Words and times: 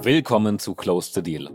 Willkommen 0.00 0.60
zu 0.60 0.76
Close 0.76 1.10
the 1.12 1.22
Deal. 1.22 1.50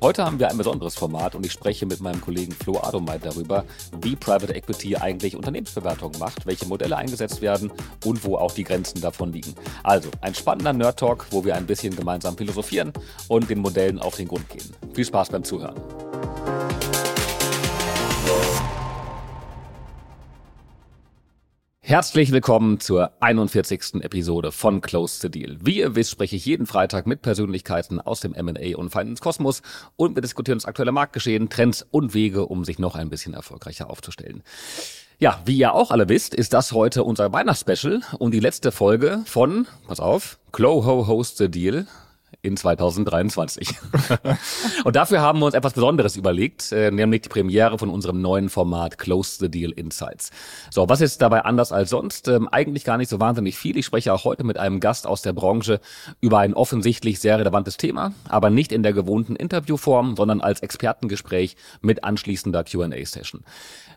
Heute 0.00 0.24
haben 0.24 0.38
wir 0.38 0.48
ein 0.48 0.56
besonderes 0.56 0.94
Format 0.94 1.34
und 1.34 1.44
ich 1.44 1.50
spreche 1.50 1.86
mit 1.86 2.00
meinem 2.00 2.20
Kollegen 2.20 2.52
Flo 2.52 2.78
Adomeit 2.80 3.24
darüber, 3.24 3.64
wie 4.00 4.14
Private 4.14 4.54
Equity 4.54 4.96
eigentlich 4.96 5.34
Unternehmensbewertungen 5.34 6.20
macht, 6.20 6.46
welche 6.46 6.66
Modelle 6.66 6.96
eingesetzt 6.96 7.42
werden 7.42 7.72
und 8.04 8.24
wo 8.24 8.36
auch 8.36 8.52
die 8.52 8.62
Grenzen 8.62 9.00
davon 9.00 9.32
liegen. 9.32 9.54
Also 9.82 10.08
ein 10.20 10.34
spannender 10.36 10.72
Nerd 10.72 11.00
Talk, 11.00 11.26
wo 11.30 11.44
wir 11.44 11.56
ein 11.56 11.66
bisschen 11.66 11.96
gemeinsam 11.96 12.36
philosophieren 12.36 12.92
und 13.26 13.50
den 13.50 13.58
Modellen 13.58 13.98
auf 13.98 14.14
den 14.16 14.28
Grund 14.28 14.48
gehen. 14.48 14.70
Viel 14.94 15.04
Spaß 15.04 15.30
beim 15.30 15.42
Zuhören. 15.42 15.80
Herzlich 21.94 22.32
willkommen 22.32 22.80
zur 22.80 23.12
41. 23.20 24.02
Episode 24.02 24.50
von 24.50 24.80
Close 24.80 25.20
the 25.20 25.30
Deal. 25.30 25.58
Wie 25.60 25.78
ihr 25.78 25.94
wisst, 25.94 26.10
spreche 26.10 26.34
ich 26.34 26.44
jeden 26.44 26.66
Freitag 26.66 27.06
mit 27.06 27.22
Persönlichkeiten 27.22 28.00
aus 28.00 28.18
dem 28.18 28.34
M&A 28.34 28.76
und 28.76 28.90
Finance 28.90 29.22
Kosmos 29.22 29.62
und 29.94 30.16
wir 30.16 30.20
diskutieren 30.20 30.58
das 30.58 30.64
aktuelle 30.64 30.90
Marktgeschehen, 30.90 31.50
Trends 31.50 31.86
und 31.92 32.12
Wege, 32.12 32.46
um 32.46 32.64
sich 32.64 32.80
noch 32.80 32.96
ein 32.96 33.10
bisschen 33.10 33.32
erfolgreicher 33.32 33.88
aufzustellen. 33.88 34.42
Ja, 35.20 35.40
wie 35.44 35.56
ihr 35.56 35.72
auch 35.72 35.92
alle 35.92 36.08
wisst, 36.08 36.34
ist 36.34 36.52
das 36.52 36.72
heute 36.72 37.04
unser 37.04 37.32
Weihnachtsspecial 37.32 38.00
und 38.18 38.32
die 38.32 38.40
letzte 38.40 38.72
Folge 38.72 39.22
von, 39.24 39.68
pass 39.86 40.00
auf, 40.00 40.40
Cloho 40.50 41.06
Host 41.06 41.38
the 41.38 41.48
Deal, 41.48 41.86
in 42.44 42.56
2023. 42.56 43.74
und 44.84 44.96
dafür 44.96 45.20
haben 45.20 45.38
wir 45.40 45.46
uns 45.46 45.54
etwas 45.54 45.72
Besonderes 45.72 46.16
überlegt, 46.16 46.72
äh, 46.72 46.90
nämlich 46.90 47.22
die 47.22 47.28
Premiere 47.28 47.78
von 47.78 47.88
unserem 47.88 48.20
neuen 48.20 48.48
Format 48.48 48.98
Close 48.98 49.38
the 49.40 49.50
Deal 49.50 49.72
Insights. 49.72 50.30
So, 50.70 50.88
was 50.88 51.00
ist 51.00 51.22
dabei 51.22 51.44
anders 51.44 51.72
als 51.72 51.90
sonst? 51.90 52.28
Ähm, 52.28 52.48
eigentlich 52.48 52.84
gar 52.84 52.98
nicht 52.98 53.08
so 53.08 53.18
wahnsinnig 53.18 53.56
viel. 53.56 53.76
Ich 53.76 53.86
spreche 53.86 54.12
auch 54.12 54.24
heute 54.24 54.44
mit 54.44 54.58
einem 54.58 54.80
Gast 54.80 55.06
aus 55.06 55.22
der 55.22 55.32
Branche 55.32 55.80
über 56.20 56.38
ein 56.38 56.54
offensichtlich 56.54 57.18
sehr 57.18 57.38
relevantes 57.38 57.76
Thema, 57.78 58.12
aber 58.28 58.50
nicht 58.50 58.72
in 58.72 58.82
der 58.82 58.92
gewohnten 58.92 59.36
Interviewform, 59.36 60.16
sondern 60.16 60.40
als 60.40 60.60
Expertengespräch 60.60 61.56
mit 61.80 62.04
anschließender 62.04 62.64
Q&A-Session. 62.64 63.42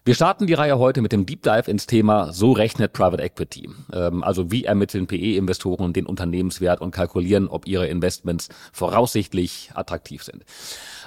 Wir 0.07 0.15
starten 0.15 0.47
die 0.47 0.53
Reihe 0.53 0.79
heute 0.79 1.01
mit 1.01 1.11
dem 1.11 1.25
Deep 1.25 1.43
Dive 1.43 1.69
ins 1.69 1.85
Thema 1.85 2.31
So 2.31 2.53
rechnet 2.53 2.93
Private 2.93 3.21
Equity. 3.21 3.69
Ähm, 3.91 4.23
also 4.23 4.53
wie 4.53 4.63
ermitteln 4.63 5.05
PE-Investoren 5.05 5.91
den 5.91 6.05
Unternehmenswert 6.05 6.79
und 6.79 6.91
kalkulieren, 6.91 7.49
ob 7.49 7.67
ihre 7.67 7.87
Investments 7.87 8.47
voraussichtlich 8.71 9.71
attraktiv 9.73 10.23
sind. 10.23 10.45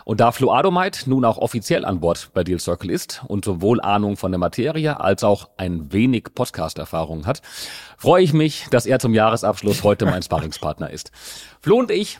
Und 0.04 0.20
da 0.20 0.32
Flo 0.32 0.52
Adomite 0.52 1.08
nun 1.08 1.24
auch 1.24 1.38
offiziell 1.38 1.86
an 1.86 2.00
Bord 2.00 2.28
bei 2.34 2.44
Deal 2.44 2.60
Circle 2.60 2.90
ist 2.90 3.22
und 3.26 3.42
sowohl 3.42 3.80
Ahnung 3.80 4.18
von 4.18 4.32
der 4.32 4.38
Materie 4.38 5.00
als 5.00 5.24
auch 5.24 5.48
ein 5.56 5.90
wenig 5.94 6.24
Podcast-Erfahrung 6.34 7.24
hat, 7.24 7.40
freue 7.96 8.22
ich 8.22 8.34
mich, 8.34 8.66
dass 8.70 8.84
er 8.84 8.98
zum 8.98 9.14
Jahresabschluss 9.14 9.82
heute 9.82 10.04
mein 10.04 10.20
Sparringspartner 10.22 10.90
ist. 10.90 11.10
Flo 11.62 11.78
und 11.78 11.90
ich 11.90 12.18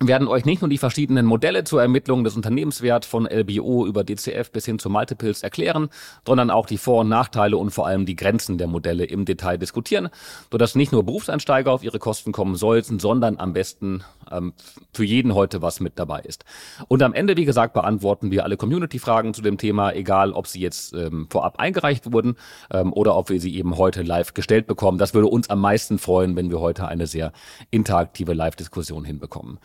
werden 0.00 0.28
euch 0.28 0.44
nicht 0.44 0.62
nur 0.62 0.68
die 0.68 0.78
verschiedenen 0.78 1.26
Modelle 1.26 1.64
zur 1.64 1.82
Ermittlung 1.82 2.22
des 2.22 2.36
Unternehmenswerts 2.36 3.06
von 3.06 3.26
LBO 3.26 3.84
über 3.84 4.04
DCF 4.04 4.52
bis 4.52 4.64
hin 4.64 4.78
zu 4.78 4.90
Multiples 4.90 5.42
erklären, 5.42 5.88
sondern 6.24 6.50
auch 6.50 6.66
die 6.66 6.78
Vor- 6.78 7.00
und 7.00 7.08
Nachteile 7.08 7.56
und 7.56 7.70
vor 7.70 7.86
allem 7.86 8.06
die 8.06 8.14
Grenzen 8.14 8.58
der 8.58 8.68
Modelle 8.68 9.04
im 9.04 9.24
Detail 9.24 9.58
diskutieren, 9.58 10.08
sodass 10.52 10.76
nicht 10.76 10.92
nur 10.92 11.04
Berufseinsteiger 11.04 11.72
auf 11.72 11.82
ihre 11.82 11.98
Kosten 11.98 12.30
kommen 12.30 12.54
sollten, 12.54 13.00
sondern 13.00 13.38
am 13.38 13.52
besten 13.52 14.04
ähm, 14.30 14.52
für 14.92 15.04
jeden 15.04 15.34
heute 15.34 15.62
was 15.62 15.80
mit 15.80 15.98
dabei 15.98 16.20
ist. 16.20 16.44
Und 16.86 17.02
am 17.02 17.12
Ende, 17.12 17.36
wie 17.36 17.44
gesagt, 17.44 17.74
beantworten 17.74 18.30
wir 18.30 18.44
alle 18.44 18.56
Community-Fragen 18.56 19.34
zu 19.34 19.42
dem 19.42 19.58
Thema, 19.58 19.92
egal 19.92 20.32
ob 20.32 20.46
sie 20.46 20.60
jetzt 20.60 20.94
ähm, 20.94 21.26
vorab 21.28 21.58
eingereicht 21.58 22.12
wurden 22.12 22.36
ähm, 22.70 22.92
oder 22.92 23.16
ob 23.16 23.30
wir 23.30 23.40
sie 23.40 23.56
eben 23.56 23.76
heute 23.76 24.02
live 24.02 24.34
gestellt 24.34 24.68
bekommen. 24.68 24.98
Das 24.98 25.12
würde 25.12 25.26
uns 25.26 25.50
am 25.50 25.60
meisten 25.60 25.98
freuen, 25.98 26.36
wenn 26.36 26.50
wir 26.50 26.60
heute 26.60 26.86
eine 26.86 27.08
sehr 27.08 27.32
interaktive 27.72 28.32
Live-Diskussion 28.32 29.04
hinbekommen. 29.04 29.58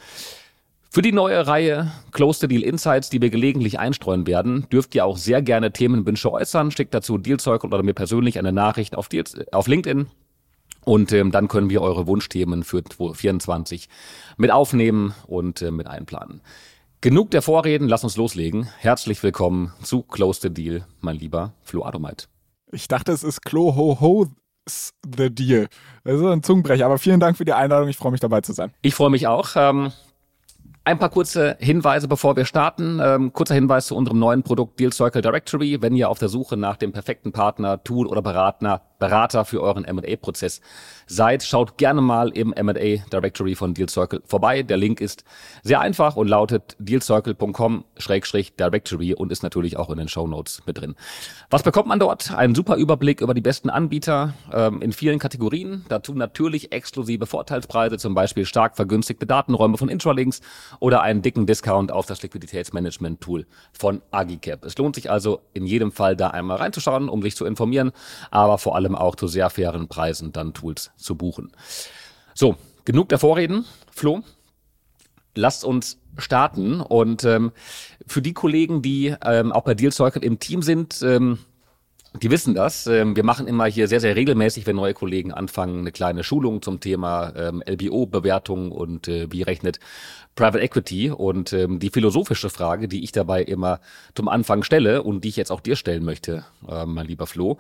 Für 0.94 1.02
die 1.02 1.12
neue 1.12 1.48
Reihe 1.48 1.92
Close 2.12 2.42
the 2.42 2.48
Deal 2.48 2.62
Insights, 2.62 3.10
die 3.10 3.20
wir 3.20 3.32
gelegentlich 3.32 3.80
einstreuen 3.80 4.28
werden, 4.28 4.68
dürft 4.72 4.94
ihr 4.94 5.06
auch 5.06 5.18
sehr 5.18 5.42
gerne 5.42 5.74
Themenwünsche 5.74 6.32
äußern. 6.32 6.70
Schickt 6.70 6.94
dazu 6.94 7.18
Dealzeug 7.18 7.64
oder 7.64 7.82
mir 7.82 7.96
persönlich 7.96 8.38
eine 8.38 8.52
Nachricht 8.52 8.96
auf, 8.96 9.10
Deals, 9.10 9.36
auf 9.52 9.66
LinkedIn. 9.66 10.06
Und 10.86 11.12
ähm, 11.12 11.32
dann 11.32 11.48
können 11.48 11.72
wir 11.72 11.82
eure 11.82 12.06
Wunschthemen 12.06 12.62
für 12.62 12.84
2024 12.84 13.90
mit 14.38 14.52
aufnehmen 14.52 15.16
und 15.26 15.64
äh, 15.64 15.72
mit 15.72 15.88
einplanen. 15.88 16.42
Genug 17.02 17.32
der 17.32 17.42
Vorreden, 17.42 17.88
lass 17.88 18.04
uns 18.04 18.16
loslegen. 18.16 18.70
Herzlich 18.78 19.24
willkommen 19.24 19.74
zu 19.82 20.04
Close 20.04 20.42
the 20.44 20.54
Deal, 20.54 20.86
mein 21.02 21.16
lieber 21.16 21.54
Flo 21.64 21.84
Adomite. 21.86 22.28
Ich 22.72 22.88
dachte, 22.88 23.14
es 23.14 23.24
ist 23.24 23.42
Klo 23.42 23.76
Ho 23.76 24.00
Ho 24.00 24.28
the 25.18 25.34
Deal. 25.34 25.70
Das 26.04 26.20
ist 26.20 26.24
ein 26.24 26.44
Zungenbrecher, 26.44 26.86
aber 26.86 27.00
vielen 27.00 27.20
Dank 27.20 27.36
für 27.36 27.46
die 27.46 27.54
Einladung. 27.54 27.90
Ich 27.90 27.98
freue 27.98 28.12
mich 28.12 28.22
dabei 28.22 28.42
zu 28.42 28.54
sein. 28.54 28.72
Ich 28.84 28.94
freue 28.94 29.10
mich 29.10 29.26
auch. 29.26 29.56
Ähm, 29.56 29.92
ein 30.86 31.00
paar 31.00 31.10
kurze 31.10 31.58
Hinweise, 31.60 32.08
bevor 32.08 32.36
wir 32.36 32.46
starten. 32.46 33.00
Ähm, 33.02 33.32
kurzer 33.32 33.56
Hinweis 33.56 33.88
zu 33.88 33.96
unserem 33.96 34.20
neuen 34.20 34.44
Produkt 34.44 34.80
Deal 34.80 34.92
Circle 34.92 35.22
Directory. 35.22 35.82
Wenn 35.82 35.96
ihr 35.96 36.10
auf 36.10 36.20
der 36.20 36.30
Suche 36.30 36.58
nach 36.58 36.78
dem 36.78 36.92
perfekten 36.92 37.32
Partner, 37.32 37.84
Tool 37.84 38.08
oder 38.08 38.22
Berater, 38.22 38.82
Berater 39.00 39.46
für 39.46 39.62
euren 39.62 39.86
M&A-Prozess 39.86 40.60
seid, 41.08 41.44
schaut 41.44 41.78
gerne 41.78 42.02
mal 42.02 42.30
im 42.30 42.54
M&A 42.54 43.04
Directory 43.12 43.56
von 43.56 43.74
Deal 43.74 43.90
Circle 43.90 44.22
vorbei. 44.26 44.64
Der 44.64 44.78
Link 44.78 45.02
ist 45.02 45.26
sehr 45.62 45.82
einfach 45.82 46.16
und 46.16 46.28
lautet 46.28 46.78
dealcircle.com-directory 46.80 49.14
und 49.16 49.30
ist 49.32 49.44
natürlich 49.44 49.78
auch 49.78 49.90
in 49.90 49.98
den 49.98 50.08
Show 50.08 50.26
Notes 50.28 50.62
mit 50.66 50.80
drin. 50.80 50.96
Was 51.50 51.64
bekommt 51.64 51.88
man 51.88 52.00
dort? 52.00 52.34
Einen 52.34 52.56
super 52.56 52.78
Überblick 52.78 53.20
über 53.22 53.34
die 53.34 53.42
besten 53.42 53.70
Anbieter 53.70 54.34
ähm, 54.52 54.82
in 54.82 54.94
vielen 54.94 55.20
Kategorien. 55.20 55.86
Dazu 55.90 56.14
natürlich 56.14 56.72
exklusive 56.72 57.26
Vorteilspreise, 57.26 57.98
zum 57.98 58.14
Beispiel 58.14 58.46
stark 58.46 58.76
vergünstigte 58.76 59.26
Datenräume 59.26 59.78
von 59.78 59.90
Intralinks 59.90 60.42
oder 60.80 61.02
einen 61.02 61.22
dicken 61.22 61.46
Discount 61.46 61.92
auf 61.92 62.06
das 62.06 62.22
Liquiditätsmanagement-Tool 62.24 63.46
von 63.74 64.02
Agicap. 64.12 64.64
Es 64.66 64.78
lohnt 64.78 64.96
sich 64.96 65.12
also 65.12 65.42
in 65.54 65.66
jedem 65.66 65.92
Fall 65.92 66.16
da 66.16 66.30
einmal 66.30 66.56
reinzuschauen, 66.58 67.10
um 67.10 67.22
sich 67.22 67.36
zu 67.36 67.46
informieren, 67.46 67.92
aber 68.32 68.58
vor 68.58 68.76
allem 68.76 68.93
auch 68.96 69.16
zu 69.16 69.28
sehr 69.28 69.50
fairen 69.50 69.88
Preisen 69.88 70.32
dann 70.32 70.54
Tools 70.54 70.92
zu 70.98 71.16
buchen. 71.16 71.52
So, 72.34 72.56
genug 72.86 73.10
der 73.10 73.20
Vorreden. 73.20 73.66
Flo, 73.92 74.24
lasst 75.36 75.64
uns 75.64 76.00
starten. 76.18 76.82
Und 76.82 77.24
ähm, 77.24 77.52
für 78.08 78.22
die 78.22 78.34
Kollegen, 78.34 78.82
die 78.82 79.16
ähm, 79.24 79.52
auch 79.52 79.64
bei 79.64 79.74
Deal 79.74 79.92
Circle 79.92 80.24
im 80.24 80.40
Team 80.40 80.62
sind, 80.62 81.02
ähm, 81.02 81.40
die 82.22 82.30
wissen 82.30 82.54
das. 82.54 82.86
Ähm, 82.86 83.16
wir 83.16 83.24
machen 83.24 83.48
immer 83.48 83.66
hier 83.66 83.88
sehr, 83.88 84.00
sehr 84.00 84.16
regelmäßig, 84.16 84.68
wenn 84.68 84.76
neue 84.76 84.94
Kollegen 84.94 85.32
anfangen, 85.32 85.80
eine 85.80 85.92
kleine 85.92 86.24
Schulung 86.24 86.62
zum 86.62 86.80
Thema 86.80 87.34
ähm, 87.36 87.64
LBO-Bewertung 87.66 88.72
und 88.72 89.08
äh, 89.08 89.32
wie 89.32 89.42
rechnet 89.42 89.80
Private 90.36 90.60
Equity. 90.60 91.10
Und 91.10 91.54
ähm, 91.54 91.80
die 91.80 91.90
philosophische 91.90 92.50
Frage, 92.50 92.88
die 92.88 93.04
ich 93.04 93.12
dabei 93.12 93.44
immer 93.44 93.80
zum 94.14 94.28
Anfang 94.28 94.64
stelle 94.64 95.02
und 95.02 95.24
die 95.24 95.30
ich 95.30 95.38
jetzt 95.38 95.52
auch 95.52 95.62
dir 95.62 95.76
stellen 95.76 96.06
möchte, 96.06 96.46
äh, 96.68 96.86
mein 96.86 97.08
lieber 97.08 97.26
Flo, 97.26 97.58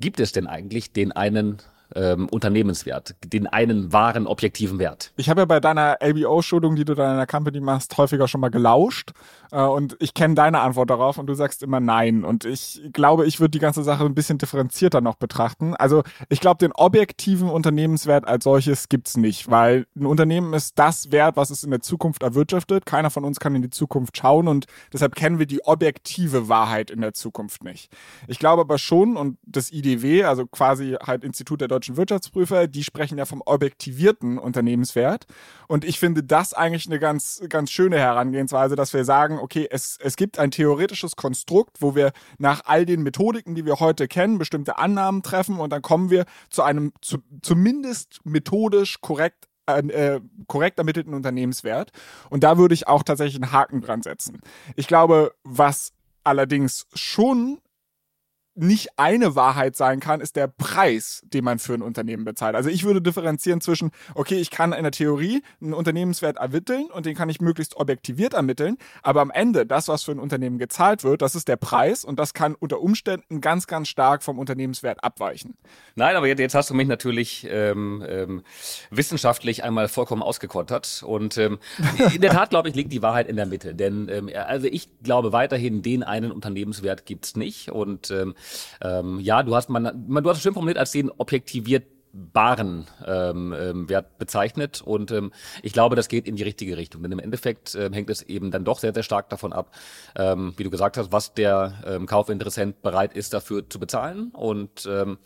gibt 0.00 0.20
es 0.20 0.32
denn 0.32 0.46
eigentlich 0.46 0.92
den 0.92 1.12
einen 1.12 1.58
ähm, 1.94 2.28
Unternehmenswert, 2.28 3.14
den 3.24 3.46
einen 3.46 3.92
wahren 3.92 4.26
objektiven 4.26 4.78
Wert. 4.78 5.12
Ich 5.16 5.28
habe 5.28 5.42
ja 5.42 5.44
bei 5.44 5.60
deiner 5.60 5.98
LBO-Schulung, 6.00 6.76
die 6.76 6.84
du 6.84 6.94
da 6.94 7.10
in 7.10 7.16
der 7.16 7.26
Company 7.26 7.60
machst, 7.60 7.96
häufiger 7.98 8.28
schon 8.28 8.40
mal 8.40 8.50
gelauscht 8.50 9.12
äh, 9.52 9.60
und 9.60 9.96
ich 10.00 10.14
kenne 10.14 10.34
deine 10.34 10.60
Antwort 10.60 10.90
darauf 10.90 11.18
und 11.18 11.26
du 11.26 11.34
sagst 11.34 11.62
immer 11.62 11.80
nein 11.80 12.24
und 12.24 12.44
ich 12.44 12.82
glaube, 12.92 13.26
ich 13.26 13.40
würde 13.40 13.50
die 13.50 13.58
ganze 13.58 13.82
Sache 13.82 14.04
ein 14.04 14.14
bisschen 14.14 14.38
differenzierter 14.38 15.00
noch 15.00 15.16
betrachten. 15.16 15.74
Also 15.76 16.02
ich 16.28 16.40
glaube, 16.40 16.58
den 16.58 16.72
objektiven 16.72 17.48
Unternehmenswert 17.48 18.26
als 18.26 18.44
solches 18.44 18.88
gibt's 18.88 19.16
nicht, 19.16 19.50
weil 19.50 19.86
ein 19.96 20.06
Unternehmen 20.06 20.52
ist 20.54 20.78
das 20.78 21.10
Wert, 21.12 21.36
was 21.36 21.50
es 21.50 21.64
in 21.64 21.70
der 21.70 21.80
Zukunft 21.80 22.22
erwirtschaftet. 22.22 22.86
Keiner 22.86 23.10
von 23.10 23.24
uns 23.24 23.40
kann 23.40 23.54
in 23.54 23.62
die 23.62 23.70
Zukunft 23.70 24.16
schauen 24.16 24.48
und 24.48 24.66
deshalb 24.92 25.14
kennen 25.14 25.38
wir 25.38 25.46
die 25.46 25.64
objektive 25.64 26.48
Wahrheit 26.48 26.90
in 26.90 27.00
der 27.00 27.14
Zukunft 27.14 27.64
nicht. 27.64 27.92
Ich 28.28 28.38
glaube 28.38 28.60
aber 28.62 28.78
schon 28.78 29.16
und 29.16 29.38
das 29.42 29.72
IDW, 29.72 30.24
also 30.24 30.46
quasi 30.46 30.96
halt 31.04 31.24
Institut 31.24 31.60
der 31.60 31.68
Deutschen 31.68 31.79
deutschen 31.80 31.96
Wirtschaftsprüfer, 31.96 32.66
die 32.66 32.84
sprechen 32.84 33.16
ja 33.16 33.24
vom 33.24 33.42
objektivierten 33.46 34.38
Unternehmenswert. 34.38 35.24
Und 35.66 35.82
ich 35.82 35.98
finde 35.98 36.22
das 36.22 36.52
eigentlich 36.52 36.86
eine 36.86 36.98
ganz, 36.98 37.42
ganz 37.48 37.70
schöne 37.70 37.98
Herangehensweise, 37.98 38.76
dass 38.76 38.92
wir 38.92 39.06
sagen, 39.06 39.38
okay, 39.38 39.66
es, 39.70 39.96
es 39.98 40.16
gibt 40.16 40.38
ein 40.38 40.50
theoretisches 40.50 41.16
Konstrukt, 41.16 41.80
wo 41.80 41.94
wir 41.94 42.12
nach 42.36 42.62
all 42.66 42.84
den 42.84 43.02
Methodiken, 43.02 43.54
die 43.54 43.64
wir 43.64 43.80
heute 43.80 44.08
kennen, 44.08 44.36
bestimmte 44.36 44.76
Annahmen 44.76 45.22
treffen 45.22 45.58
und 45.58 45.72
dann 45.72 45.80
kommen 45.80 46.10
wir 46.10 46.26
zu 46.50 46.62
einem 46.62 46.92
zu, 47.00 47.18
zumindest 47.40 48.20
methodisch 48.24 49.00
korrekt 49.00 49.46
äh, 49.66 50.20
korrekt 50.48 50.78
ermittelten 50.78 51.14
Unternehmenswert. 51.14 51.92
Und 52.28 52.42
da 52.42 52.58
würde 52.58 52.74
ich 52.74 52.88
auch 52.88 53.04
tatsächlich 53.04 53.40
einen 53.40 53.52
Haken 53.52 53.80
dran 53.80 54.02
setzen. 54.02 54.40
Ich 54.74 54.88
glaube, 54.88 55.32
was 55.44 55.92
allerdings 56.24 56.86
schon 56.92 57.58
nicht 58.62 58.98
eine 58.98 59.34
Wahrheit 59.34 59.76
sein 59.76 60.00
kann, 60.00 60.20
ist 60.20 60.36
der 60.36 60.46
Preis, 60.48 61.22
den 61.24 61.44
man 61.44 61.58
für 61.58 61.74
ein 61.74 61.82
Unternehmen 61.82 62.24
bezahlt. 62.24 62.54
Also 62.54 62.68
ich 62.68 62.84
würde 62.84 63.02
differenzieren 63.02 63.60
zwischen, 63.60 63.90
okay, 64.14 64.36
ich 64.36 64.50
kann 64.50 64.72
in 64.72 64.82
der 64.82 64.92
Theorie 64.92 65.42
einen 65.60 65.74
Unternehmenswert 65.74 66.36
ermitteln 66.36 66.86
und 66.92 67.06
den 67.06 67.14
kann 67.14 67.28
ich 67.28 67.40
möglichst 67.40 67.76
objektiviert 67.76 68.34
ermitteln, 68.34 68.76
aber 69.02 69.20
am 69.20 69.30
Ende, 69.30 69.66
das, 69.66 69.88
was 69.88 70.02
für 70.02 70.12
ein 70.12 70.18
Unternehmen 70.18 70.58
gezahlt 70.58 71.04
wird, 71.04 71.22
das 71.22 71.34
ist 71.34 71.48
der 71.48 71.56
Preis 71.56 72.04
und 72.04 72.18
das 72.18 72.34
kann 72.34 72.54
unter 72.54 72.80
Umständen 72.80 73.40
ganz, 73.40 73.66
ganz 73.66 73.88
stark 73.88 74.22
vom 74.22 74.38
Unternehmenswert 74.38 75.02
abweichen. 75.02 75.56
Nein, 75.94 76.16
aber 76.16 76.26
jetzt, 76.26 76.40
jetzt 76.40 76.54
hast 76.54 76.70
du 76.70 76.74
mich 76.74 76.88
natürlich 76.88 77.46
ähm, 77.50 78.04
ähm, 78.06 78.42
wissenschaftlich 78.90 79.64
einmal 79.64 79.88
vollkommen 79.88 80.22
ausgekontert 80.22 81.02
und 81.06 81.38
ähm, 81.38 81.58
in 82.14 82.20
der 82.20 82.30
Tat, 82.30 82.50
glaube 82.50 82.68
ich, 82.68 82.74
liegt 82.74 82.92
die 82.92 83.02
Wahrheit 83.02 83.28
in 83.28 83.36
der 83.36 83.46
Mitte, 83.46 83.74
denn 83.74 84.08
ähm, 84.08 84.30
also 84.34 84.66
ich 84.66 84.88
glaube 85.02 85.32
weiterhin, 85.32 85.82
den 85.82 86.02
einen 86.02 86.30
Unternehmenswert 86.30 87.06
gibt's 87.06 87.36
nicht 87.36 87.70
und 87.70 88.12
ähm, 88.82 89.20
ja, 89.20 89.42
du 89.42 89.54
hast 89.54 89.68
man, 89.68 90.04
man 90.06 90.24
du 90.24 90.30
hast 90.30 90.38
es 90.38 90.42
schön 90.42 90.54
formuliert 90.54 90.78
als 90.78 90.92
den 90.92 91.10
objektiviert 91.10 91.84
baren 92.12 92.86
ähm, 93.06 93.54
ähm, 93.56 93.88
Wert 93.88 94.18
bezeichnet. 94.18 94.82
Und 94.82 95.10
ähm, 95.10 95.32
ich 95.62 95.72
glaube, 95.72 95.96
das 95.96 96.08
geht 96.08 96.26
in 96.26 96.36
die 96.36 96.42
richtige 96.42 96.76
Richtung, 96.76 97.02
denn 97.02 97.12
im 97.12 97.18
Endeffekt 97.18 97.74
ähm, 97.74 97.92
hängt 97.92 98.10
es 98.10 98.22
eben 98.22 98.50
dann 98.50 98.64
doch 98.64 98.78
sehr, 98.78 98.92
sehr 98.92 99.02
stark 99.02 99.28
davon 99.28 99.52
ab, 99.52 99.74
ähm, 100.16 100.54
wie 100.56 100.64
du 100.64 100.70
gesagt 100.70 100.96
hast, 100.96 101.12
was 101.12 101.34
der 101.34 101.74
ähm, 101.86 102.06
Kaufinteressent 102.06 102.82
bereit 102.82 103.14
ist 103.14 103.32
dafür 103.32 103.68
zu 103.68 103.78
bezahlen. 103.78 104.30
Und 104.32 104.88
ähm, 104.90 105.18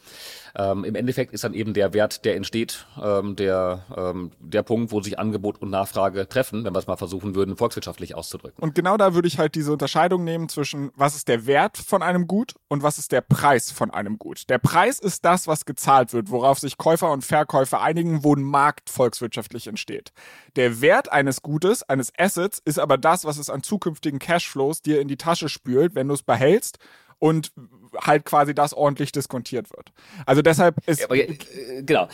ähm, 0.57 0.85
Im 0.85 0.95
Endeffekt 0.95 1.33
ist 1.33 1.43
dann 1.43 1.53
eben 1.53 1.75
der 1.75 1.93
Wert, 1.95 2.25
der 2.25 2.37
entsteht, 2.37 2.87
ähm, 3.03 3.35
der, 3.35 3.85
ähm, 3.97 4.31
der 4.39 4.63
Punkt, 4.63 4.93
wo 4.93 5.01
sich 5.01 5.19
Angebot 5.19 5.61
und 5.61 5.71
Nachfrage 5.71 6.29
treffen, 6.29 6.65
wenn 6.65 6.73
wir 6.73 6.79
es 6.79 6.87
mal 6.87 6.97
versuchen 6.97 7.35
würden, 7.35 7.57
volkswirtschaftlich 7.57 8.15
auszudrücken. 8.15 8.63
Und 8.63 8.75
genau 8.75 8.97
da 8.97 9.15
würde 9.15 9.27
ich 9.27 9.39
halt 9.39 9.57
diese 9.57 9.73
Unterscheidung 9.73 10.23
nehmen 10.23 10.49
zwischen, 10.49 10.93
was 10.95 11.17
ist 11.17 11.27
der 11.27 11.47
Wert 11.47 11.77
von 11.77 12.03
einem 12.03 12.29
Gut 12.29 12.55
und 12.69 12.85
was 12.85 12.99
ist 12.99 13.11
der 13.11 13.21
Preis 13.21 13.73
von 13.73 13.91
einem 13.91 14.17
Gut. 14.17 14.49
Der 14.49 14.59
Preis 14.59 15.01
ist 15.01 15.25
das, 15.25 15.49
was 15.49 15.65
gezahlt 15.65 16.13
wird, 16.13 16.31
worauf 16.31 16.61
sich 16.61 16.79
Käufer 16.79 17.11
und 17.11 17.25
Verkäufer 17.25 17.81
einigen, 17.81 18.23
wo 18.23 18.35
ein 18.35 18.43
Markt 18.43 18.91
volkswirtschaftlich 18.91 19.67
entsteht. 19.67 20.13
Der 20.55 20.81
Wert 20.81 21.11
eines 21.11 21.43
Gutes, 21.43 21.83
eines 21.83 22.13
Assets, 22.17 22.63
ist 22.65 22.79
aber 22.79 22.97
das, 22.97 23.25
was 23.25 23.39
es 23.39 23.51
an 23.51 23.65
zukünftigen 23.65 24.21
Cashflows 24.21 24.83
dir 24.83 25.01
in 25.01 25.09
die 25.09 25.17
Tasche 25.17 25.49
spült, 25.49 25.97
wenn 25.97 26.07
du 26.07 26.15
es 26.15 26.23
behältst 26.23 26.79
und 27.19 27.53
halt 28.01 28.25
quasi 28.25 28.55
das 28.55 28.75
ordentlich 28.75 29.13
diskontiert 29.13 29.71
wird. 29.71 29.93
Also 30.27 30.43
deshalb 30.43 30.77
ist. 30.87 31.01
Ja, 31.01 31.07
aber, 31.07 31.17
äh, 31.17 31.37
genau. 31.85 32.09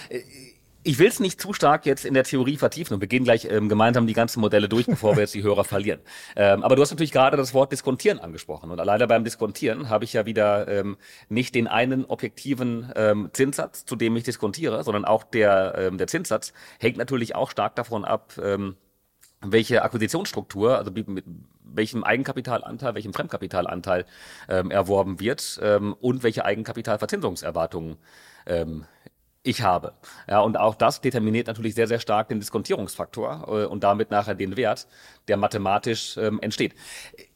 Ich 0.82 0.98
will 0.98 1.08
es 1.08 1.20
nicht 1.20 1.38
zu 1.38 1.52
stark 1.52 1.84
jetzt 1.84 2.06
in 2.06 2.14
der 2.14 2.24
Theorie 2.24 2.56
vertiefen 2.56 2.94
und 2.94 3.02
wir 3.02 3.06
gehen 3.06 3.24
gleich 3.24 3.44
ähm, 3.44 3.68
gemeinsam 3.68 4.06
die 4.06 4.14
ganzen 4.14 4.40
Modelle 4.40 4.66
durch, 4.66 4.86
bevor 4.86 5.14
wir 5.14 5.20
jetzt 5.20 5.34
die 5.34 5.42
Hörer 5.42 5.64
verlieren. 5.64 6.00
Ähm, 6.36 6.62
aber 6.62 6.74
du 6.74 6.80
hast 6.80 6.90
natürlich 6.90 7.12
gerade 7.12 7.36
das 7.36 7.52
Wort 7.52 7.70
Diskontieren 7.70 8.18
angesprochen 8.18 8.70
und 8.70 8.80
alleine 8.80 9.06
beim 9.06 9.22
Diskontieren 9.22 9.90
habe 9.90 10.04
ich 10.04 10.14
ja 10.14 10.24
wieder 10.24 10.68
ähm, 10.68 10.96
nicht 11.28 11.54
den 11.54 11.68
einen 11.68 12.06
objektiven 12.06 12.90
ähm, 12.96 13.28
Zinssatz, 13.34 13.84
zu 13.84 13.94
dem 13.94 14.16
ich 14.16 14.24
diskontiere, 14.24 14.82
sondern 14.82 15.04
auch 15.04 15.22
der, 15.22 15.74
ähm, 15.76 15.98
der 15.98 16.06
Zinssatz 16.06 16.54
hängt 16.78 16.96
natürlich 16.96 17.34
auch 17.34 17.50
stark 17.50 17.76
davon 17.76 18.06
ab, 18.06 18.32
ähm, 18.42 18.76
welche 19.40 19.82
Akquisitionsstruktur, 19.82 20.78
also 20.78 20.90
mit 20.90 21.24
welchem 21.62 22.04
Eigenkapitalanteil, 22.04 22.94
welchem 22.94 23.12
Fremdkapitalanteil 23.12 24.04
ähm, 24.48 24.70
erworben 24.70 25.20
wird 25.20 25.60
ähm, 25.62 25.94
und 26.00 26.22
welche 26.22 26.44
Eigenkapitalverzinsungserwartungen 26.44 27.96
ähm, 28.46 28.84
ich 29.42 29.62
habe. 29.62 29.94
Ja, 30.28 30.40
und 30.40 30.58
auch 30.58 30.74
das 30.74 31.00
determiniert 31.00 31.46
natürlich 31.46 31.74
sehr, 31.74 31.86
sehr 31.86 31.98
stark 31.98 32.28
den 32.28 32.40
Diskontierungsfaktor 32.40 33.44
äh, 33.48 33.64
und 33.64 33.82
damit 33.82 34.10
nachher 34.10 34.34
den 34.34 34.56
Wert, 34.56 34.86
der 35.28 35.38
mathematisch 35.38 36.18
ähm, 36.18 36.40
entsteht. 36.42 36.74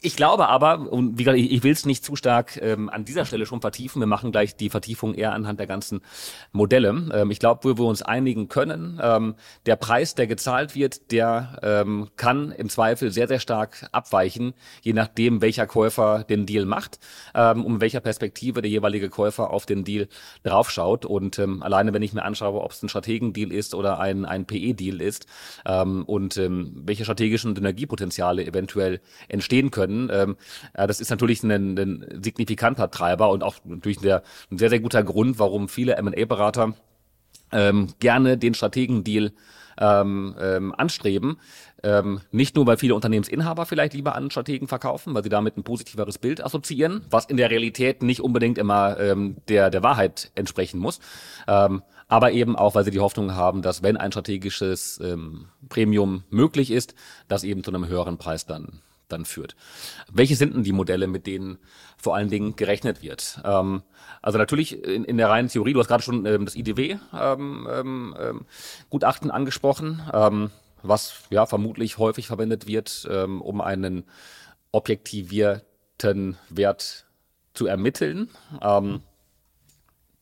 Ich 0.04 0.16
glaube 0.16 0.50
aber, 0.50 0.92
und 0.92 1.18
wie 1.18 1.24
gesagt, 1.24 1.38
ich, 1.38 1.62
will 1.62 1.72
es 1.72 1.86
nicht 1.86 2.04
zu 2.04 2.14
stark 2.14 2.58
ähm, 2.60 2.90
an 2.90 3.06
dieser 3.06 3.24
Stelle 3.24 3.46
schon 3.46 3.62
vertiefen, 3.62 4.00
wir 4.00 4.06
machen 4.06 4.32
gleich 4.32 4.54
die 4.54 4.68
Vertiefung 4.68 5.14
eher 5.14 5.32
anhand 5.32 5.58
der 5.58 5.66
ganzen 5.66 6.02
Modelle. 6.52 6.90
Ähm, 7.14 7.30
ich 7.30 7.38
glaube, 7.38 7.64
wo 7.64 7.78
wir 7.78 7.88
uns 7.88 8.02
einigen 8.02 8.48
können, 8.48 9.00
ähm, 9.02 9.34
der 9.64 9.76
Preis, 9.76 10.14
der 10.14 10.26
gezahlt 10.26 10.74
wird, 10.74 11.10
der 11.10 11.58
ähm, 11.62 12.10
kann 12.16 12.52
im 12.52 12.68
Zweifel 12.68 13.12
sehr, 13.12 13.28
sehr 13.28 13.40
stark 13.40 13.88
abweichen, 13.92 14.52
je 14.82 14.92
nachdem, 14.92 15.40
welcher 15.40 15.66
Käufer 15.66 16.22
den 16.24 16.44
Deal 16.44 16.66
macht, 16.66 16.98
ähm, 17.34 17.64
um 17.64 17.80
welcher 17.80 18.00
Perspektive 18.00 18.60
der 18.60 18.70
jeweilige 18.70 19.08
Käufer 19.08 19.48
auf 19.48 19.64
den 19.64 19.84
Deal 19.84 20.08
draufschaut. 20.42 21.06
Und 21.06 21.38
ähm, 21.38 21.62
alleine, 21.62 21.94
wenn 21.94 22.02
ich 22.02 22.12
mir 22.12 22.26
anschaue, 22.26 22.60
ob 22.60 22.72
es 22.72 22.82
ein 22.82 22.90
Strategendeal 22.90 23.50
ist 23.50 23.74
oder 23.74 24.00
ein, 24.00 24.26
ein 24.26 24.44
PE-Deal 24.44 25.00
ist 25.00 25.24
ähm, 25.64 26.04
und 26.04 26.36
ähm, 26.36 26.82
welche 26.84 27.04
strategischen 27.04 27.56
Synergiepotenziale 27.56 28.44
eventuell 28.44 29.00
entstehen 29.28 29.70
können, 29.70 29.93
ähm, 30.12 30.36
ja, 30.76 30.86
das 30.86 31.00
ist 31.00 31.10
natürlich 31.10 31.42
ein, 31.42 31.78
ein 31.78 32.20
signifikanter 32.22 32.90
Treiber 32.90 33.30
und 33.30 33.42
auch 33.42 33.56
natürlich 33.64 33.98
der, 33.98 34.22
ein 34.50 34.58
sehr, 34.58 34.70
sehr 34.70 34.80
guter 34.80 35.02
Grund, 35.02 35.38
warum 35.38 35.68
viele 35.68 35.94
M&A-Berater 35.96 36.74
ähm, 37.52 37.88
gerne 38.00 38.36
den 38.38 38.54
Strategendeal 38.54 39.32
ähm, 39.78 40.34
ähm, 40.40 40.74
anstreben. 40.76 41.38
Ähm, 41.82 42.20
nicht 42.30 42.56
nur, 42.56 42.66
weil 42.66 42.76
viele 42.76 42.94
Unternehmensinhaber 42.94 43.66
vielleicht 43.66 43.94
lieber 43.94 44.14
an 44.14 44.30
Strategen 44.30 44.68
verkaufen, 44.68 45.14
weil 45.14 45.22
sie 45.22 45.28
damit 45.28 45.56
ein 45.56 45.64
positiveres 45.64 46.18
Bild 46.18 46.42
assoziieren, 46.42 47.04
was 47.10 47.26
in 47.26 47.36
der 47.36 47.50
Realität 47.50 48.02
nicht 48.02 48.20
unbedingt 48.20 48.56
immer 48.56 48.98
ähm, 48.98 49.36
der, 49.48 49.70
der 49.70 49.82
Wahrheit 49.82 50.30
entsprechen 50.34 50.80
muss. 50.80 51.00
Ähm, 51.46 51.82
aber 52.08 52.32
eben 52.32 52.56
auch, 52.56 52.74
weil 52.74 52.84
sie 52.84 52.90
die 52.90 53.00
Hoffnung 53.00 53.34
haben, 53.34 53.62
dass 53.62 53.82
wenn 53.82 53.96
ein 53.96 54.12
strategisches 54.12 55.00
ähm, 55.02 55.46
Premium 55.68 56.24
möglich 56.30 56.70
ist, 56.70 56.94
das 57.28 57.44
eben 57.44 57.64
zu 57.64 57.70
einem 57.70 57.86
höheren 57.88 58.18
Preis 58.18 58.46
dann 58.46 58.80
dann 59.14 59.24
führt. 59.24 59.56
Welche 60.12 60.36
sind 60.36 60.54
denn 60.54 60.64
die 60.64 60.72
Modelle, 60.72 61.06
mit 61.06 61.26
denen 61.26 61.58
vor 61.96 62.14
allen 62.14 62.28
Dingen 62.28 62.56
gerechnet 62.56 63.02
wird? 63.02 63.40
Ähm, 63.44 63.82
also 64.20 64.38
natürlich 64.38 64.82
in, 64.84 65.04
in 65.04 65.16
der 65.16 65.30
reinen 65.30 65.48
Theorie, 65.48 65.72
du 65.72 65.80
hast 65.80 65.88
gerade 65.88 66.02
schon 66.02 66.26
ähm, 66.26 66.44
das 66.44 66.56
IDW 66.56 66.98
ähm, 67.18 67.68
ähm, 67.70 68.16
ähm, 68.18 69.30
angesprochen, 69.30 70.02
ähm, 70.12 70.50
was 70.82 71.14
ja 71.30 71.46
vermutlich 71.46 71.96
häufig 71.96 72.26
verwendet 72.26 72.66
wird, 72.66 73.08
um 73.08 73.62
einen 73.62 74.04
objektivierten 74.70 76.36
Wert 76.50 77.06
zu 77.54 77.66
ermitteln. 77.66 78.28
Ähm, 78.60 79.00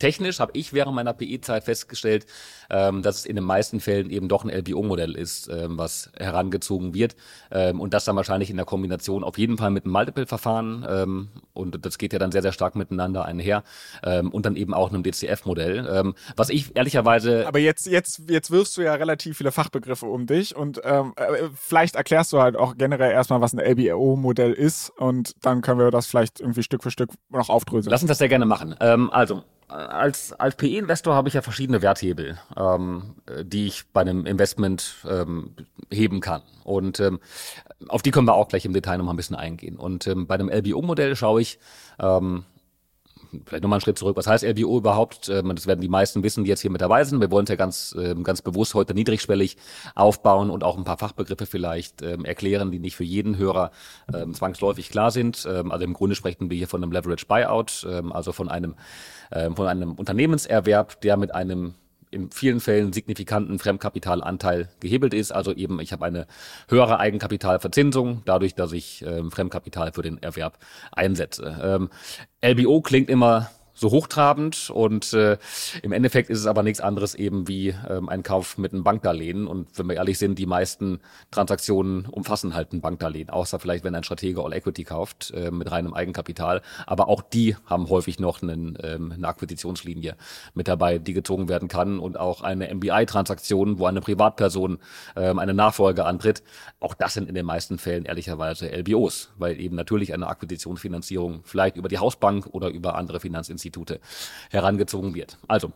Technisch 0.02 0.40
habe 0.40 0.50
ich 0.54 0.72
während 0.72 0.96
meiner 0.96 1.12
PE-Zeit 1.12 1.62
festgestellt, 1.62 2.26
ähm, 2.70 3.02
dass 3.02 3.18
es 3.18 3.24
in 3.24 3.36
den 3.36 3.44
meisten 3.44 3.78
Fällen 3.78 4.10
eben 4.10 4.26
doch 4.26 4.42
ein 4.42 4.50
LBO-Modell 4.50 5.14
ist, 5.14 5.46
ähm, 5.46 5.78
was 5.78 6.10
herangezogen 6.18 6.92
wird. 6.92 7.14
Ähm, 7.52 7.78
und 7.78 7.94
das 7.94 8.04
dann 8.04 8.16
wahrscheinlich 8.16 8.50
in 8.50 8.56
der 8.56 8.66
Kombination 8.66 9.22
auf 9.22 9.38
jeden 9.38 9.58
Fall 9.58 9.70
mit 9.70 9.84
einem 9.84 9.92
Multiple-Verfahren. 9.92 10.84
Ähm, 10.88 11.28
und 11.52 11.86
das 11.86 11.98
geht 11.98 12.12
ja 12.12 12.18
dann 12.18 12.32
sehr, 12.32 12.42
sehr 12.42 12.50
stark 12.50 12.74
miteinander 12.74 13.24
einher. 13.24 13.62
Ähm, 14.02 14.32
und 14.32 14.44
dann 14.44 14.56
eben 14.56 14.74
auch 14.74 14.88
einem 14.88 15.04
DCF-Modell. 15.04 15.88
Ähm, 15.88 16.14
was 16.34 16.50
ich 16.50 16.74
ehrlicherweise. 16.74 17.46
Aber 17.46 17.60
jetzt, 17.60 17.86
jetzt, 17.86 18.28
jetzt 18.28 18.50
wirfst 18.50 18.76
du 18.76 18.82
ja 18.82 18.94
relativ 18.94 19.38
viele 19.38 19.52
Fachbegriffe 19.52 20.06
um 20.06 20.26
dich 20.26 20.56
und 20.56 20.80
ähm, 20.82 21.12
äh, 21.14 21.44
vielleicht 21.54 21.94
erklärst 21.94 22.32
du 22.32 22.40
halt 22.40 22.56
auch 22.56 22.76
generell 22.76 23.12
erstmal, 23.12 23.40
was 23.40 23.52
ein 23.52 23.60
LBO-Modell 23.60 24.52
ist 24.52 24.90
und 24.90 25.36
dann 25.42 25.60
können 25.60 25.78
wir 25.78 25.92
das 25.92 26.08
vielleicht 26.08 26.40
irgendwie 26.40 26.64
Stück 26.64 26.82
für 26.82 26.90
Stück 26.90 27.10
noch 27.30 27.50
aufdröseln. 27.50 27.92
Lass 27.92 28.02
uns 28.02 28.08
das 28.08 28.18
sehr 28.18 28.28
gerne 28.28 28.46
machen. 28.46 28.74
Ähm, 28.80 29.08
also, 29.12 29.44
als, 29.72 30.32
als 30.32 30.56
PE-Investor 30.56 31.14
habe 31.14 31.28
ich 31.28 31.34
ja 31.34 31.42
verschiedene 31.42 31.82
Werthebel, 31.82 32.38
ähm, 32.56 33.14
die 33.42 33.66
ich 33.66 33.84
bei 33.92 34.02
einem 34.02 34.26
Investment 34.26 34.96
ähm, 35.08 35.54
heben 35.90 36.20
kann. 36.20 36.42
Und 36.64 37.00
ähm, 37.00 37.20
auf 37.88 38.02
die 38.02 38.10
können 38.10 38.26
wir 38.26 38.34
auch 38.34 38.48
gleich 38.48 38.64
im 38.64 38.72
Detail 38.72 38.98
noch 38.98 39.04
mal 39.04 39.12
ein 39.12 39.16
bisschen 39.16 39.36
eingehen. 39.36 39.76
Und 39.76 40.06
ähm, 40.06 40.26
bei 40.26 40.34
einem 40.34 40.48
LBO-Modell 40.48 41.16
schaue 41.16 41.40
ich, 41.40 41.58
ähm, 41.98 42.44
vielleicht 43.46 43.62
nochmal 43.62 43.76
einen 43.76 43.82
Schritt 43.82 43.98
zurück. 43.98 44.16
Was 44.16 44.26
heißt 44.26 44.44
LBO 44.44 44.78
überhaupt? 44.78 45.28
Ähm, 45.28 45.54
das 45.54 45.66
werden 45.66 45.80
die 45.80 45.88
meisten 45.88 46.22
wissen, 46.22 46.44
die 46.44 46.50
jetzt 46.50 46.60
hier 46.60 46.70
mit 46.70 46.80
dabei 46.80 47.04
sind. 47.04 47.20
Wir 47.20 47.30
wollen 47.30 47.44
es 47.44 47.50
ja 47.50 47.56
ganz, 47.56 47.94
ähm, 47.98 48.24
ganz 48.24 48.42
bewusst 48.42 48.74
heute 48.74 48.94
niedrigschwellig 48.94 49.56
aufbauen 49.94 50.50
und 50.50 50.64
auch 50.64 50.76
ein 50.76 50.84
paar 50.84 50.98
Fachbegriffe 50.98 51.46
vielleicht 51.46 52.02
ähm, 52.02 52.24
erklären, 52.24 52.70
die 52.70 52.78
nicht 52.78 52.96
für 52.96 53.04
jeden 53.04 53.36
Hörer 53.36 53.70
zwangsläufig 54.32 54.90
klar 54.90 55.10
sind. 55.10 55.46
Also 55.46 55.84
im 55.84 55.94
Grunde 55.94 56.14
sprechen 56.14 56.50
wir 56.50 56.56
hier 56.56 56.68
von 56.68 56.82
einem 56.82 56.92
Leverage 56.92 57.26
Buyout, 57.26 57.86
also 58.10 58.32
von 58.32 58.48
einem, 58.48 58.74
von 59.30 59.66
einem 59.66 59.92
Unternehmenserwerb, 59.92 61.00
der 61.00 61.16
mit 61.16 61.34
einem 61.34 61.74
in 62.12 62.30
vielen 62.30 62.60
Fällen 62.60 62.92
signifikanten 62.92 63.58
Fremdkapitalanteil 63.58 64.68
gehebelt 64.80 65.14
ist. 65.14 65.32
Also 65.32 65.52
eben, 65.52 65.80
ich 65.80 65.92
habe 65.92 66.04
eine 66.04 66.26
höhere 66.68 67.00
Eigenkapitalverzinsung, 67.00 68.22
dadurch, 68.24 68.54
dass 68.54 68.72
ich 68.72 69.04
ähm, 69.06 69.30
Fremdkapital 69.30 69.92
für 69.92 70.02
den 70.02 70.22
Erwerb 70.22 70.58
einsetze. 70.92 71.58
Ähm, 71.62 71.90
LBO 72.44 72.82
klingt 72.82 73.08
immer 73.08 73.50
so 73.82 73.90
hochtrabend 73.90 74.70
und 74.70 75.12
äh, 75.12 75.36
im 75.82 75.92
Endeffekt 75.92 76.30
ist 76.30 76.38
es 76.38 76.46
aber 76.46 76.62
nichts 76.62 76.80
anderes 76.80 77.14
eben 77.14 77.48
wie 77.48 77.74
ähm, 77.90 78.08
ein 78.08 78.22
Kauf 78.22 78.56
mit 78.56 78.72
einem 78.72 78.84
Bankdarlehen. 78.84 79.46
Und 79.46 79.68
wenn 79.76 79.88
wir 79.88 79.96
ehrlich 79.96 80.18
sind, 80.18 80.38
die 80.38 80.46
meisten 80.46 81.00
Transaktionen 81.30 82.06
umfassen 82.06 82.54
halt 82.54 82.72
ein 82.72 82.80
Bankdarlehen, 82.80 83.28
außer 83.28 83.58
vielleicht 83.58 83.84
wenn 83.84 83.94
ein 83.94 84.04
Stratege 84.04 84.42
All 84.42 84.54
Equity 84.54 84.84
kauft 84.84 85.32
äh, 85.32 85.50
mit 85.50 85.70
reinem 85.70 85.94
Eigenkapital, 85.94 86.62
aber 86.86 87.08
auch 87.08 87.22
die 87.22 87.56
haben 87.66 87.90
häufig 87.90 88.20
noch 88.20 88.40
einen, 88.40 88.78
ähm, 88.82 89.12
eine 89.12 89.26
Akquisitionslinie 89.26 90.16
mit 90.54 90.68
dabei, 90.68 90.98
die 90.98 91.12
gezogen 91.12 91.48
werden 91.48 91.68
kann. 91.68 91.98
Und 91.98 92.18
auch 92.18 92.42
eine 92.42 92.72
MBI-Transaktion, 92.72 93.80
wo 93.80 93.86
eine 93.86 94.00
Privatperson 94.00 94.78
ähm, 95.16 95.38
eine 95.40 95.54
Nachfolge 95.54 96.04
antritt, 96.04 96.44
auch 96.78 96.94
das 96.94 97.14
sind 97.14 97.28
in 97.28 97.34
den 97.34 97.46
meisten 97.46 97.78
Fällen 97.78 98.04
ehrlicherweise 98.04 98.68
LBOs, 98.68 99.32
weil 99.38 99.60
eben 99.60 99.74
natürlich 99.74 100.14
eine 100.14 100.28
Akquisitionsfinanzierung 100.28 101.40
vielleicht 101.42 101.76
über 101.76 101.88
die 101.88 101.98
Hausbank 101.98 102.46
oder 102.52 102.68
über 102.68 102.94
andere 102.94 103.18
Finanzinstitute 103.18 103.71
herangezogen 104.50 105.14
wird. 105.14 105.38
Also, 105.48 105.72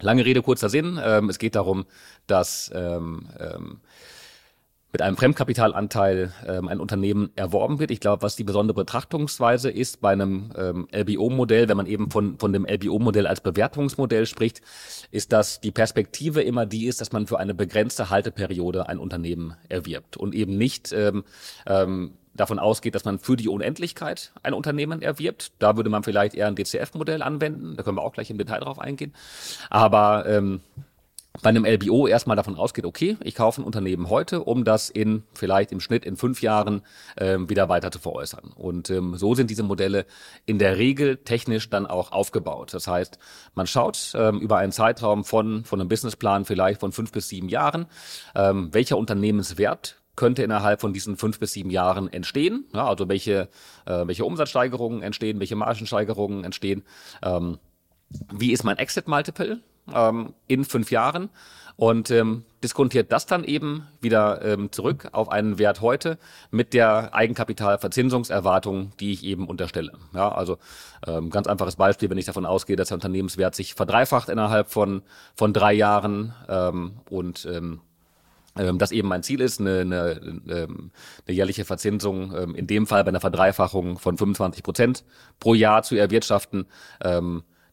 lange 0.00 0.24
Rede, 0.24 0.42
kurzer 0.42 0.68
Sinn. 0.68 1.00
Ähm, 1.02 1.28
es 1.28 1.38
geht 1.38 1.54
darum, 1.54 1.86
dass 2.26 2.70
ähm, 2.74 3.28
ähm, 3.38 3.80
mit 4.92 5.00
einem 5.00 5.16
Fremdkapitalanteil 5.16 6.32
ähm, 6.46 6.68
ein 6.68 6.78
Unternehmen 6.78 7.30
erworben 7.34 7.78
wird. 7.78 7.90
Ich 7.90 8.00
glaube, 8.00 8.22
was 8.22 8.36
die 8.36 8.44
besondere 8.44 8.76
Betrachtungsweise 8.76 9.70
ist 9.70 10.02
bei 10.02 10.12
einem 10.12 10.52
ähm, 10.56 10.88
LBO-Modell, 10.92 11.68
wenn 11.68 11.78
man 11.78 11.86
eben 11.86 12.10
von, 12.10 12.38
von 12.38 12.52
dem 12.52 12.66
LBO-Modell 12.66 13.26
als 13.26 13.40
Bewertungsmodell 13.40 14.26
spricht, 14.26 14.60
ist, 15.10 15.32
dass 15.32 15.60
die 15.60 15.70
Perspektive 15.70 16.42
immer 16.42 16.66
die 16.66 16.86
ist, 16.86 17.00
dass 17.00 17.12
man 17.12 17.26
für 17.26 17.38
eine 17.38 17.54
begrenzte 17.54 18.10
Halteperiode 18.10 18.88
ein 18.88 18.98
Unternehmen 18.98 19.54
erwirbt 19.70 20.18
und 20.18 20.34
eben 20.34 20.58
nicht 20.58 20.92
ähm, 20.92 21.24
ähm, 21.66 22.12
davon 22.34 22.58
ausgeht, 22.58 22.94
dass 22.94 23.04
man 23.04 23.18
für 23.18 23.36
die 23.36 23.48
Unendlichkeit 23.48 24.32
ein 24.42 24.54
Unternehmen 24.54 25.02
erwirbt. 25.02 25.52
Da 25.58 25.76
würde 25.76 25.90
man 25.90 26.02
vielleicht 26.02 26.34
eher 26.34 26.48
ein 26.48 26.56
DCF-Modell 26.56 27.22
anwenden. 27.22 27.76
Da 27.76 27.82
können 27.82 27.96
wir 27.96 28.02
auch 28.02 28.12
gleich 28.12 28.30
im 28.30 28.38
Detail 28.38 28.60
drauf 28.60 28.78
eingehen. 28.78 29.14
Aber 29.70 30.26
ähm, 30.26 30.60
bei 31.40 31.48
einem 31.48 31.64
LBO 31.64 32.06
erstmal 32.06 32.36
davon 32.36 32.56
ausgeht, 32.56 32.84
okay, 32.84 33.16
ich 33.24 33.34
kaufe 33.34 33.62
ein 33.62 33.64
Unternehmen 33.64 34.10
heute, 34.10 34.44
um 34.44 34.64
das 34.64 34.90
in 34.90 35.22
vielleicht 35.32 35.72
im 35.72 35.80
Schnitt 35.80 36.04
in 36.04 36.16
fünf 36.16 36.42
Jahren 36.42 36.82
ähm, 37.16 37.48
wieder 37.48 37.68
weiter 37.70 37.90
zu 37.90 37.98
veräußern. 37.98 38.52
Und 38.54 38.90
ähm, 38.90 39.16
so 39.16 39.34
sind 39.34 39.48
diese 39.48 39.62
Modelle 39.62 40.04
in 40.44 40.58
der 40.58 40.76
Regel 40.76 41.16
technisch 41.16 41.70
dann 41.70 41.86
auch 41.86 42.12
aufgebaut. 42.12 42.74
Das 42.74 42.86
heißt, 42.86 43.18
man 43.54 43.66
schaut 43.66 44.12
ähm, 44.14 44.40
über 44.40 44.58
einen 44.58 44.72
Zeitraum 44.72 45.24
von, 45.24 45.64
von 45.64 45.80
einem 45.80 45.88
Businessplan 45.88 46.44
vielleicht 46.44 46.80
von 46.80 46.92
fünf 46.92 47.12
bis 47.12 47.28
sieben 47.28 47.48
Jahren, 47.48 47.86
ähm, 48.34 48.68
welcher 48.72 48.98
Unternehmenswert 48.98 50.02
könnte 50.16 50.42
innerhalb 50.42 50.82
von 50.82 50.92
diesen 50.92 51.16
fünf 51.16 51.38
bis 51.38 51.52
sieben 51.52 51.70
Jahren 51.70 52.12
entstehen. 52.12 52.66
Ja, 52.74 52.86
also 52.86 53.08
welche, 53.08 53.48
äh, 53.86 54.06
welche 54.06 54.26
Umsatzsteigerungen 54.26 55.02
entstehen, 55.02 55.40
welche 55.40 55.56
Margensteigerungen 55.56 56.44
entstehen. 56.44 56.84
Ähm, 57.22 57.58
wie 58.30 58.52
ist 58.52 58.64
mein 58.64 58.76
Exit-Multiple? 58.76 59.62
Ähm, 59.94 60.34
in 60.46 60.64
fünf 60.64 60.90
Jahren 60.90 61.30
und 61.76 62.10
ähm, 62.10 62.44
diskontiert 62.62 63.10
das 63.12 63.26
dann 63.26 63.44
eben 63.44 63.86
wieder 64.00 64.42
ähm, 64.44 64.70
zurück 64.70 65.08
auf 65.12 65.30
einen 65.30 65.58
Wert 65.58 65.80
heute 65.80 66.18
mit 66.50 66.74
der 66.74 67.14
Eigenkapitalverzinsungserwartung, 67.14 68.92
die 69.00 69.12
ich 69.12 69.24
eben 69.24 69.48
unterstelle. 69.48 69.92
Ja, 70.14 70.30
also 70.30 70.58
ähm, 71.06 71.30
ganz 71.30 71.46
einfaches 71.46 71.76
Beispiel, 71.76 72.10
wenn 72.10 72.18
ich 72.18 72.26
davon 72.26 72.46
ausgehe, 72.46 72.76
dass 72.76 72.88
der 72.88 72.96
Unternehmenswert 72.96 73.54
sich 73.54 73.74
verdreifacht 73.74 74.28
innerhalb 74.28 74.70
von 74.70 75.02
von 75.34 75.52
drei 75.52 75.72
Jahren 75.72 76.34
ähm, 76.48 76.92
und 77.10 77.46
ähm, 77.50 77.80
ähm, 78.56 78.78
das 78.78 78.92
eben 78.92 79.08
mein 79.08 79.22
Ziel 79.22 79.40
ist, 79.40 79.60
eine, 79.60 79.80
eine, 79.80 80.20
ähm, 80.48 80.90
eine 81.26 81.36
jährliche 81.36 81.64
Verzinsung, 81.64 82.34
ähm, 82.36 82.54
in 82.54 82.66
dem 82.66 82.86
Fall 82.86 83.02
bei 83.02 83.08
einer 83.08 83.20
Verdreifachung 83.20 83.98
von 83.98 84.18
25 84.18 84.62
Prozent 84.62 85.04
pro 85.40 85.54
Jahr 85.54 85.82
zu 85.82 85.96
erwirtschaften, 85.96 86.66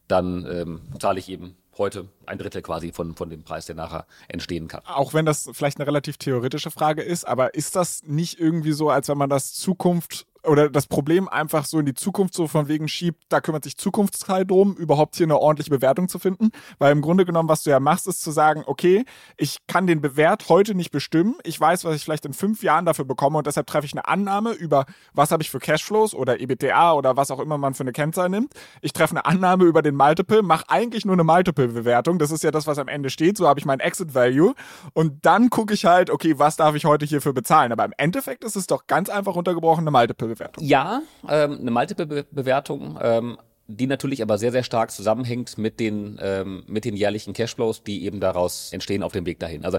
dann 0.08 0.80
zahle 0.98 1.20
ich 1.20 1.28
eben 1.28 1.54
heute 1.80 2.08
ein 2.26 2.38
Drittel 2.38 2.62
quasi 2.62 2.92
von, 2.92 3.16
von 3.16 3.28
dem 3.28 3.42
Preis, 3.42 3.66
der 3.66 3.74
nachher 3.74 4.06
entstehen 4.28 4.68
kann. 4.68 4.82
Auch 4.86 5.12
wenn 5.14 5.26
das 5.26 5.50
vielleicht 5.52 5.78
eine 5.78 5.86
relativ 5.88 6.16
theoretische 6.16 6.70
Frage 6.70 7.02
ist, 7.02 7.26
aber 7.26 7.54
ist 7.54 7.74
das 7.74 8.04
nicht 8.04 8.38
irgendwie 8.38 8.72
so, 8.72 8.90
als 8.90 9.08
wenn 9.08 9.18
man 9.18 9.30
das 9.30 9.54
Zukunft 9.54 10.26
oder 10.44 10.70
das 10.70 10.86
Problem 10.86 11.28
einfach 11.28 11.64
so 11.64 11.78
in 11.78 11.86
die 11.86 11.94
Zukunft 11.94 12.34
so 12.34 12.46
von 12.48 12.68
wegen 12.68 12.88
schiebt, 12.88 13.24
da 13.28 13.40
kümmert 13.40 13.64
sich 13.64 13.76
Zukunftsteil 13.76 14.46
drum, 14.46 14.74
überhaupt 14.74 15.16
hier 15.16 15.26
eine 15.26 15.38
ordentliche 15.38 15.70
Bewertung 15.70 16.08
zu 16.08 16.18
finden. 16.18 16.50
Weil 16.78 16.92
im 16.92 17.02
Grunde 17.02 17.24
genommen, 17.24 17.48
was 17.48 17.62
du 17.62 17.70
ja 17.70 17.80
machst, 17.80 18.06
ist 18.06 18.22
zu 18.22 18.30
sagen, 18.30 18.62
okay, 18.66 19.04
ich 19.36 19.58
kann 19.66 19.86
den 19.86 20.00
Bewert 20.00 20.48
heute 20.48 20.74
nicht 20.74 20.90
bestimmen. 20.90 21.36
Ich 21.44 21.60
weiß, 21.60 21.84
was 21.84 21.96
ich 21.96 22.04
vielleicht 22.04 22.24
in 22.24 22.32
fünf 22.32 22.62
Jahren 22.62 22.86
dafür 22.86 23.04
bekomme 23.04 23.38
und 23.38 23.46
deshalb 23.46 23.66
treffe 23.66 23.86
ich 23.86 23.92
eine 23.92 24.08
Annahme 24.08 24.52
über, 24.52 24.86
was 25.12 25.30
habe 25.30 25.42
ich 25.42 25.50
für 25.50 25.58
Cashflows 25.58 26.14
oder 26.14 26.40
EBTA 26.40 26.94
oder 26.94 27.16
was 27.16 27.30
auch 27.30 27.40
immer 27.40 27.58
man 27.58 27.74
für 27.74 27.82
eine 27.82 27.92
Kennzahl 27.92 28.28
nimmt. 28.28 28.54
Ich 28.80 28.92
treffe 28.92 29.12
eine 29.12 29.26
Annahme 29.26 29.64
über 29.64 29.82
den 29.82 29.94
Multiple, 29.94 30.42
mache 30.42 30.64
eigentlich 30.68 31.04
nur 31.04 31.14
eine 31.14 31.24
Multiple-Bewertung. 31.24 32.18
Das 32.18 32.30
ist 32.30 32.44
ja 32.44 32.50
das, 32.50 32.66
was 32.66 32.78
am 32.78 32.88
Ende 32.88 33.10
steht. 33.10 33.36
So 33.36 33.46
habe 33.46 33.60
ich 33.60 33.66
mein 33.66 33.80
Exit-Value. 33.80 34.54
Und 34.94 35.24
dann 35.26 35.50
gucke 35.50 35.74
ich 35.74 35.84
halt, 35.84 36.10
okay, 36.10 36.38
was 36.38 36.56
darf 36.56 36.74
ich 36.74 36.84
heute 36.84 37.04
hierfür 37.04 37.32
bezahlen? 37.32 37.72
Aber 37.72 37.84
im 37.84 37.92
Endeffekt 37.96 38.44
ist 38.44 38.56
es 38.56 38.66
doch 38.66 38.86
ganz 38.86 39.08
einfach 39.08 39.34
runtergebrochen 39.34 39.82
eine 39.82 39.90
Multiple. 39.90 40.29
Bewertung. 40.30 40.64
Ja, 40.64 41.02
ähm, 41.28 41.58
eine 41.60 41.70
Multiple-Bewertung, 41.70 42.98
ähm, 43.02 43.38
die 43.70 43.86
natürlich 43.86 44.22
aber 44.22 44.38
sehr, 44.38 44.52
sehr 44.52 44.64
stark 44.64 44.90
zusammenhängt 44.90 45.56
mit 45.58 45.80
den, 45.80 46.18
ähm, 46.20 46.64
mit 46.66 46.84
den 46.84 46.96
jährlichen 46.96 47.32
Cashflows, 47.32 47.82
die 47.82 48.04
eben 48.04 48.20
daraus 48.20 48.72
entstehen 48.72 49.02
auf 49.02 49.12
dem 49.12 49.26
Weg 49.26 49.38
dahin. 49.38 49.64
Also 49.64 49.78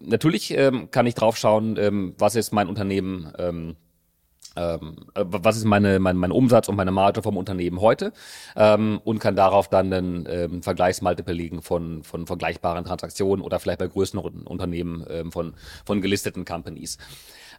natürlich 0.00 0.50
ähm, 0.56 0.90
kann 0.90 1.06
ich 1.06 1.14
drauf 1.14 1.36
schauen, 1.36 1.76
ähm, 1.78 2.14
was 2.18 2.34
ist 2.34 2.52
mein 2.52 2.68
Unternehmen, 2.68 3.32
ähm, 3.38 3.76
ähm, 4.56 4.96
was 5.14 5.56
ist 5.56 5.64
meine, 5.64 6.00
mein, 6.00 6.16
mein 6.16 6.32
Umsatz 6.32 6.68
und 6.68 6.74
meine 6.74 6.90
Marge 6.90 7.22
vom 7.22 7.36
Unternehmen 7.36 7.80
heute 7.80 8.12
ähm, 8.56 9.00
und 9.04 9.20
kann 9.20 9.36
darauf 9.36 9.68
dann 9.68 9.92
einen 9.92 10.26
ähm, 10.28 10.62
Vergleichsmultiple 10.62 11.32
liegen 11.34 11.62
von, 11.62 12.02
von 12.02 12.26
vergleichbaren 12.26 12.84
Transaktionen 12.84 13.44
oder 13.44 13.60
vielleicht 13.60 13.78
bei 13.78 13.86
größeren 13.86 14.42
Unternehmen 14.42 15.06
ähm, 15.08 15.30
von, 15.30 15.54
von 15.84 16.00
gelisteten 16.00 16.44
Companies. 16.44 16.98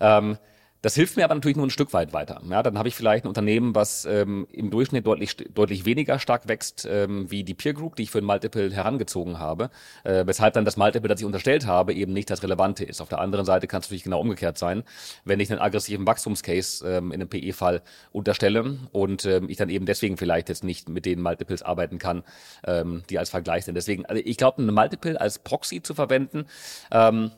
Ähm, 0.01 0.38
das 0.81 0.95
hilft 0.95 1.17
mir 1.17 1.25
aber 1.25 1.36
natürlich 1.36 1.57
nur 1.57 1.67
ein 1.67 1.71
Stück 1.71 1.91
weit 1.91 2.13
weiter. 2.13 2.41
Ja, 2.50 2.63
dann 2.63 2.77
habe 2.77 2.88
ich 2.88 2.95
vielleicht 2.95 3.25
ein 3.25 3.27
Unternehmen, 3.27 3.75
was 3.75 4.05
ähm, 4.05 4.48
im 4.51 4.69
Durchschnitt 4.69 5.05
deutlich, 5.05 5.36
deutlich 5.36 5.86
weniger 5.86 6.19
stark 6.19 6.48
wächst 6.48 6.88
ähm, 6.89 7.29
wie 7.29 7.43
die 7.43 7.53
Peer 7.53 7.74
Group, 7.74 7.98
die 7.98 8.03
ich 8.03 8.12
für 8.12 8.19
ein 8.19 8.24
Multiple 8.24 8.71
herangezogen 8.71 9.39
habe, 9.39 9.71
äh, 10.05 10.25
weshalb 10.25 10.53
dann 10.53 10.63
das 10.63 10.77
Multiple, 10.77 11.09
das 11.09 11.19
ich 11.19 11.25
unterstellt 11.25 11.65
habe, 11.65 11.93
eben 11.93 12.13
nicht 12.13 12.29
das 12.29 12.43
Relevante 12.43 12.86
ist. 12.86 13.01
Auf 13.01 13.09
der 13.09 13.19
anderen 13.19 13.45
Seite 13.45 13.67
kann 13.67 13.81
es 13.81 13.88
natürlich 13.88 14.03
genau 14.03 14.21
umgekehrt 14.21 14.57
sein, 14.57 14.83
wenn 15.25 15.41
ich 15.41 15.51
einen 15.51 15.59
aggressiven 15.59 16.07
Wachstumscase 16.07 16.88
ähm, 16.88 17.12
in 17.12 17.21
einem 17.21 17.29
PE-Fall 17.29 17.81
unterstelle 18.13 18.77
und 18.93 19.25
ähm, 19.25 19.50
ich 19.50 19.57
dann 19.57 19.69
eben 19.69 19.86
deswegen 19.86 20.15
vielleicht 20.15 20.48
jetzt 20.48 20.63
nicht 20.63 20.88
mit 20.88 21.05
den 21.05 21.21
Multiples 21.21 21.62
arbeiten 21.62 21.98
kann, 21.98 22.24
ähm, 22.65 23.03
die 23.09 23.19
als 23.19 23.29
Vergleich 23.29 23.65
sind. 23.65 23.75
Deswegen, 23.75 24.05
also 24.05 24.21
ich 24.24 24.38
glaube, 24.38 24.62
ein 24.62 24.74
Multiple 24.74 25.19
als 25.19 25.39
Proxy 25.39 25.81
zu 25.81 25.93
verwenden, 25.93 26.45
ähm, 26.91 27.31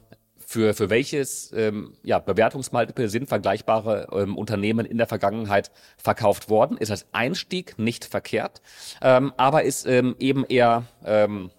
für, 0.52 0.74
für 0.74 0.90
welches 0.90 1.54
ähm, 1.54 1.94
ja, 2.04 2.20
Bewertungsmultiple 2.20 3.08
sind 3.08 3.30
vergleichbare 3.30 4.10
ähm, 4.12 4.38
Unternehmen 4.38 4.86
in 4.86 4.98
der 4.98 5.08
Vergangenheit 5.08 5.72
verkauft 5.98 6.50
worden, 6.50 6.76
ist 6.76 6.92
als 6.92 7.06
Einstieg 7.14 7.80
nicht 7.80 8.04
verkehrt, 8.04 8.62
ähm, 9.02 9.32
aber 9.38 9.64
ist 9.64 9.86
ähm, 9.86 10.14
eben 10.20 10.44
eher 10.46 10.84
ähm, 11.06 11.52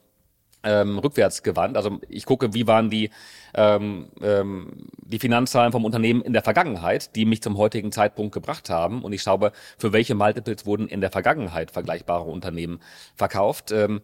ähm, 0.62 0.98
rückwärts 0.98 1.42
gewandt. 1.42 1.78
Also 1.78 2.00
ich 2.06 2.26
gucke, 2.26 2.52
wie 2.52 2.66
waren 2.66 2.90
die, 2.90 3.08
ähm, 3.54 4.10
ähm, 4.20 4.88
die 4.98 5.18
Finanzzahlen 5.18 5.72
vom 5.72 5.86
Unternehmen 5.86 6.20
in 6.20 6.34
der 6.34 6.42
Vergangenheit, 6.42 7.16
die 7.16 7.24
mich 7.24 7.42
zum 7.42 7.56
heutigen 7.56 7.92
Zeitpunkt 7.92 8.34
gebracht 8.34 8.68
haben. 8.68 9.02
Und 9.02 9.14
ich 9.14 9.22
schaue, 9.22 9.52
für 9.78 9.94
welche 9.94 10.14
Multiples 10.14 10.66
wurden 10.66 10.86
in 10.86 11.00
der 11.00 11.10
Vergangenheit 11.10 11.70
vergleichbare 11.70 12.24
Unternehmen 12.24 12.80
verkauft. 13.16 13.72
Ähm, 13.72 14.02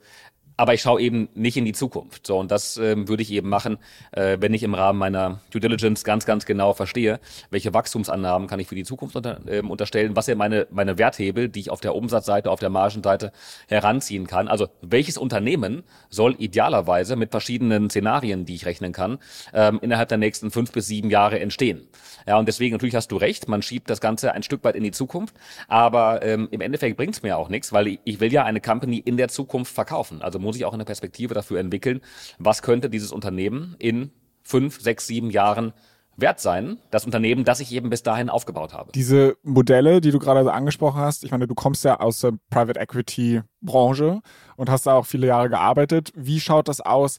aber 0.59 0.75
ich 0.75 0.83
schaue 0.83 1.01
eben 1.01 1.29
nicht 1.35 1.57
in 1.57 1.65
die 1.65 1.73
Zukunft. 1.73 2.27
So, 2.27 2.37
und 2.37 2.51
das 2.51 2.77
ähm, 2.79 3.07
würde 3.07 3.23
ich 3.23 3.31
eben 3.31 3.49
machen, 3.49 3.79
äh, 4.11 4.39
wenn 4.41 4.53
ich 4.53 4.65
im 4.65 4.75
Rahmen 4.75 4.99
meiner 4.99 5.41
Due 5.53 5.61
Diligence 5.61 6.03
ganz, 6.03 6.27
ganz 6.27 6.47
genau 6.47 6.75
verstehe, 6.75 7.21
welche 7.51 7.73
Wachstumsannahmen 7.73 8.49
kann 8.49 8.59
ich 8.59 8.67
für 8.67 8.75
die 8.75 8.83
Zukunft 8.83 9.15
unter, 9.15 9.41
äh, 9.47 9.61
unterstellen, 9.61 10.17
was 10.17 10.27
sind 10.27 10.37
meine, 10.37 10.67
meine 10.71 10.99
Werthebel, 10.99 11.49
die 11.49 11.61
ich 11.61 11.71
auf 11.71 11.81
der 11.81 11.95
Umsatzseite, 11.95 12.51
auf 12.51 12.59
der 12.59 12.71
Margenseite 12.71 13.31
heranziehen 13.69 14.27
kann. 14.27 14.49
Also 14.49 14.67
welches 14.83 15.17
Unternehmen 15.17 15.85
soll 16.11 16.35
idealerweise 16.37 17.15
mit 17.15 17.31
verschiedenen 17.31 17.89
Szenarien, 17.89 18.45
die 18.45 18.57
ich 18.57 18.67
rechnen 18.67 18.93
kann, 18.93 19.19
ähm, 19.55 19.79
innerhalb 19.81 20.09
der 20.09 20.19
nächsten 20.19 20.51
fünf 20.51 20.73
bis 20.73 20.89
sieben 20.89 21.09
Jahre 21.09 21.39
entstehen. 21.39 21.87
Ja, 22.27 22.37
und 22.37 22.49
deswegen 22.49 22.73
natürlich 22.73 22.97
hast 22.97 23.13
du 23.13 23.17
recht, 23.17 23.47
man 23.47 23.63
schiebt 23.63 23.89
das 23.89 24.01
Ganze 24.01 24.33
ein 24.33 24.43
Stück 24.43 24.65
weit 24.65 24.75
in 24.75 24.83
die 24.83 24.91
Zukunft, 24.91 25.37
aber 25.69 26.23
ähm, 26.25 26.49
im 26.51 26.61
Endeffekt 26.61 26.97
bringt 26.97 27.15
es 27.15 27.23
mir 27.23 27.39
auch 27.39 27.49
nichts, 27.49 27.73
weil 27.73 27.87
ich, 27.87 28.01
ich 28.03 28.19
will 28.19 28.33
ja 28.33 28.43
eine 28.43 28.61
Company 28.61 28.99
in 28.99 29.17
der 29.17 29.29
Zukunft 29.29 29.73
verkaufen. 29.73 30.21
Also 30.21 30.41
muss 30.49 30.57
ich 30.57 30.65
auch 30.65 30.73
eine 30.73 30.87
Perspektive 30.87 31.35
dafür 31.35 31.61
entwickeln, 31.61 32.01
was 32.39 32.63
könnte 32.63 32.89
dieses 32.89 33.13
Unternehmen 33.13 33.77
in 33.79 34.11
fünf, 34.43 34.81
sechs, 34.81 35.07
sieben 35.07 35.29
Jahren 35.29 35.75
wert 36.17 36.41
sein, 36.41 36.79
das 36.91 37.05
Unternehmen, 37.05 37.45
das 37.45 37.61
ich 37.61 37.73
eben 37.73 37.91
bis 37.91 38.03
dahin 38.03 38.29
aufgebaut 38.29 38.73
habe. 38.73 38.91
Diese 38.93 39.37
Modelle, 39.43 40.01
die 40.01 40.11
du 40.11 40.19
gerade 40.19 40.53
angesprochen 40.53 41.01
hast, 41.01 41.23
ich 41.23 41.31
meine, 41.31 41.47
du 41.47 41.55
kommst 41.55 41.85
ja 41.85 42.01
aus 42.01 42.21
der 42.21 42.33
Private 42.51 42.81
Equity 42.81 43.43
Branche 43.61 44.21
und 44.57 44.71
hast 44.71 44.87
da 44.87 44.95
auch 44.95 45.07
viele 45.07 45.29
Jahre 45.29 45.49
gearbeitet. 45.49 46.11
Wie 46.17 46.41
schaut 46.41 46.67
das 46.67 46.81
aus? 46.81 47.19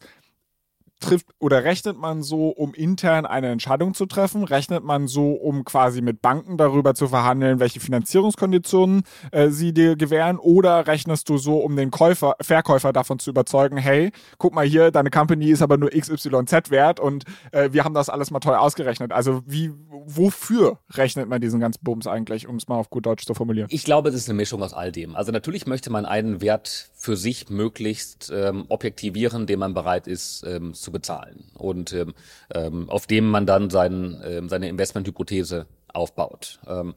Trifft 1.00 1.28
oder 1.40 1.64
rechnet 1.64 1.98
man 1.98 2.24
so, 2.24 2.50
um 2.50 2.74
intern 2.74 3.26
eine 3.26 3.50
Entscheidung 3.50 3.94
zu 3.94 4.06
treffen? 4.06 4.44
Rechnet 4.44 4.84
man 4.84 5.08
so, 5.08 5.32
um 5.32 5.64
quasi 5.64 6.02
mit 6.02 6.22
Banken 6.22 6.58
darüber 6.58 6.94
zu 6.94 7.08
verhandeln, 7.08 7.60
welche 7.60 7.80
Finanzierungskonditionen 7.80 9.04
äh, 9.32 9.50
sie 9.50 9.74
dir 9.74 9.96
gewähren? 9.96 10.38
Oder 10.38 10.88
rechnest 10.88 11.30
du 11.30 11.38
so, 11.38 11.60
um 11.60 11.76
den 11.76 11.92
Käufer, 11.92 12.36
Verkäufer 12.42 12.94
davon 12.94 13.20
zu 13.20 13.30
überzeugen, 13.30 13.78
hey, 13.78 14.12
guck 14.38 14.54
mal 14.54 14.66
hier, 14.66 14.92
deine 14.92 15.10
Company 15.10 15.50
ist 15.50 15.62
aber 15.62 15.78
nur 15.78 15.90
XYZ 15.90 16.70
wert 16.70 17.00
und 17.00 17.24
äh, 17.52 17.70
wir 17.72 17.84
haben 17.84 17.94
das 17.94 18.10
alles 18.10 18.32
mal 18.32 18.40
toll 18.40 18.56
ausgerechnet. 18.56 19.12
Also 19.12 19.42
wie, 19.46 19.72
wofür 20.06 20.80
rechnet 20.92 21.30
man 21.30 21.42
diesen 21.42 21.60
ganzen 21.60 21.84
Bums 21.84 22.08
eigentlich, 22.08 22.48
um 22.48 22.58
es 22.58 22.68
mal 22.68 22.76
auf 22.76 22.90
gut 22.90 23.06
Deutsch 23.06 23.26
zu 23.26 23.34
formulieren? 23.34 23.68
Ich 23.72 23.84
glaube, 23.84 24.10
es 24.10 24.16
ist 24.16 24.30
eine 24.30 24.36
Mischung 24.36 24.62
aus 24.62 24.74
all 24.74 24.92
dem. 24.92 25.16
Also 25.16 25.32
natürlich 25.32 25.66
möchte 25.68 25.90
man 25.90 26.06
einen 26.06 26.42
Wert 26.42 26.90
für 26.96 27.16
sich 27.16 27.50
möglichst 27.50 28.32
ähm, 28.34 28.66
objektivieren, 28.70 29.48
den 29.48 29.60
man 29.60 29.74
bereit 29.74 30.08
ist 30.08 30.44
ähm, 30.46 30.74
zu 30.74 30.89
bezahlen 30.90 31.46
und 31.56 31.94
ähm, 31.94 32.14
ähm, 32.54 32.90
auf 32.90 33.08
dem 33.08 33.30
man 33.30 33.46
dann 33.46 33.70
sein, 33.70 34.22
ähm, 34.26 34.50
seine 34.50 34.70
Investmenthypothese 34.70 35.66
aufbaut. 35.94 36.60
Ähm, 36.68 36.96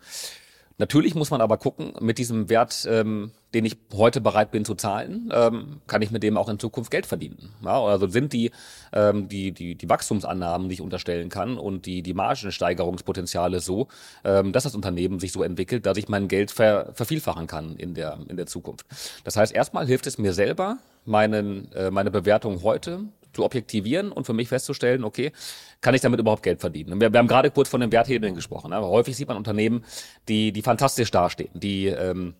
Natürlich 0.82 1.14
muss 1.14 1.30
man 1.30 1.40
aber 1.40 1.58
gucken, 1.58 1.92
mit 2.00 2.18
diesem 2.18 2.48
Wert, 2.48 2.88
ähm, 2.90 3.30
den 3.54 3.64
ich 3.64 3.76
heute 3.92 4.20
bereit 4.20 4.50
bin 4.50 4.64
zu 4.64 4.74
zahlen, 4.74 5.30
ähm, 5.32 5.80
kann 5.86 6.02
ich 6.02 6.10
mit 6.10 6.24
dem 6.24 6.36
auch 6.36 6.48
in 6.48 6.58
Zukunft 6.58 6.90
Geld 6.90 7.06
verdienen. 7.06 7.50
Ja, 7.64 7.80
also 7.80 8.08
sind 8.08 8.32
die, 8.32 8.50
ähm, 8.92 9.28
die, 9.28 9.52
die, 9.52 9.76
die 9.76 9.88
Wachstumsannahmen, 9.88 10.68
die 10.68 10.74
ich 10.74 10.80
unterstellen 10.80 11.28
kann 11.28 11.58
und 11.58 11.86
die, 11.86 12.02
die 12.02 12.14
Margensteigerungspotenziale 12.14 13.60
so, 13.60 13.86
ähm, 14.24 14.52
dass 14.52 14.64
das 14.64 14.74
Unternehmen 14.74 15.20
sich 15.20 15.30
so 15.30 15.44
entwickelt, 15.44 15.86
dass 15.86 15.98
ich 15.98 16.08
mein 16.08 16.26
Geld 16.26 16.50
ver, 16.50 16.90
vervielfachen 16.94 17.46
kann 17.46 17.76
in 17.76 17.94
der, 17.94 18.18
in 18.28 18.36
der 18.36 18.46
Zukunft. 18.46 18.84
Das 19.22 19.36
heißt, 19.36 19.54
erstmal 19.54 19.86
hilft 19.86 20.08
es 20.08 20.18
mir 20.18 20.32
selber, 20.32 20.78
meinen, 21.04 21.70
äh, 21.72 21.92
meine 21.92 22.10
Bewertung 22.10 22.64
heute 22.64 23.04
zu 23.32 23.44
objektivieren 23.44 24.12
und 24.12 24.24
für 24.24 24.32
mich 24.32 24.48
festzustellen, 24.48 25.04
okay, 25.04 25.32
kann 25.80 25.94
ich 25.94 26.00
damit 26.00 26.20
überhaupt 26.20 26.42
Geld 26.42 26.60
verdienen? 26.60 27.00
Wir, 27.00 27.12
wir 27.12 27.18
haben 27.18 27.28
gerade 27.28 27.50
kurz 27.50 27.68
von 27.68 27.80
den 27.80 27.92
Werthebeln 27.92 28.34
gesprochen. 28.34 28.72
Aber 28.72 28.88
häufig 28.88 29.16
sieht 29.16 29.28
man 29.28 29.36
Unternehmen, 29.36 29.84
die, 30.28 30.52
die 30.52 30.62
fantastisch 30.62 31.10
dastehen, 31.10 31.50
die 31.54 31.86
ähm, 31.86 32.34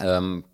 ähm, 0.00 0.44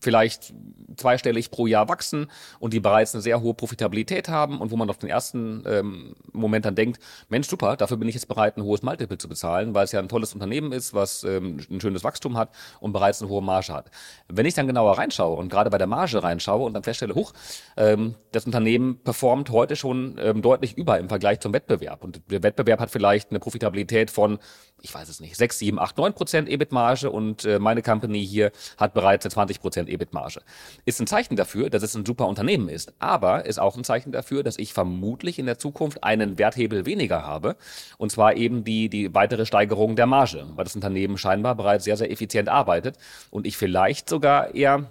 vielleicht 0.00 0.54
zweistellig 0.96 1.50
pro 1.50 1.66
Jahr 1.66 1.88
wachsen 1.88 2.30
und 2.60 2.72
die 2.72 2.80
bereits 2.80 3.14
eine 3.14 3.22
sehr 3.22 3.40
hohe 3.40 3.54
Profitabilität 3.54 4.28
haben 4.28 4.60
und 4.60 4.70
wo 4.70 4.76
man 4.76 4.88
auf 4.90 4.98
den 4.98 5.08
ersten 5.08 5.62
ähm, 5.66 6.14
Moment 6.32 6.64
dann 6.64 6.74
denkt, 6.74 7.00
Mensch, 7.28 7.48
super, 7.48 7.76
dafür 7.76 7.96
bin 7.96 8.08
ich 8.08 8.14
jetzt 8.14 8.28
bereit, 8.28 8.56
ein 8.56 8.62
hohes 8.62 8.82
Multiple 8.82 9.18
zu 9.18 9.28
bezahlen, 9.28 9.74
weil 9.74 9.84
es 9.84 9.92
ja 9.92 10.00
ein 10.00 10.08
tolles 10.08 10.34
Unternehmen 10.34 10.72
ist, 10.72 10.94
was 10.94 11.24
ähm, 11.24 11.58
ein 11.70 11.80
schönes 11.80 12.04
Wachstum 12.04 12.36
hat 12.36 12.50
und 12.80 12.92
bereits 12.92 13.20
eine 13.20 13.30
hohe 13.30 13.42
Marge 13.42 13.72
hat. 13.72 13.90
Wenn 14.28 14.46
ich 14.46 14.54
dann 14.54 14.66
genauer 14.66 14.98
reinschaue 14.98 15.36
und 15.36 15.48
gerade 15.48 15.70
bei 15.70 15.78
der 15.78 15.86
Marge 15.86 16.22
reinschaue 16.22 16.64
und 16.64 16.74
dann 16.74 16.82
feststelle, 16.82 17.14
hoch, 17.14 17.32
ähm, 17.76 18.14
das 18.32 18.46
Unternehmen 18.46 19.00
performt 19.02 19.50
heute 19.50 19.76
schon 19.76 20.16
ähm, 20.20 20.42
deutlich 20.42 20.76
über 20.76 20.98
im 20.98 21.08
Vergleich 21.08 21.40
zum 21.40 21.52
Wettbewerb 21.52 22.04
und 22.04 22.22
der 22.30 22.42
Wettbewerb 22.42 22.80
hat 22.80 22.90
vielleicht 22.90 23.30
eine 23.30 23.40
Profitabilität 23.40 24.10
von, 24.10 24.38
ich 24.80 24.94
weiß 24.94 25.08
es 25.08 25.20
nicht, 25.20 25.36
6, 25.36 25.58
7, 25.58 25.78
8, 25.78 25.98
9 25.98 26.14
Prozent 26.14 26.48
EBIT-Marge 26.48 27.10
und 27.10 27.44
äh, 27.44 27.58
meine 27.58 27.82
Company 27.82 28.26
hier 28.26 28.52
hat 28.76 28.94
bereits 28.94 29.24
eine 29.24 29.32
20 29.32 29.47
Prozent 29.56 29.88
EBIT-Marge. 29.88 30.42
Ist 30.84 31.00
ein 31.00 31.06
Zeichen 31.06 31.36
dafür, 31.36 31.70
dass 31.70 31.82
es 31.82 31.94
ein 31.94 32.04
super 32.04 32.28
Unternehmen 32.28 32.68
ist, 32.68 32.92
aber 32.98 33.46
ist 33.46 33.58
auch 33.58 33.76
ein 33.76 33.84
Zeichen 33.84 34.12
dafür, 34.12 34.42
dass 34.42 34.58
ich 34.58 34.74
vermutlich 34.74 35.38
in 35.38 35.46
der 35.46 35.58
Zukunft 35.58 36.04
einen 36.04 36.38
Werthebel 36.38 36.84
weniger 36.84 37.26
habe, 37.26 37.56
und 37.96 38.12
zwar 38.12 38.36
eben 38.36 38.64
die, 38.64 38.90
die 38.90 39.14
weitere 39.14 39.46
Steigerung 39.46 39.96
der 39.96 40.06
Marge, 40.06 40.46
weil 40.54 40.64
das 40.64 40.76
Unternehmen 40.76 41.16
scheinbar 41.16 41.54
bereits 41.54 41.84
sehr, 41.84 41.96
sehr 41.96 42.10
effizient 42.10 42.50
arbeitet 42.50 42.98
und 43.30 43.46
ich 43.46 43.56
vielleicht 43.56 44.10
sogar 44.10 44.54
eher 44.54 44.90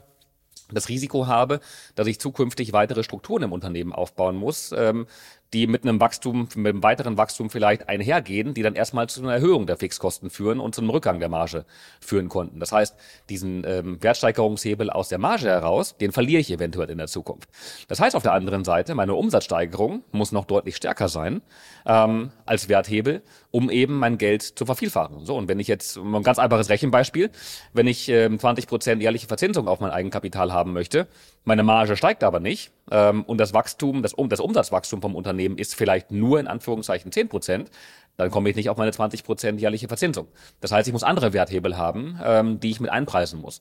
das 0.72 0.90
Risiko 0.90 1.28
habe, 1.28 1.60
dass 1.96 2.08
ich 2.08 2.20
zukünftig 2.20 2.74
weitere 2.74 3.04
Strukturen 3.04 3.44
im 3.44 3.54
Unternehmen 3.54 3.94
aufbauen 3.94 4.36
muss, 4.36 4.74
ähm, 4.76 5.08
die 5.54 5.68
mit 5.68 5.84
einem 5.84 6.00
Wachstum, 6.00 6.50
mit 6.56 6.74
einem 6.74 6.84
weiteren 6.84 7.18
Wachstum 7.18 7.50
vielleicht 7.50 7.88
einhergehen, 7.88 8.54
die 8.54 8.64
dann 8.64 8.76
erstmal 8.76 9.08
zu 9.08 9.22
einer 9.22 9.34
Erhöhung 9.34 9.66
der 9.66 9.78
Fixkosten 9.78 10.30
führen 10.30 10.60
und 10.60 10.76
zu 10.76 10.82
einem 10.82 10.90
Rückgang 10.90 11.20
der 11.20 11.30
Marge 11.30 11.66
führen 12.02 12.28
konnten. 12.28 12.60
Das 12.60 12.72
heißt, 12.72 12.96
diesen 13.30 13.64
ähm, 13.66 14.02
Wertsteigerungshebel 14.02 14.90
aus 14.90 15.10
der 15.10 15.20
Marge 15.20 15.48
heraus, 15.48 15.96
den 15.98 16.12
verliere 16.12 16.42
ich 16.42 16.52
eventuell 16.52 16.90
in 16.90 16.98
der 16.98 17.08
Zukunft. 17.08 17.50
Das 17.88 18.00
heißt 18.00 18.16
auf 18.16 18.24
der 18.24 18.34
anderen 18.34 18.66
Seite, 18.66 18.94
meine 18.96 19.16
Umsatzsteigerung 19.16 20.04
muss 20.12 20.32
noch 20.32 20.46
deutlich 20.46 20.76
stärker 20.76 21.08
sein 21.08 21.42
ähm, 21.86 22.32
als 22.46 22.68
Werthebel, 22.68 23.22
um 23.58 23.72
eben 23.72 23.96
mein 23.96 24.20
Geld 24.20 24.44
zu 24.44 24.68
vervielfachen. 24.68 25.26
So, 25.26 25.36
und 25.36 25.48
wenn 25.48 25.60
ich 25.60 25.68
jetzt, 25.68 25.98
ein 25.98 26.22
ganz 26.22 26.38
einfaches 26.38 26.70
Rechenbeispiel, 26.70 27.32
wenn 27.74 27.88
ich 27.88 28.08
ähm, 28.08 28.38
20 28.38 28.68
Prozent 28.68 29.02
jährliche 29.02 29.26
Verzinsung 29.26 29.68
auf 29.68 29.80
mein 29.80 29.90
Eigenkapital 29.90 30.54
haben 30.54 30.74
möchte, 30.74 31.08
meine 31.44 31.64
Marge 31.64 31.98
steigt 31.98 32.24
aber 32.24 32.40
nicht 32.40 32.70
ähm, 32.92 33.24
und 33.24 33.40
das 33.40 33.56
Wachstum, 33.56 34.04
das, 34.04 34.14
das 34.16 34.40
Umsatzwachstum 34.40 35.02
vom 35.02 35.16
Unternehmen 35.16 35.58
ist 35.58 35.74
vielleicht 35.74 36.12
nur 36.12 36.40
in 36.40 36.46
Anführungszeichen 36.46 37.12
10 37.12 37.30
Prozent, 37.30 37.72
dann 38.16 38.30
komme 38.30 38.48
ich 38.52 38.56
nicht 38.56 38.70
auf 38.70 38.78
meine 38.78 38.92
20 38.92 39.24
Prozent 39.24 39.60
jährliche 39.60 39.88
Verzinsung. 39.88 40.28
Das 40.62 40.72
heißt, 40.72 40.88
ich 40.88 40.94
muss 40.94 41.02
andere 41.02 41.34
Werthebel 41.34 41.78
haben, 41.78 42.20
ähm, 42.24 42.60
die 42.60 42.70
ich 42.70 42.80
mit 42.80 42.92
einpreisen 42.92 43.42
muss. 43.42 43.60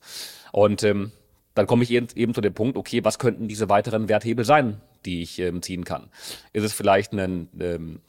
Und 0.51 0.83
ähm, 0.83 1.11
dann 1.55 1.65
komme 1.65 1.81
ich 1.81 1.89
eben, 1.89 2.05
eben 2.13 2.35
zu 2.35 2.41
dem 2.41 2.53
Punkt, 2.53 2.77
okay, 2.77 3.03
was 3.03 3.17
könnten 3.17 3.47
diese 3.47 3.67
weiteren 3.67 4.09
Werthebel 4.09 4.45
sein, 4.45 4.79
die 5.05 5.23
ich 5.23 5.39
ähm, 5.39 5.63
ziehen 5.63 5.85
kann? 5.85 6.11
Ist 6.53 6.65
es 6.65 6.73
vielleicht 6.73 7.13
ein 7.13 7.49
ähm, 7.59 7.99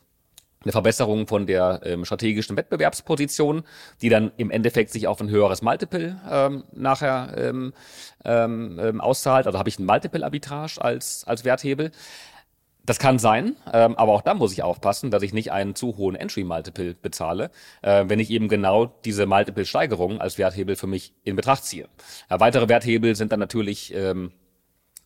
eine 0.68 0.72
Verbesserung 0.72 1.26
von 1.26 1.46
der 1.46 1.80
ähm, 1.84 2.04
strategischen 2.04 2.56
Wettbewerbsposition, 2.56 3.64
die 4.02 4.10
dann 4.10 4.32
im 4.36 4.50
Endeffekt 4.50 4.90
sich 4.90 5.06
auf 5.06 5.18
ein 5.20 5.30
höheres 5.30 5.62
Multiple 5.62 6.20
ähm, 6.30 6.64
nachher 6.72 7.34
ähm, 7.38 7.72
ähm, 8.24 8.78
ähm 8.82 9.00
auszahlt. 9.00 9.46
Also 9.46 9.58
habe 9.58 9.70
ich 9.70 9.78
ein 9.78 9.86
Multiple-Arbitrage 9.86 10.82
als, 10.82 11.24
als 11.26 11.44
Werthebel. 11.44 11.90
Das 12.84 12.98
kann 12.98 13.18
sein, 13.18 13.56
ähm, 13.72 13.96
aber 13.96 14.12
auch 14.12 14.22
da 14.22 14.34
muss 14.34 14.52
ich 14.52 14.62
aufpassen, 14.62 15.10
dass 15.10 15.22
ich 15.22 15.32
nicht 15.32 15.52
einen 15.52 15.74
zu 15.74 15.96
hohen 15.96 16.14
Entry-Multiple 16.14 16.94
bezahle, 16.94 17.50
äh, 17.82 18.04
wenn 18.08 18.18
ich 18.18 18.30
eben 18.30 18.48
genau 18.48 18.86
diese 19.04 19.26
Multiple-Steigerung 19.26 20.20
als 20.20 20.38
Werthebel 20.38 20.76
für 20.76 20.86
mich 20.86 21.14
in 21.22 21.36
Betracht 21.36 21.64
ziehe. 21.64 21.88
Ja, 22.30 22.40
weitere 22.40 22.68
Werthebel 22.68 23.14
sind 23.14 23.32
dann 23.32 23.40
natürlich 23.40 23.94
ähm, 23.94 24.32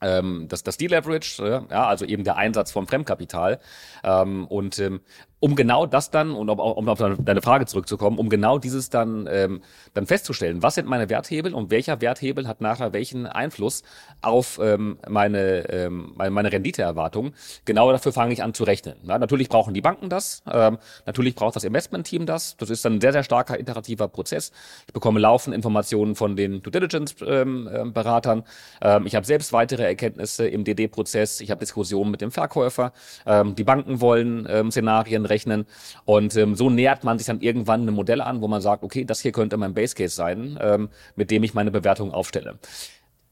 ähm, 0.03 0.47
das, 0.49 0.63
das 0.63 0.77
Deleverage, 0.77 1.67
ja, 1.71 1.87
also 1.87 2.05
eben 2.05 2.25
der 2.25 2.37
Einsatz 2.37 2.71
von 2.73 2.87
Fremdkapital. 2.87 3.61
Ähm, 4.05 4.47
und 4.47 4.79
ähm, 4.79 5.01
um 5.43 5.57
genau 5.57 5.87
das 5.87 6.13
dann, 6.13 6.31
und 6.37 6.49
um, 6.49 6.89
auf 6.89 7.03
deine 7.19 7.43
Frage 7.43 7.67
zurückzukommen, 7.67 8.17
um 8.17 8.29
genau 8.29 8.59
dieses 8.59 8.91
dann, 8.91 9.29
ähm, 9.29 9.61
dann 9.93 10.07
festzustellen, 10.07 10.63
was 10.63 10.77
sind 10.77 10.87
meine 10.89 11.11
Werthebel 11.11 11.53
und 11.53 11.73
welcher 11.73 12.01
Werthebel 12.01 12.47
hat 12.47 12.61
nachher 12.61 12.93
welchen 12.93 13.27
Einfluss 13.27 13.83
auf 14.21 14.61
ähm, 14.63 14.99
meine, 15.09 15.69
ähm, 15.69 16.13
meine, 16.15 16.31
meine 16.31 16.53
Renditeerwartung, 16.53 17.33
genau 17.65 17.91
dafür 17.91 18.13
fange 18.13 18.33
ich 18.33 18.45
an 18.45 18.55
zu 18.55 18.63
rechnen. 18.63 18.95
Ja, 19.03 19.19
natürlich 19.19 19.49
brauchen 19.49 19.75
die 19.75 19.81
Banken 19.81 20.09
das, 20.09 20.45
ähm, 20.49 20.79
natürlich 21.07 21.35
braucht 21.35 21.57
das 21.57 21.65
Investmentteam 21.65 22.25
das, 22.25 22.57
das 22.57 22.71
ist 22.71 22.85
dann 22.85 22.95
ein 22.95 23.01
sehr, 23.01 23.13
sehr 23.13 23.25
starker 23.25 23.59
iterativer 23.59 24.07
Prozess. 24.07 24.53
Ich 24.87 24.93
bekomme 24.93 25.19
laufend 25.19 25.57
Informationen 25.57 26.15
von 26.15 26.37
den 26.37 26.63
Due 26.63 26.71
Diligence-Beratern, 26.71 28.39
ähm, 28.39 28.45
ähm, 28.81 29.07
ich 29.07 29.17
habe 29.17 29.27
selbst 29.27 29.53
weitere 29.53 29.83
Erkenntnisse 29.83 30.47
im 30.47 30.63
DD-Prozess, 30.63 31.41
ich 31.41 31.51
habe 31.51 31.59
Diskussionen 31.59 32.13
mit 32.13 32.21
dem 32.21 32.31
Verkäufer, 32.31 32.93
ähm, 33.27 33.57
die 33.57 33.65
Banken 33.65 34.01
wollen 34.01 34.47
ähm, 34.49 34.71
Szenarien 34.71 35.32
rechnen. 35.33 35.67
Und 36.05 36.37
ähm, 36.37 36.55
so 36.55 36.71
nähert 36.71 37.03
man 37.05 37.19
sich 37.19 37.27
dann 37.27 37.41
irgendwann 37.41 37.89
ein 37.89 37.95
Modell 37.95 38.21
an, 38.21 38.43
wo 38.43 38.49
man 38.49 38.61
sagt, 38.61 38.85
okay, 38.85 39.05
das 39.05 39.21
hier 39.21 39.33
könnte 39.33 39.57
mein 39.57 39.75
Base 39.75 39.95
Case 39.95 40.15
sein, 40.15 40.59
ähm, 40.61 40.91
mit 41.17 41.31
dem 41.31 41.43
ich 41.43 41.55
meine 41.55 41.71
Bewertung 41.71 42.13
aufstelle. 42.13 42.59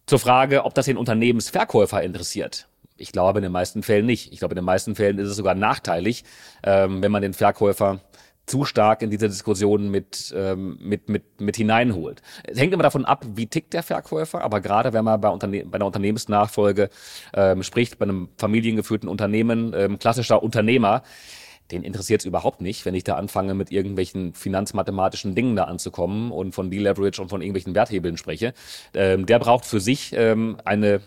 Zur 0.07 0.19
Frage, 0.19 0.65
ob 0.65 0.75
das 0.75 0.87
den 0.87 0.97
Unternehmensverkäufer 0.97 2.03
interessiert. 2.03 2.67
Ich 2.97 3.13
glaube 3.13 3.39
in 3.39 3.43
den 3.45 3.53
meisten 3.53 3.83
Fällen 3.83 4.07
nicht. 4.07 4.33
Ich 4.33 4.41
glaube 4.41 4.53
in 4.53 4.57
den 4.57 4.65
meisten 4.65 4.95
Fällen 4.95 5.19
ist 5.19 5.29
es 5.29 5.37
sogar 5.37 5.55
nachteilig, 5.55 6.25
ähm, 6.65 7.03
wenn 7.03 7.13
man 7.13 7.23
den 7.23 7.35
Verkäufer 7.35 8.01
zu 8.51 8.65
stark 8.65 9.03
in 9.03 9.11
diese 9.11 9.29
Diskussion 9.29 9.91
mit, 9.91 10.35
ähm, 10.37 10.77
mit, 10.83 11.09
mit, 11.09 11.41
mit 11.41 11.57
hineinholt. 11.57 12.21
Es 12.43 12.59
hängt 12.59 12.75
immer 12.75 12.83
davon 12.83 13.05
ab, 13.05 13.25
wie 13.35 13.47
tickt 13.47 13.73
der 13.73 13.85
Verkäufer, 13.85 14.43
aber 14.43 14.61
gerade 14.61 14.93
wenn 14.93 15.05
man 15.05 15.21
bei, 15.21 15.29
Unterne 15.29 15.65
bei 15.65 15.77
einer 15.77 15.87
Unternehmensnachfolge 15.87 16.91
ähm, 17.33 17.63
spricht, 17.63 17.99
bei 17.99 18.05
einem 18.05 18.29
familiengeführten 18.39 19.09
Unternehmen, 19.09 19.73
ähm, 19.77 19.99
klassischer 20.01 20.43
Unternehmer, 20.43 21.05
den 21.73 21.83
interessiert 21.83 22.23
es 22.23 22.27
überhaupt 22.27 22.61
nicht, 22.61 22.85
wenn 22.85 22.95
ich 22.95 23.05
da 23.05 23.17
anfange, 23.17 23.55
mit 23.55 23.71
irgendwelchen 23.71 24.35
finanzmathematischen 24.35 25.35
Dingen 25.35 25.57
da 25.57 25.65
anzukommen 25.65 26.31
und 26.31 26.53
von 26.53 26.71
Deleverage 26.71 27.21
und 27.21 27.29
von 27.29 27.43
irgendwelchen 27.43 27.75
Werthebeln 27.75 28.17
spreche. 28.17 28.55
Ähm, 28.95 29.27
der 29.27 29.39
braucht 29.39 29.65
für 29.65 29.81
sich 29.81 30.13
ähm, 30.15 30.59
eine 30.65 31.01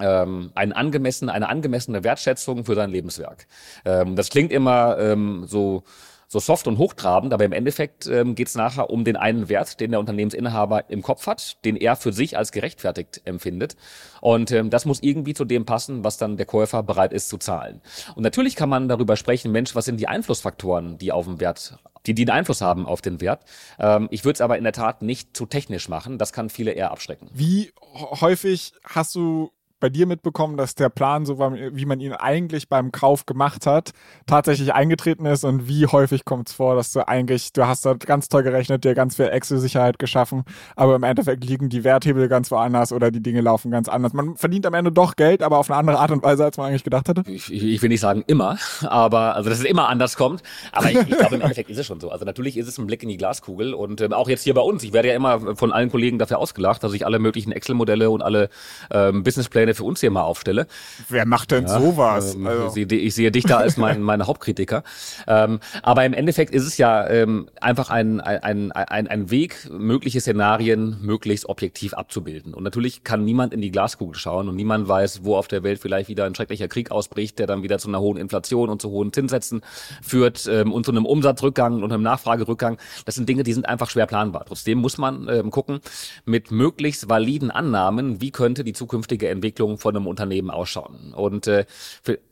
ähm, 0.00 0.52
eine 0.54 0.76
angemessene, 0.76 1.32
eine 1.32 1.48
angemessene 1.48 2.04
Wertschätzung 2.04 2.64
für 2.64 2.74
sein 2.74 2.90
Lebenswerk. 2.90 3.46
Ähm, 3.84 4.16
das 4.16 4.30
klingt 4.30 4.52
immer 4.52 4.96
ähm, 4.98 5.44
so 5.46 5.82
so 6.28 6.38
soft 6.38 6.68
und 6.68 6.76
hochtrabend, 6.76 7.32
aber 7.32 7.44
im 7.44 7.52
Endeffekt 7.52 8.06
ähm, 8.06 8.34
geht 8.34 8.48
es 8.48 8.54
nachher 8.54 8.90
um 8.90 9.02
den 9.02 9.16
einen 9.16 9.48
Wert, 9.48 9.80
den 9.80 9.90
der 9.92 10.00
Unternehmensinhaber 10.00 10.90
im 10.90 11.02
Kopf 11.02 11.26
hat, 11.26 11.64
den 11.64 11.74
er 11.74 11.96
für 11.96 12.12
sich 12.12 12.36
als 12.36 12.52
gerechtfertigt 12.52 13.22
empfindet. 13.24 13.76
Und 14.20 14.52
ähm, 14.52 14.68
das 14.68 14.84
muss 14.84 15.02
irgendwie 15.02 15.32
zu 15.32 15.46
dem 15.46 15.64
passen, 15.64 16.04
was 16.04 16.18
dann 16.18 16.36
der 16.36 16.46
Käufer 16.46 16.82
bereit 16.82 17.14
ist 17.14 17.30
zu 17.30 17.38
zahlen. 17.38 17.80
Und 18.14 18.22
natürlich 18.22 18.56
kann 18.56 18.68
man 18.68 18.88
darüber 18.88 19.16
sprechen, 19.16 19.52
Mensch, 19.52 19.74
was 19.74 19.86
sind 19.86 19.98
die 19.98 20.08
Einflussfaktoren, 20.08 20.98
die 20.98 21.12
auf 21.12 21.24
den 21.24 21.40
Wert 21.40 21.78
die, 22.06 22.14
die 22.14 22.22
einen 22.22 22.38
Einfluss 22.38 22.60
haben 22.60 22.86
auf 22.86 23.02
den 23.02 23.20
Wert. 23.20 23.44
Ähm, 23.78 24.08
ich 24.10 24.24
würde 24.24 24.34
es 24.34 24.40
aber 24.40 24.56
in 24.56 24.64
der 24.64 24.72
Tat 24.72 25.02
nicht 25.02 25.36
zu 25.36 25.46
technisch 25.46 25.88
machen. 25.88 26.18
Das 26.18 26.32
kann 26.32 26.48
viele 26.48 26.72
eher 26.72 26.90
abschrecken. 26.90 27.28
Wie 27.32 27.72
häufig 27.92 28.72
hast 28.84 29.14
du 29.14 29.50
bei 29.80 29.88
dir 29.88 30.06
mitbekommen, 30.06 30.56
dass 30.56 30.74
der 30.74 30.88
Plan, 30.88 31.26
so 31.26 31.38
wie 31.38 31.86
man 31.86 32.00
ihn 32.00 32.12
eigentlich 32.12 32.68
beim 32.68 32.92
Kauf 32.92 33.26
gemacht 33.26 33.66
hat, 33.66 33.92
tatsächlich 34.26 34.74
eingetreten 34.74 35.26
ist? 35.26 35.44
Und 35.44 35.68
wie 35.68 35.86
häufig 35.86 36.24
kommt 36.24 36.48
es 36.48 36.54
vor, 36.54 36.74
dass 36.74 36.92
du 36.92 37.06
eigentlich, 37.06 37.52
du 37.52 37.66
hast 37.66 37.84
da 37.86 37.94
ganz 37.94 38.28
toll 38.28 38.42
gerechnet, 38.42 38.84
dir 38.84 38.94
ganz 38.94 39.16
viel 39.16 39.26
Excel-Sicherheit 39.26 39.98
geschaffen, 39.98 40.44
aber 40.76 40.96
im 40.96 41.02
Endeffekt 41.02 41.44
liegen 41.44 41.68
die 41.68 41.84
Werthebel 41.84 42.28
ganz 42.28 42.50
woanders 42.50 42.92
oder 42.92 43.10
die 43.10 43.22
Dinge 43.22 43.40
laufen 43.40 43.70
ganz 43.70 43.88
anders. 43.88 44.12
Man 44.12 44.36
verdient 44.36 44.66
am 44.66 44.74
Ende 44.74 44.92
doch 44.92 45.16
Geld, 45.16 45.42
aber 45.42 45.58
auf 45.58 45.70
eine 45.70 45.78
andere 45.78 45.98
Art 45.98 46.10
und 46.10 46.22
Weise, 46.22 46.44
als 46.44 46.56
man 46.56 46.68
eigentlich 46.68 46.84
gedacht 46.84 47.08
hatte? 47.08 47.22
Ich, 47.26 47.52
ich 47.52 47.82
will 47.82 47.88
nicht 47.88 48.00
sagen 48.00 48.24
immer, 48.26 48.58
aber 48.82 49.34
also 49.36 49.50
dass 49.50 49.58
es 49.58 49.64
immer 49.64 49.88
anders 49.88 50.16
kommt. 50.16 50.42
Aber 50.72 50.90
ich, 50.90 50.98
ich 50.98 51.16
glaube, 51.16 51.36
im 51.36 51.40
Endeffekt 51.40 51.70
ist 51.70 51.78
es 51.78 51.86
schon 51.86 52.00
so. 52.00 52.10
Also 52.10 52.24
natürlich 52.24 52.56
ist 52.56 52.68
es 52.68 52.78
ein 52.78 52.86
Blick 52.86 53.02
in 53.02 53.08
die 53.08 53.16
Glaskugel 53.16 53.74
und 53.74 54.00
ähm, 54.00 54.12
auch 54.12 54.28
jetzt 54.28 54.44
hier 54.44 54.54
bei 54.54 54.60
uns. 54.60 54.82
Ich 54.82 54.92
werde 54.92 55.08
ja 55.08 55.14
immer 55.14 55.56
von 55.56 55.72
allen 55.72 55.90
Kollegen 55.90 56.18
dafür 56.18 56.38
ausgelacht, 56.38 56.82
dass 56.82 56.92
ich 56.92 57.06
alle 57.06 57.18
möglichen 57.18 57.52
Excel-Modelle 57.52 58.10
und 58.10 58.22
alle 58.22 58.48
ähm, 58.90 59.22
Businesspläne 59.22 59.67
für 59.74 59.84
uns 59.84 60.00
hier 60.00 60.10
mal 60.10 60.22
aufstelle. 60.22 60.66
Wer 61.08 61.26
macht 61.26 61.50
denn 61.50 61.66
ja, 61.66 61.80
sowas? 61.80 62.34
Ähm, 62.34 62.46
also. 62.46 62.76
Ich 62.76 63.14
sehe 63.14 63.30
dich 63.30 63.44
da 63.44 63.58
als 63.58 63.76
mein, 63.76 64.02
mein 64.08 64.26
Hauptkritiker. 64.26 64.82
Ähm, 65.26 65.60
aber 65.82 66.04
im 66.04 66.12
Endeffekt 66.12 66.54
ist 66.54 66.64
es 66.64 66.78
ja 66.78 67.08
ähm, 67.08 67.48
einfach 67.60 67.90
ein, 67.90 68.20
ein, 68.20 68.72
ein, 68.72 69.06
ein 69.06 69.30
Weg, 69.30 69.68
mögliche 69.70 70.20
Szenarien 70.20 70.98
möglichst 71.00 71.48
objektiv 71.48 71.94
abzubilden. 71.94 72.54
Und 72.54 72.62
natürlich 72.62 73.04
kann 73.04 73.24
niemand 73.24 73.52
in 73.52 73.60
die 73.60 73.70
Glaskugel 73.70 74.14
schauen 74.14 74.48
und 74.48 74.56
niemand 74.56 74.88
weiß, 74.88 75.24
wo 75.24 75.36
auf 75.36 75.48
der 75.48 75.62
Welt 75.62 75.80
vielleicht 75.80 76.08
wieder 76.08 76.24
ein 76.24 76.34
schrecklicher 76.34 76.68
Krieg 76.68 76.90
ausbricht, 76.90 77.38
der 77.38 77.46
dann 77.46 77.62
wieder 77.62 77.78
zu 77.78 77.88
einer 77.88 78.00
hohen 78.00 78.16
Inflation 78.16 78.68
und 78.68 78.80
zu 78.80 78.90
hohen 78.90 79.12
Zinssätzen 79.12 79.62
führt 80.02 80.48
ähm, 80.50 80.72
und 80.72 80.84
zu 80.84 80.92
einem 80.92 81.06
Umsatzrückgang 81.06 81.82
und 81.82 81.92
einem 81.92 82.02
Nachfragerückgang. 82.02 82.78
Das 83.04 83.14
sind 83.14 83.28
Dinge, 83.28 83.42
die 83.42 83.52
sind 83.52 83.68
einfach 83.68 83.90
schwer 83.90 84.06
planbar. 84.06 84.44
Trotzdem 84.46 84.78
muss 84.78 84.98
man 84.98 85.28
ähm, 85.28 85.50
gucken, 85.50 85.80
mit 86.24 86.50
möglichst 86.50 87.08
validen 87.08 87.50
Annahmen, 87.50 88.20
wie 88.20 88.30
könnte 88.30 88.64
die 88.64 88.72
zukünftige 88.72 89.28
Entwicklung 89.28 89.57
von 89.78 89.96
einem 89.96 90.06
Unternehmen 90.06 90.50
ausschauen. 90.50 91.12
Und 91.14 91.46
äh, 91.46 91.66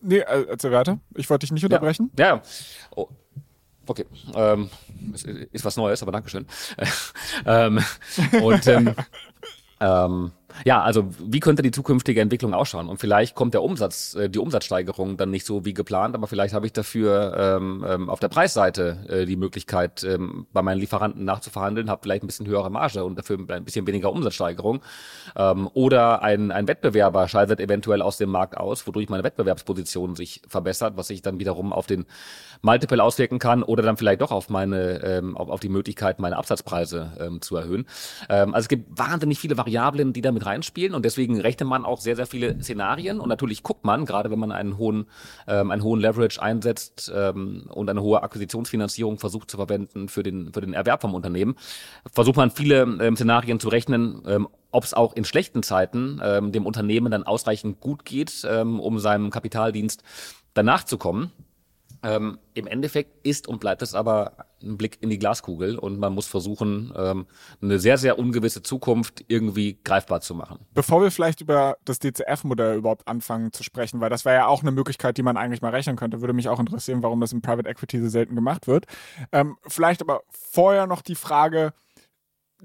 Nee, 0.01 0.19
äh, 0.19 0.47
erzähl 0.49 0.73
weiter. 0.73 0.99
Ich 1.15 1.29
wollte 1.29 1.47
dich 1.47 1.53
nicht 1.53 1.65
unterbrechen. 1.65 2.11
Ja. 2.19 2.37
ja. 2.37 2.43
Oh. 2.95 3.09
Okay, 3.89 4.05
ähm, 4.35 4.69
ist, 5.13 5.27
ist 5.27 5.65
was 5.65 5.77
Neues, 5.77 6.03
aber 6.03 6.13
Dankeschön. 6.13 6.47
ähm, 7.47 7.81
und 8.43 8.67
ähm, 8.67 8.95
ähm, 9.81 10.33
ja, 10.65 10.83
also 10.83 11.09
wie 11.19 11.41
könnte 11.41 11.63
die 11.63 11.71
zukünftige 11.71 12.21
Entwicklung 12.21 12.55
ausschauen? 12.55 12.89
Und 12.89 12.99
vielleicht 12.99 13.35
kommt 13.35 13.55
der 13.55 13.63
Umsatz, 13.63 14.15
äh, 14.15 14.31
die 14.31 14.39
Umsatzsteigerung 14.39 15.17
dann 15.17 15.31
nicht 15.31 15.47
so 15.47 15.65
wie 15.65 15.75
geplant, 15.75 16.15
aber 16.15 16.27
vielleicht 16.27 16.55
habe 16.55 16.67
ich 16.67 16.73
dafür 16.73 17.37
ähm, 17.39 17.85
ähm, 17.87 18.11
auf 18.11 18.21
der 18.21 18.29
Preisseite 18.29 19.05
äh, 19.09 19.27
die 19.27 19.37
Möglichkeit, 19.37 20.05
ähm, 20.05 20.47
bei 20.53 20.63
meinen 20.63 20.79
Lieferanten 20.79 21.25
nachzuverhandeln, 21.25 21.91
habe 21.91 22.01
vielleicht 22.03 22.25
ein 22.25 22.27
bisschen 22.27 22.47
höhere 22.47 22.71
Marge 22.71 23.05
und 23.05 23.19
dafür 23.19 23.39
ein 23.49 23.65
bisschen 23.65 23.87
weniger 23.87 24.11
Umsatzsteigerung. 24.11 24.81
Ähm, 25.37 25.69
oder 25.75 26.23
ein, 26.23 26.51
ein 26.51 26.69
Wettbewerber 26.69 27.29
scheidet 27.29 27.61
eventuell 27.61 28.03
aus 28.03 28.17
dem 28.17 28.31
Markt 28.31 28.57
aus, 28.57 28.87
wodurch 28.87 29.09
meine 29.09 29.25
Wettbewerbsposition 29.25 30.17
sich 30.17 30.43
verbessert, 30.49 30.97
was 30.97 31.09
sich 31.09 31.23
dann 31.23 31.39
wiederum 31.39 31.73
auf 31.73 31.87
den 31.87 32.07
Multiple 32.63 33.03
auswirken 33.03 33.39
kann 33.39 33.63
oder 33.63 33.83
dann 33.83 33.97
vielleicht 33.97 34.23
doch 34.23 34.33
auf 34.33 34.49
meine, 34.49 35.03
ähm, 35.03 35.37
auf, 35.37 35.49
auf 35.49 35.61
die 35.61 35.69
Möglichkeit, 35.69 36.19
meine 36.19 36.37
Absatzpreise 36.37 37.13
ähm, 37.21 37.41
zu 37.43 37.57
erhöhen. 37.57 37.87
Ähm, 38.29 38.55
also 38.55 38.65
es 38.65 38.69
gibt 38.69 38.99
wahnsinnig 38.99 39.39
viele 39.39 39.57
Variablen, 39.57 40.13
die 40.13 40.23
damit 40.23 40.46
reinspielen 40.47 40.95
und 40.95 41.05
deswegen 41.05 41.41
rechnet 41.41 41.69
man 41.69 41.85
auch 41.85 42.01
sehr, 42.01 42.17
sehr 42.17 42.27
viele 42.27 42.61
Szenarien 42.63 43.21
und 43.21 43.29
natürlich 43.29 43.63
guckt 43.63 43.85
man, 43.85 44.07
gerade 44.07 44.31
wenn 44.31 44.39
man 44.39 44.53
einen 44.53 44.79
hohen, 44.79 45.07
ähm, 45.47 45.71
einen 45.71 45.83
hohen 45.83 46.01
Leverage 46.01 46.41
einsetzt 46.41 47.13
ähm, 47.15 47.65
und 47.69 47.91
eine 47.91 48.03
hohe 48.03 48.23
Akquisitionsfinanzierung 48.23 49.19
versucht 49.19 49.51
zu 49.51 49.57
verwenden 49.57 50.09
für 50.09 50.23
den, 50.23 50.53
für 50.53 50.61
den 50.61 50.73
Erwerb 50.73 51.03
vom 51.03 51.15
Unternehmen, 51.15 51.57
versucht 52.13 52.37
man 52.37 52.51
viele 52.51 52.83
ähm, 52.83 53.17
Szenarien 53.17 53.61
zu 53.61 53.69
rechnen, 53.69 54.23
ähm, 54.27 54.49
ob 54.71 54.85
es 54.85 54.95
auch 54.95 55.15
in 55.15 55.25
schlechten 55.25 55.63
Zeiten 55.63 56.21
ähm, 56.23 56.53
dem 56.53 56.67
Unternehmen 56.67 57.11
dann 57.11 57.25
ausreichend 57.25 57.81
gut 57.81 58.05
geht, 58.05 58.47
ähm, 58.49 58.81
um 58.81 58.99
seinem 58.99 59.31
Kapitaldienst 59.31 60.03
danach 60.55 60.85
zu 60.85 60.99
kommen. 60.99 61.33
Ähm, 62.03 62.39
Im 62.55 62.67
Endeffekt 62.67 63.27
ist 63.27 63.49
und 63.49 63.61
bleibt 63.61 63.83
es 63.83 63.95
aber 63.95 64.47
ein 64.63 64.77
Blick 64.77 64.99
in 65.03 65.11
die 65.11 65.19
Glaskugel 65.19 65.79
und 65.79 65.99
man 65.99 66.15
muss 66.15 66.27
versuchen, 66.27 66.93
ähm, 66.97 67.27
eine 67.61 67.79
sehr, 67.79 67.99
sehr 67.99 68.19
ungewisse 68.19 68.63
Zukunft 68.63 69.25
irgendwie 69.29 69.79
greifbar 69.85 70.21
zu 70.21 70.35
machen. 70.35 70.59
Bevor 70.75 71.03
wir 71.03 71.11
vielleicht 71.11 71.41
über 71.41 71.77
das 71.85 71.99
DCF-Modell 71.99 72.77
überhaupt 72.77 73.07
anfangen 73.07 73.53
zu 73.53 73.63
sprechen, 73.63 74.01
weil 74.01 74.11
das 74.11 74.25
wäre 74.25 74.37
ja 74.37 74.47
auch 74.47 74.63
eine 74.63 74.73
Möglichkeit, 74.73 75.19
die 75.19 75.23
man 75.23 75.37
eigentlich 75.37 75.63
mal 75.63 75.71
rechnen 75.71 75.97
könnte, 75.97 76.21
würde 76.21 76.33
mich 76.33 76.49
auch 76.49 76.61
interessieren, 76.61 77.03
warum 77.03 77.21
das 77.21 77.33
in 77.33 77.43
Private 77.43 77.69
Equity 77.69 78.01
so 78.01 78.09
selten 78.09 78.35
gemacht 78.35 78.67
wird. 78.67 78.87
Ähm, 79.33 79.57
vielleicht 79.67 80.01
aber 80.01 80.23
vorher 80.31 80.87
noch 80.87 81.03
die 81.03 81.15
Frage, 81.15 81.73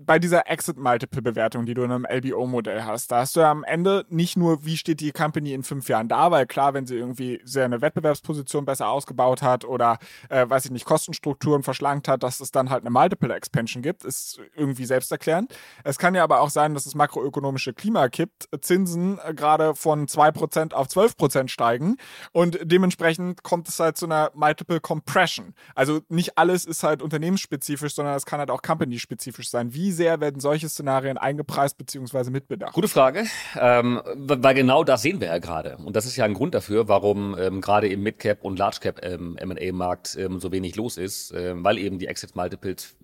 bei 0.05 0.19
dieser 0.19 0.49
Exit-Multiple-Bewertung, 0.49 1.65
die 1.65 1.73
du 1.73 1.83
in 1.83 1.91
einem 1.91 2.05
LBO-Modell 2.09 2.83
hast, 2.83 3.11
da 3.11 3.19
hast 3.19 3.35
du 3.35 3.41
ja 3.41 3.51
am 3.51 3.63
Ende 3.63 4.05
nicht 4.09 4.37
nur, 4.37 4.65
wie 4.65 4.77
steht 4.77 4.99
die 4.99 5.11
Company 5.11 5.53
in 5.53 5.63
fünf 5.63 5.89
Jahren 5.89 6.07
da, 6.07 6.31
weil 6.31 6.45
klar, 6.45 6.73
wenn 6.73 6.85
sie 6.85 6.95
irgendwie 6.95 7.41
sehr 7.43 7.65
eine 7.65 7.81
Wettbewerbsposition 7.81 8.65
besser 8.65 8.89
ausgebaut 8.89 9.41
hat 9.41 9.65
oder, 9.65 9.99
äh, 10.29 10.49
weiß 10.49 10.65
ich 10.65 10.71
nicht, 10.71 10.85
Kostenstrukturen 10.85 11.63
verschlankt 11.63 12.07
hat, 12.07 12.23
dass 12.23 12.39
es 12.39 12.51
dann 12.51 12.69
halt 12.69 12.83
eine 12.83 12.89
Multiple-Expansion 12.89 13.83
gibt, 13.83 14.03
ist 14.03 14.39
irgendwie 14.55 14.85
selbsterklärend. 14.85 15.53
Es 15.83 15.97
kann 15.97 16.15
ja 16.15 16.23
aber 16.23 16.41
auch 16.41 16.49
sein, 16.49 16.73
dass 16.73 16.85
das 16.85 16.95
makroökonomische 16.95 17.73
Klima 17.73 18.09
kippt, 18.09 18.49
Zinsen 18.61 19.19
äh, 19.23 19.33
gerade 19.33 19.75
von 19.75 20.07
zwei 20.07 20.31
Prozent 20.31 20.73
auf 20.73 20.87
zwölf 20.87 21.15
Prozent 21.15 21.51
steigen 21.51 21.97
und 22.31 22.59
dementsprechend 22.63 23.43
kommt 23.43 23.67
es 23.69 23.79
halt 23.79 23.97
zu 23.97 24.05
einer 24.05 24.31
Multiple 24.33 24.79
Compression. 24.79 25.53
Also 25.75 26.01
nicht 26.09 26.37
alles 26.37 26.65
ist 26.65 26.83
halt 26.83 27.01
unternehmensspezifisch, 27.01 27.93
sondern 27.93 28.15
es 28.15 28.25
kann 28.25 28.39
halt 28.39 28.49
auch 28.49 28.61
company-spezifisch 28.61 29.49
sein. 29.49 29.73
Wie 29.73 29.90
sehr 29.91 30.19
werden 30.21 30.39
solche 30.39 30.69
Szenarien 30.69 31.17
eingepreist 31.17 31.77
bzw. 31.77 32.29
mitbedacht? 32.29 32.73
Gute 32.73 32.87
Frage, 32.87 33.25
ähm, 33.59 34.01
weil 34.15 34.53
genau 34.53 34.83
das 34.83 35.01
sehen 35.01 35.19
wir 35.19 35.27
ja 35.27 35.37
gerade. 35.39 35.77
Und 35.77 35.95
das 35.95 36.05
ist 36.05 36.15
ja 36.15 36.25
ein 36.25 36.33
Grund 36.33 36.53
dafür, 36.53 36.87
warum 36.87 37.35
ähm, 37.39 37.61
gerade 37.61 37.87
im 37.87 38.03
Midcap 38.03 38.43
und 38.43 38.57
Large-Cap 38.57 38.99
ähm, 39.03 39.37
M&A-Markt 39.37 40.17
ähm, 40.19 40.39
so 40.39 40.51
wenig 40.51 40.75
los 40.75 40.97
ist, 40.97 41.33
ähm, 41.35 41.63
weil 41.63 41.77
eben 41.77 41.99
die 41.99 42.07
Exit-Multiples 42.07 42.95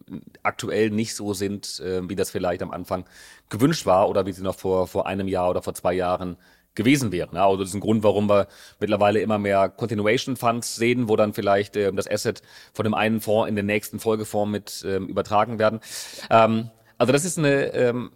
aktuell 0.43 0.89
nicht 0.89 1.15
so 1.15 1.33
sind, 1.33 1.79
äh, 1.79 2.07
wie 2.07 2.15
das 2.15 2.31
vielleicht 2.31 2.61
am 2.61 2.71
Anfang 2.71 3.05
gewünscht 3.49 3.85
war 3.85 4.09
oder 4.09 4.25
wie 4.25 4.31
sie 4.31 4.43
noch 4.43 4.55
vor, 4.55 4.87
vor 4.87 5.07
einem 5.07 5.27
Jahr 5.27 5.49
oder 5.49 5.61
vor 5.61 5.73
zwei 5.73 5.93
Jahren 5.93 6.37
gewesen 6.77 7.11
wären. 7.11 7.35
Ja, 7.35 7.45
also 7.45 7.57
das 7.57 7.69
ist 7.69 7.75
ein 7.75 7.81
Grund, 7.81 8.03
warum 8.03 8.29
wir 8.29 8.47
mittlerweile 8.79 9.19
immer 9.19 9.37
mehr 9.37 9.67
Continuation 9.67 10.37
Funds 10.37 10.77
sehen, 10.77 11.09
wo 11.09 11.17
dann 11.17 11.33
vielleicht 11.33 11.75
äh, 11.75 11.91
das 11.91 12.09
Asset 12.09 12.41
von 12.71 12.85
dem 12.85 12.93
einen 12.93 13.19
Fonds 13.19 13.49
in 13.49 13.57
den 13.57 13.65
nächsten 13.65 13.99
Folgefonds 13.99 14.51
mit 14.51 14.85
ähm, 14.87 15.07
übertragen 15.07 15.59
werden. 15.59 15.81
Ähm, 16.29 16.69
also 16.97 17.13
das 17.13 17.25
ist 17.25 17.37
eine 17.37 17.73
ähm, 17.73 18.11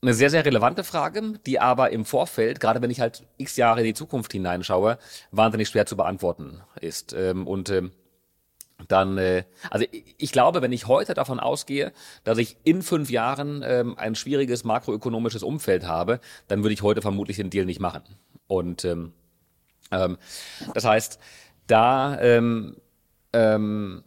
eine 0.00 0.14
sehr, 0.14 0.30
sehr 0.30 0.44
relevante 0.44 0.84
Frage, 0.84 1.34
die 1.44 1.58
aber 1.58 1.90
im 1.90 2.04
Vorfeld, 2.04 2.60
gerade 2.60 2.80
wenn 2.80 2.90
ich 2.90 3.00
halt 3.00 3.24
x 3.36 3.56
Jahre 3.56 3.80
in 3.80 3.86
die 3.86 3.94
Zukunft 3.94 4.32
hineinschaue, 4.32 4.98
wahnsinnig 5.32 5.68
schwer 5.68 5.86
zu 5.86 5.96
beantworten 5.96 6.60
ist. 6.80 7.12
Ähm, 7.14 7.46
und 7.46 7.70
ähm, 7.70 7.90
dann, 8.86 9.18
äh, 9.18 9.42
also 9.70 9.84
ich 9.90 10.30
glaube, 10.30 10.62
wenn 10.62 10.70
ich 10.70 10.86
heute 10.86 11.14
davon 11.14 11.40
ausgehe, 11.40 11.92
dass 12.22 12.38
ich 12.38 12.56
in 12.62 12.82
fünf 12.82 13.10
Jahren 13.10 13.64
ähm, 13.66 13.98
ein 13.98 14.14
schwieriges 14.14 14.62
makroökonomisches 14.62 15.42
Umfeld 15.42 15.84
habe, 15.86 16.20
dann 16.46 16.62
würde 16.62 16.74
ich 16.74 16.82
heute 16.82 17.02
vermutlich 17.02 17.38
den 17.38 17.50
Deal 17.50 17.66
nicht 17.66 17.80
machen. 17.80 18.02
Und 18.46 18.84
ähm, 18.84 19.12
ähm, 19.90 20.16
das 20.74 20.84
heißt, 20.84 21.18
da 21.66 22.20
ähm, 22.20 22.76
ähm, 23.32 24.04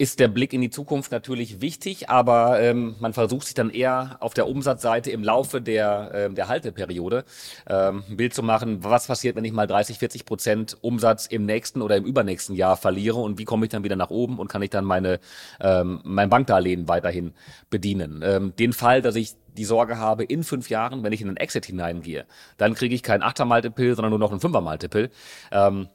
ist 0.00 0.20
der 0.20 0.28
Blick 0.28 0.52
in 0.52 0.60
die 0.60 0.70
Zukunft 0.70 1.10
natürlich 1.10 1.60
wichtig, 1.60 2.08
aber 2.08 2.60
ähm, 2.60 2.94
man 3.00 3.12
versucht 3.12 3.46
sich 3.46 3.54
dann 3.54 3.70
eher 3.70 4.16
auf 4.20 4.32
der 4.32 4.46
Umsatzseite 4.46 5.10
im 5.10 5.24
Laufe 5.24 5.60
der, 5.60 6.12
ähm, 6.14 6.34
der 6.36 6.46
Halteperiode 6.46 7.24
ähm, 7.68 8.04
ein 8.08 8.16
Bild 8.16 8.32
zu 8.32 8.44
machen, 8.44 8.84
was 8.84 9.08
passiert, 9.08 9.34
wenn 9.34 9.44
ich 9.44 9.52
mal 9.52 9.66
30, 9.66 9.98
40 9.98 10.24
Prozent 10.24 10.76
Umsatz 10.82 11.26
im 11.26 11.46
nächsten 11.46 11.82
oder 11.82 11.96
im 11.96 12.04
übernächsten 12.04 12.54
Jahr 12.54 12.76
verliere 12.76 13.18
und 13.18 13.38
wie 13.38 13.44
komme 13.44 13.66
ich 13.66 13.70
dann 13.70 13.82
wieder 13.82 13.96
nach 13.96 14.10
oben 14.10 14.38
und 14.38 14.46
kann 14.46 14.62
ich 14.62 14.70
dann 14.70 14.84
meine 14.84 15.18
ähm, 15.60 16.00
mein 16.04 16.30
Bankdarlehen 16.30 16.86
weiterhin 16.86 17.34
bedienen. 17.68 18.22
Ähm, 18.24 18.54
den 18.56 18.72
Fall, 18.72 19.02
dass 19.02 19.16
ich 19.16 19.34
die 19.56 19.64
Sorge 19.64 19.98
habe, 19.98 20.22
in 20.22 20.44
fünf 20.44 20.70
Jahren, 20.70 21.02
wenn 21.02 21.12
ich 21.12 21.20
in 21.20 21.26
einen 21.28 21.36
Exit 21.36 21.66
hineingehe, 21.66 22.24
dann 22.56 22.74
kriege 22.74 22.94
ich 22.94 23.02
kein 23.02 23.22
Achter-Multiple, 23.22 23.96
sondern 23.96 24.10
nur 24.10 24.20
noch 24.20 24.30
ein 24.30 24.38
Fünfer-Multiple. 24.38 25.10
Ähm, 25.50 25.88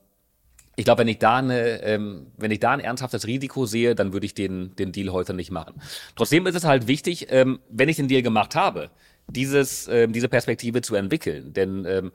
ich 0.76 0.86
glaube, 0.86 1.02
wenn 1.02 1.08
ich 1.08 1.20
da 1.20 1.38
eine, 1.38 1.82
ähm, 1.84 2.28
wenn 2.38 2.52
ich 2.52 2.60
da 2.60 2.72
ein 2.72 2.80
ernsthaftes 2.80 3.28
Risiko 3.28 3.66
sehe, 3.66 3.96
dann 3.96 4.14
würde 4.14 4.26
ich 4.26 4.34
den, 4.34 4.76
den 4.76 4.92
Deal 4.92 5.12
heute 5.12 5.34
nicht 5.34 5.52
machen. 5.52 5.82
Trotzdem 6.16 6.48
ist 6.48 6.56
es 6.56 6.64
halt 6.64 6.88
wichtig, 6.88 7.28
ähm, 7.30 7.60
wenn 7.70 7.90
ich 7.90 7.98
den 7.98 8.08
Deal 8.08 8.22
gemacht 8.22 8.56
habe, 8.56 8.90
dieses, 9.28 9.88
ähm, 9.88 10.14
diese 10.14 10.28
Perspektive 10.30 10.82
zu 10.82 10.96
entwickeln. 10.96 11.54
Denn 11.54 11.86
ähm, 11.86 12.12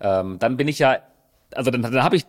ähm, 0.00 0.38
dann 0.38 0.56
bin 0.56 0.68
ich 0.68 0.78
ja 0.78 0.98
also 1.56 1.70
dann, 1.70 1.82
dann 1.82 2.02
habe 2.02 2.16
ich 2.16 2.26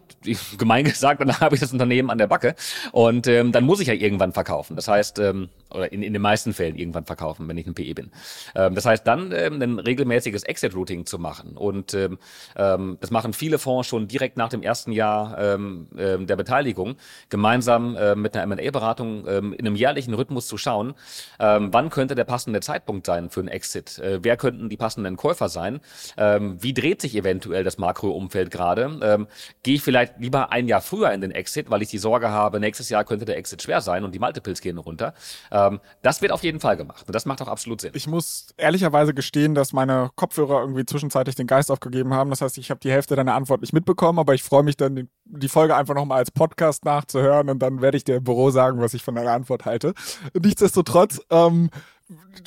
gemein 0.57 0.85
gesagt, 0.85 1.21
dann 1.21 1.39
habe 1.39 1.55
ich 1.55 1.61
das 1.61 1.71
Unternehmen 1.71 2.09
an 2.09 2.17
der 2.17 2.27
Backe 2.27 2.55
und 2.91 3.27
ähm, 3.27 3.51
dann 3.51 3.65
muss 3.65 3.79
ich 3.79 3.87
ja 3.87 3.93
irgendwann 3.93 4.33
verkaufen. 4.33 4.75
Das 4.75 4.87
heißt, 4.87 5.19
ähm, 5.19 5.49
oder 5.73 5.91
in, 5.91 6.03
in 6.03 6.13
den 6.13 6.21
meisten 6.21 6.53
Fällen 6.53 6.75
irgendwann 6.75 7.05
verkaufen, 7.05 7.47
wenn 7.47 7.57
ich 7.57 7.67
ein 7.67 7.73
PE 7.73 7.93
bin. 7.93 8.11
Ähm, 8.55 8.75
das 8.75 8.85
heißt, 8.85 9.05
dann 9.07 9.31
ähm, 9.31 9.61
ein 9.61 9.79
regelmäßiges 9.79 10.43
Exit-Routing 10.43 11.05
zu 11.05 11.19
machen 11.19 11.57
und 11.57 11.93
ähm, 11.93 12.17
ähm, 12.55 12.97
das 13.01 13.11
machen 13.11 13.33
viele 13.33 13.57
Fonds 13.57 13.87
schon 13.87 14.07
direkt 14.07 14.37
nach 14.37 14.49
dem 14.49 14.61
ersten 14.61 14.91
Jahr 14.91 15.37
ähm, 15.37 15.87
ähm, 15.97 16.27
der 16.27 16.35
Beteiligung, 16.35 16.95
gemeinsam 17.29 17.97
ähm, 17.99 18.21
mit 18.21 18.35
einer 18.35 18.43
M&A-Beratung 18.43 19.25
ähm, 19.27 19.53
in 19.53 19.65
einem 19.65 19.75
jährlichen 19.75 20.13
Rhythmus 20.13 20.47
zu 20.47 20.57
schauen, 20.57 20.93
ähm, 21.39 21.69
wann 21.71 21.89
könnte 21.89 22.15
der 22.15 22.25
passende 22.25 22.59
Zeitpunkt 22.59 23.05
sein 23.05 23.29
für 23.29 23.41
ein 23.41 23.47
Exit, 23.47 23.99
äh, 23.99 24.19
wer 24.21 24.37
könnten 24.37 24.69
die 24.69 24.77
passenden 24.77 25.17
Käufer 25.17 25.49
sein, 25.49 25.79
ähm, 26.17 26.61
wie 26.61 26.73
dreht 26.73 27.01
sich 27.01 27.15
eventuell 27.15 27.63
das 27.63 27.77
Makroumfeld 27.77 28.51
gerade, 28.51 28.99
ähm, 29.13 29.27
gehe 29.63 29.75
ich 29.75 29.81
vielleicht 29.81 30.19
lieber 30.19 30.51
ein 30.51 30.67
Jahr 30.67 30.81
früher 30.81 31.11
in 31.11 31.21
den 31.21 31.31
Exit, 31.31 31.69
weil 31.69 31.81
ich 31.81 31.89
die 31.89 31.97
Sorge 31.97 32.29
habe, 32.29 32.59
nächstes 32.59 32.89
Jahr 32.89 33.03
könnte 33.03 33.25
der 33.25 33.37
Exit 33.37 33.61
schwer 33.61 33.81
sein 33.81 34.03
und 34.03 34.13
die 34.13 34.19
Multiples 34.19 34.61
gehen 34.61 34.77
runter. 34.77 35.13
Ähm, 35.51 35.79
das 36.01 36.21
wird 36.21 36.31
auf 36.31 36.43
jeden 36.43 36.59
Fall 36.59 36.77
gemacht 36.77 37.05
und 37.07 37.15
das 37.15 37.25
macht 37.25 37.41
auch 37.41 37.47
absolut 37.47 37.81
Sinn. 37.81 37.91
Ich 37.95 38.07
muss 38.07 38.47
ehrlicherweise 38.57 39.13
gestehen, 39.13 39.55
dass 39.55 39.73
meine 39.73 40.11
Kopfhörer 40.15 40.61
irgendwie 40.61 40.85
zwischenzeitlich 40.85 41.35
den 41.35 41.47
Geist 41.47 41.71
aufgegeben 41.71 42.13
haben. 42.13 42.29
Das 42.29 42.41
heißt, 42.41 42.57
ich 42.57 42.69
habe 42.69 42.79
die 42.79 42.91
Hälfte 42.91 43.15
deiner 43.15 43.35
Antwort 43.35 43.61
nicht 43.61 43.73
mitbekommen, 43.73 44.19
aber 44.19 44.33
ich 44.33 44.43
freue 44.43 44.63
mich 44.63 44.77
dann, 44.77 45.09
die 45.25 45.49
Folge 45.49 45.75
einfach 45.75 45.95
nochmal 45.95 46.19
als 46.19 46.31
Podcast 46.31 46.85
nachzuhören 46.85 47.49
und 47.49 47.59
dann 47.59 47.81
werde 47.81 47.97
ich 47.97 48.03
dir 48.03 48.17
im 48.17 48.23
Büro 48.23 48.49
sagen, 48.51 48.79
was 48.81 48.93
ich 48.93 49.03
von 49.03 49.15
deiner 49.15 49.31
Antwort 49.31 49.65
halte. 49.65 49.93
Nichtsdestotrotz, 50.33 51.21
ähm, 51.29 51.69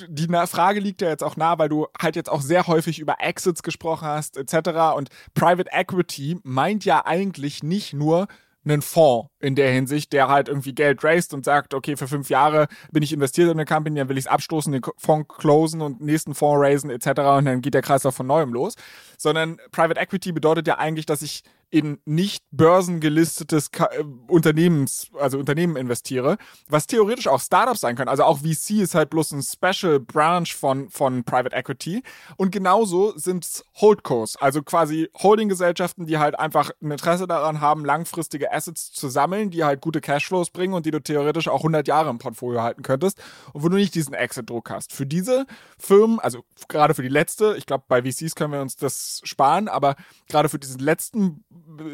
die 0.08 0.28
Frage 0.46 0.80
liegt 0.80 1.02
ja 1.02 1.08
jetzt 1.08 1.24
auch 1.24 1.36
nah, 1.36 1.58
weil 1.58 1.68
du 1.68 1.86
halt 2.00 2.16
jetzt 2.16 2.30
auch 2.30 2.40
sehr 2.40 2.66
häufig 2.66 2.98
über 2.98 3.16
Exits 3.20 3.62
gesprochen 3.62 4.06
hast, 4.06 4.36
etc. 4.36 4.96
Und 4.96 5.10
Private 5.34 5.70
Equity 5.72 6.38
meint 6.42 6.84
ja 6.84 7.04
eigentlich 7.04 7.62
nicht 7.62 7.92
nur 7.92 8.28
einen 8.66 8.82
Fonds 8.82 9.30
in 9.40 9.54
der 9.54 9.70
Hinsicht, 9.70 10.12
der 10.12 10.28
halt 10.28 10.48
irgendwie 10.48 10.74
Geld 10.74 11.04
raised 11.04 11.32
und 11.32 11.44
sagt, 11.44 11.72
okay, 11.72 11.96
für 11.96 12.08
fünf 12.08 12.30
Jahre 12.30 12.66
bin 12.90 13.02
ich 13.02 13.12
investiert 13.12 13.46
in 13.46 13.52
eine 13.52 13.64
Company, 13.64 13.98
dann 13.98 14.08
will 14.08 14.18
ich 14.18 14.24
es 14.24 14.30
abstoßen, 14.30 14.72
den 14.72 14.82
Fonds 14.98 15.28
closen 15.38 15.80
und 15.80 16.00
nächsten 16.00 16.34
Fonds 16.34 16.60
raisen 16.60 16.90
etc. 16.90 17.08
und 17.08 17.44
dann 17.44 17.62
geht 17.62 17.74
der 17.74 17.82
Kreislauf 17.82 18.16
von 18.16 18.26
neuem 18.26 18.52
los. 18.52 18.74
Sondern 19.18 19.58
Private 19.70 20.00
Equity 20.00 20.32
bedeutet 20.32 20.66
ja 20.66 20.78
eigentlich, 20.78 21.06
dass 21.06 21.22
ich 21.22 21.42
in 21.70 21.98
nicht 22.04 22.44
börsengelistetes 22.52 23.70
Ka 23.70 23.86
äh, 23.86 24.04
Unternehmens, 24.28 25.10
also 25.18 25.38
Unternehmen 25.38 25.76
investiere, 25.76 26.36
was 26.68 26.86
theoretisch 26.86 27.26
auch 27.26 27.40
Startups 27.40 27.80
sein 27.80 27.96
können. 27.96 28.08
Also 28.08 28.24
auch 28.24 28.38
VC 28.38 28.82
ist 28.82 28.94
halt 28.94 29.10
bloß 29.10 29.32
ein 29.32 29.42
Special 29.42 29.98
Branch 29.98 30.46
von, 30.46 30.88
von 30.90 31.24
Private 31.24 31.54
Equity. 31.54 32.02
Und 32.36 32.52
genauso 32.52 33.16
sind 33.18 33.44
es 33.44 33.64
Holdcos, 33.74 34.36
also 34.36 34.62
quasi 34.62 35.10
Holdinggesellschaften, 35.16 36.06
die 36.06 36.18
halt 36.18 36.38
einfach 36.38 36.70
ein 36.80 36.90
Interesse 36.90 37.26
daran 37.26 37.60
haben, 37.60 37.84
langfristige 37.84 38.52
Assets 38.52 38.92
zu 38.92 39.08
sammeln, 39.08 39.50
die 39.50 39.64
halt 39.64 39.80
gute 39.80 40.00
Cashflows 40.00 40.50
bringen 40.50 40.74
und 40.74 40.86
die 40.86 40.92
du 40.92 41.00
theoretisch 41.00 41.48
auch 41.48 41.60
100 41.60 41.88
Jahre 41.88 42.10
im 42.10 42.18
Portfolio 42.18 42.62
halten 42.62 42.82
könntest 42.82 43.20
und 43.52 43.64
wo 43.64 43.68
du 43.68 43.76
nicht 43.76 43.94
diesen 43.94 44.14
Exit-Druck 44.14 44.70
hast. 44.70 44.92
Für 44.92 45.06
diese 45.06 45.46
Firmen, 45.78 46.20
also 46.20 46.44
gerade 46.68 46.94
für 46.94 47.02
die 47.02 47.08
letzte, 47.08 47.56
ich 47.56 47.66
glaube, 47.66 47.84
bei 47.88 48.02
VCs 48.02 48.34
können 48.34 48.52
wir 48.52 48.60
uns 48.60 48.76
das 48.76 49.20
sparen, 49.24 49.68
aber 49.68 49.96
gerade 50.28 50.48
für 50.48 50.58
diesen 50.58 50.80
letzten 50.80 51.44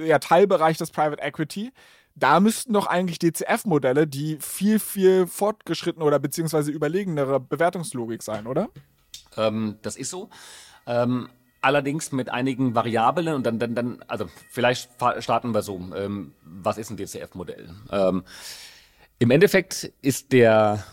ja, 0.04 0.18
Teilbereich 0.18 0.78
des 0.78 0.90
Private 0.90 1.22
Equity, 1.22 1.72
da 2.14 2.40
müssten 2.40 2.72
doch 2.72 2.86
eigentlich 2.86 3.18
DCF-Modelle 3.18 4.06
die 4.06 4.36
viel, 4.40 4.78
viel 4.78 5.26
fortgeschrittene 5.26 6.04
oder 6.04 6.18
beziehungsweise 6.18 6.70
überlegenere 6.70 7.40
Bewertungslogik 7.40 8.22
sein, 8.22 8.46
oder? 8.46 8.68
Ähm, 9.36 9.78
das 9.82 9.96
ist 9.96 10.10
so. 10.10 10.28
Ähm, 10.86 11.28
allerdings 11.62 12.12
mit 12.12 12.28
einigen 12.28 12.74
Variablen 12.74 13.34
und 13.34 13.46
dann, 13.46 13.58
dann, 13.58 13.74
dann 13.74 14.04
also 14.08 14.26
vielleicht 14.50 14.90
starten 15.20 15.54
wir 15.54 15.62
so. 15.62 15.80
Ähm, 15.96 16.34
was 16.42 16.76
ist 16.76 16.90
ein 16.90 16.96
DCF-Modell? 16.96 17.70
Ähm, 17.90 18.24
Im 19.18 19.30
Endeffekt 19.30 19.92
ist 20.02 20.32
der 20.32 20.84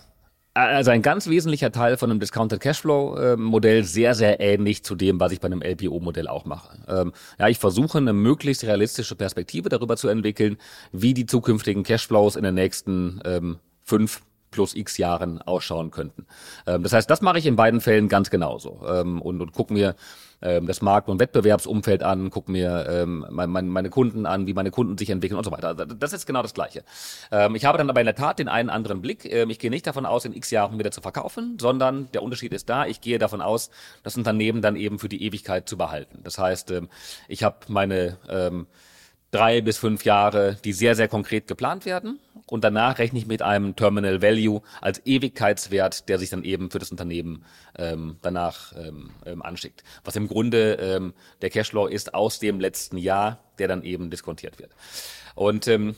also 0.68 0.92
ein 0.92 1.02
ganz 1.02 1.28
wesentlicher 1.28 1.72
Teil 1.72 1.98
von 1.98 2.12
einem 2.12 2.20
Discounted 2.20 2.60
Cashflow-Modell 2.60 3.84
sehr, 3.84 4.16
sehr 4.16 4.40
ähnlich 4.40 4.84
zu 4.84 4.96
dem, 4.96 5.20
was 5.20 5.32
ich 5.32 5.40
bei 5.40 5.48
einem 5.48 5.62
LPO-Modell 5.62 6.28
auch 6.28 6.46
mache. 6.46 6.78
Ähm, 6.88 7.14
ja, 7.38 7.48
ich 7.48 7.58
versuche 7.58 7.98
eine 7.98 8.14
möglichst 8.14 8.64
realistische 8.64 9.16
Perspektive 9.16 9.70
darüber 9.70 9.98
zu 9.98 10.08
entwickeln, 10.08 10.58
wie 10.92 11.14
die 11.14 11.26
zukünftigen 11.26 11.84
Cashflows 11.84 12.36
in 12.36 12.44
den 12.44 12.56
nächsten 12.56 13.22
ähm, 13.26 13.60
fünf 13.84 14.22
plus 14.52 14.76
x 14.76 14.98
Jahren 14.98 15.42
ausschauen 15.42 15.92
könnten. 15.92 16.26
Ähm, 16.66 16.84
das 16.84 16.94
heißt, 16.94 17.10
das 17.10 17.22
mache 17.22 17.40
ich 17.40 17.46
in 17.46 17.56
beiden 17.56 17.82
Fällen 17.82 18.10
ganz 18.10 18.30
genauso 18.30 18.82
ähm, 18.88 19.22
und, 19.22 19.42
und 19.42 19.54
gucke 19.54 19.74
mir 19.74 19.96
ähm, 20.42 20.68
das 20.68 20.82
Markt- 20.82 21.10
und 21.10 21.20
Wettbewerbsumfeld 21.20 22.04
an, 22.04 22.30
gucke 22.30 22.52
mir 22.52 22.88
ähm, 22.90 23.26
mein, 23.30 23.50
mein, 23.50 23.68
meine 23.68 23.90
Kunden 23.90 24.26
an, 24.26 24.48
wie 24.48 24.54
meine 24.54 24.72
Kunden 24.72 24.98
sich 24.98 25.10
entwickeln 25.10 25.38
und 25.38 25.44
so 25.44 25.52
weiter. 25.52 25.70
Also, 25.70 25.86
das 25.86 26.14
ist 26.14 26.26
genau 26.26 26.42
das 26.42 26.54
Gleiche. 26.54 26.84
Ähm, 27.32 27.56
ich 27.56 27.66
habe 27.66 27.78
dann 27.78 27.90
aber 27.90 28.00
in 28.00 28.06
der 28.06 28.16
Tat 28.16 28.40
den 28.40 28.48
einen 28.48 28.70
anderen 28.70 29.02
Blick. 29.02 29.26
Ähm, 29.26 29.50
ich 29.50 29.60
gehe 29.60 29.70
nicht 29.70 29.86
davon 29.88 30.06
aus, 30.06 30.26
in 30.26 30.34
x 30.34 30.52
Jahren 30.52 30.80
wieder 30.80 30.92
zu 30.92 31.02
verkaufen, 31.02 31.58
sondern 31.60 32.10
der 32.14 32.24
Unterschied 32.24 32.54
ist 32.54 32.70
da. 32.70 32.86
Ich 32.86 33.02
gehe 33.02 33.20
davon 33.20 33.42
aus, 33.42 33.70
das 34.04 34.18
Unternehmen 34.18 34.62
dann 34.62 34.76
eben 34.76 35.00
für 35.00 35.10
die 35.10 35.24
Ewigkeit 35.24 35.68
zu 35.68 35.78
behalten. 35.78 36.20
Das 36.24 36.38
heißt, 36.38 36.72
ähm, 36.72 36.90
ich 37.28 37.44
habe 37.44 37.58
meine 37.68 38.18
ähm, 38.30 38.68
drei 39.32 39.62
bis 39.62 39.78
fünf 39.78 40.06
Jahre, 40.06 40.58
die 40.64 40.74
sehr, 40.74 40.96
sehr 40.96 41.08
konkret 41.08 41.48
geplant 41.48 41.86
werden. 41.86 42.20
Und 42.48 42.64
danach 42.64 42.98
rechne 42.98 43.20
ich 43.20 43.28
mit 43.28 43.44
einem 43.44 43.76
Terminal 43.76 44.24
Value 44.24 44.62
als 44.82 45.06
Ewigkeitswert, 45.06 46.10
der 46.10 46.18
sich 46.18 46.32
dann 46.32 46.44
eben 46.44 46.72
für 46.72 46.80
das 46.80 46.90
Unternehmen 46.90 47.46
ähm, 47.78 48.18
danach 48.24 48.74
ähm, 48.76 49.12
ähm, 49.26 49.44
anschickt. 49.44 49.84
Was 50.04 50.16
im 50.16 50.28
Grunde 50.28 50.74
ähm, 50.74 51.14
der 51.42 51.52
Cashflow 51.52 51.86
ist 51.86 52.16
aus 52.16 52.40
dem 52.40 52.60
letzten 52.60 52.98
Jahr, 52.98 53.40
der 53.60 53.68
dann 53.68 53.84
eben 53.84 54.10
diskontiert 54.10 54.58
wird. 54.58 54.72
Und 55.36 55.68
ähm, 55.68 55.96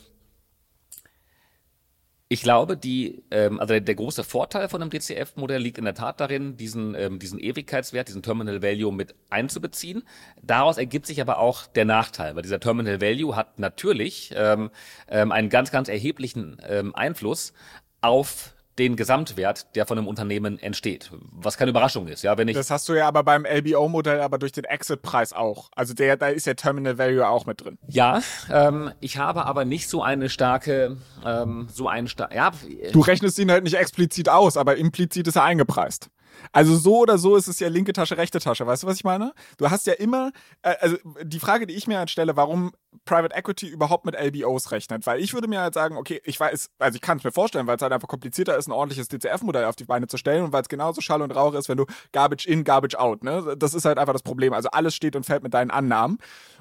ich 2.31 2.43
glaube, 2.43 2.77
die, 2.77 3.25
ähm, 3.29 3.59
also 3.59 3.73
der, 3.73 3.81
der 3.81 3.95
große 3.95 4.23
Vorteil 4.23 4.69
von 4.69 4.81
einem 4.81 4.89
DCF-Modell 4.89 5.61
liegt 5.61 5.77
in 5.77 5.83
der 5.83 5.95
Tat 5.95 6.21
darin, 6.21 6.55
diesen, 6.55 6.95
ähm, 6.95 7.19
diesen 7.19 7.37
Ewigkeitswert, 7.37 8.07
diesen 8.07 8.23
Terminal 8.23 8.61
Value 8.61 8.93
mit 8.93 9.15
einzubeziehen. 9.29 10.03
Daraus 10.41 10.77
ergibt 10.77 11.07
sich 11.07 11.19
aber 11.19 11.39
auch 11.39 11.67
der 11.67 11.83
Nachteil, 11.83 12.33
weil 12.33 12.43
dieser 12.43 12.61
Terminal 12.61 13.01
Value 13.01 13.35
hat 13.35 13.59
natürlich 13.59 14.33
ähm, 14.33 14.69
ähm, 15.09 15.33
einen 15.33 15.49
ganz, 15.49 15.71
ganz 15.71 15.89
erheblichen 15.89 16.55
ähm, 16.65 16.95
Einfluss 16.95 17.51
auf 17.99 18.53
den 18.79 18.95
Gesamtwert, 18.95 19.75
der 19.75 19.85
von 19.85 19.97
einem 19.97 20.07
Unternehmen 20.07 20.57
entsteht. 20.59 21.11
Was 21.31 21.57
keine 21.57 21.71
Überraschung 21.71 22.07
ist, 22.07 22.23
ja, 22.23 22.37
wenn 22.37 22.47
ich. 22.47 22.55
Das 22.55 22.71
hast 22.71 22.87
du 22.89 22.93
ja 22.93 23.07
aber 23.07 23.23
beim 23.23 23.45
LBO-Modell, 23.45 24.21
aber 24.21 24.37
durch 24.37 24.51
den 24.51 24.63
Exit-Preis 24.63 25.33
auch. 25.33 25.69
Also 25.75 25.93
der, 25.93 26.17
da 26.17 26.27
ist 26.27 26.45
ja 26.47 26.53
Terminal 26.53 26.97
Value 26.97 27.27
auch 27.27 27.45
mit 27.45 27.63
drin. 27.63 27.77
Ja, 27.87 28.21
ähm, 28.49 28.91
ich 28.99 29.17
habe 29.17 29.45
aber 29.45 29.65
nicht 29.65 29.89
so 29.89 30.01
eine 30.01 30.29
starke, 30.29 30.97
ähm, 31.25 31.67
so 31.71 31.87
einen 31.87 32.07
stark. 32.07 32.33
Ja. 32.33 32.51
Du 32.91 33.01
rechnest 33.01 33.37
ihn 33.39 33.51
halt 33.51 33.63
nicht 33.63 33.75
explizit 33.75 34.29
aus, 34.29 34.57
aber 34.57 34.77
implizit 34.77 35.27
ist 35.27 35.35
er 35.35 35.43
eingepreist. 35.43 36.09
Also 36.51 36.75
so 36.75 36.99
oder 36.99 37.17
so 37.17 37.35
ist 37.35 37.47
es 37.47 37.59
ja 37.59 37.67
linke 37.67 37.93
Tasche, 37.93 38.17
rechte 38.17 38.39
Tasche. 38.39 38.65
Weißt 38.65 38.83
du, 38.83 38.87
was 38.87 38.97
ich 38.97 39.03
meine? 39.03 39.33
Du 39.57 39.69
hast 39.69 39.87
ja 39.87 39.93
immer, 39.93 40.31
äh, 40.61 40.75
also 40.79 40.97
die 41.23 41.39
Frage, 41.39 41.67
die 41.67 41.75
ich 41.75 41.87
mir 41.87 41.97
halt 41.97 42.09
stelle, 42.09 42.35
warum 42.35 42.71
Private 43.05 43.33
Equity 43.35 43.67
überhaupt 43.67 44.05
mit 44.05 44.15
LBOs 44.15 44.71
rechnet. 44.71 45.05
Weil 45.07 45.19
ich 45.19 45.33
würde 45.33 45.47
mir 45.47 45.61
halt 45.61 45.73
sagen, 45.73 45.97
okay, 45.97 46.21
ich 46.25 46.39
weiß, 46.39 46.69
also 46.79 46.95
ich 46.95 47.01
kann 47.01 47.17
es 47.17 47.23
mir 47.23 47.31
vorstellen, 47.31 47.67
weil 47.67 47.77
es 47.77 47.81
halt 47.81 47.93
einfach 47.93 48.07
komplizierter 48.07 48.57
ist, 48.57 48.67
ein 48.67 48.73
ordentliches 48.73 49.07
DCF-Modell 49.07 49.65
auf 49.65 49.75
die 49.75 49.85
Beine 49.85 50.07
zu 50.07 50.17
stellen 50.17 50.43
und 50.43 50.53
weil 50.53 50.61
es 50.61 50.69
genauso 50.69 51.01
Schall 51.01 51.21
und 51.21 51.31
Rauch 51.31 51.53
ist, 51.53 51.69
wenn 51.69 51.77
du 51.77 51.85
Garbage 52.11 52.45
in, 52.45 52.63
Garbage 52.63 52.95
out, 52.95 53.23
ne? 53.23 53.55
Das 53.57 53.73
ist 53.73 53.85
halt 53.85 53.97
einfach 53.97 54.13
das 54.13 54.23
Problem. 54.23 54.53
Also 54.53 54.69
alles 54.69 54.95
steht 54.95 55.15
und 55.15 55.25
fällt 55.25 55.43
mit 55.43 55.53
deinen 55.53 55.71
Annahmen. 55.71 56.17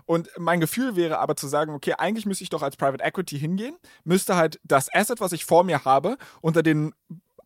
Und 0.07 0.29
mein 0.39 0.61
Gefühl 0.61 0.97
wäre 0.97 1.19
aber 1.19 1.37
zu 1.37 1.47
sagen, 1.47 1.73
okay, 1.73 1.95
eigentlich 1.99 2.27
müsste 2.27 2.45
ich 2.45 2.51
doch 2.51 2.63
als 2.63 2.77
Private 2.77 3.05
Equity 3.05 3.39
hingehen, 3.39 3.77
müsste 4.05 4.37
halt 4.37 4.61
das 4.65 4.93
Asset, 4.93 5.21
was 5.21 5.33
ich 5.33 5.45
vor 5.45 5.65
mir 5.65 5.85
habe, 5.85 6.17
unter 6.41 6.63
den 6.63 6.95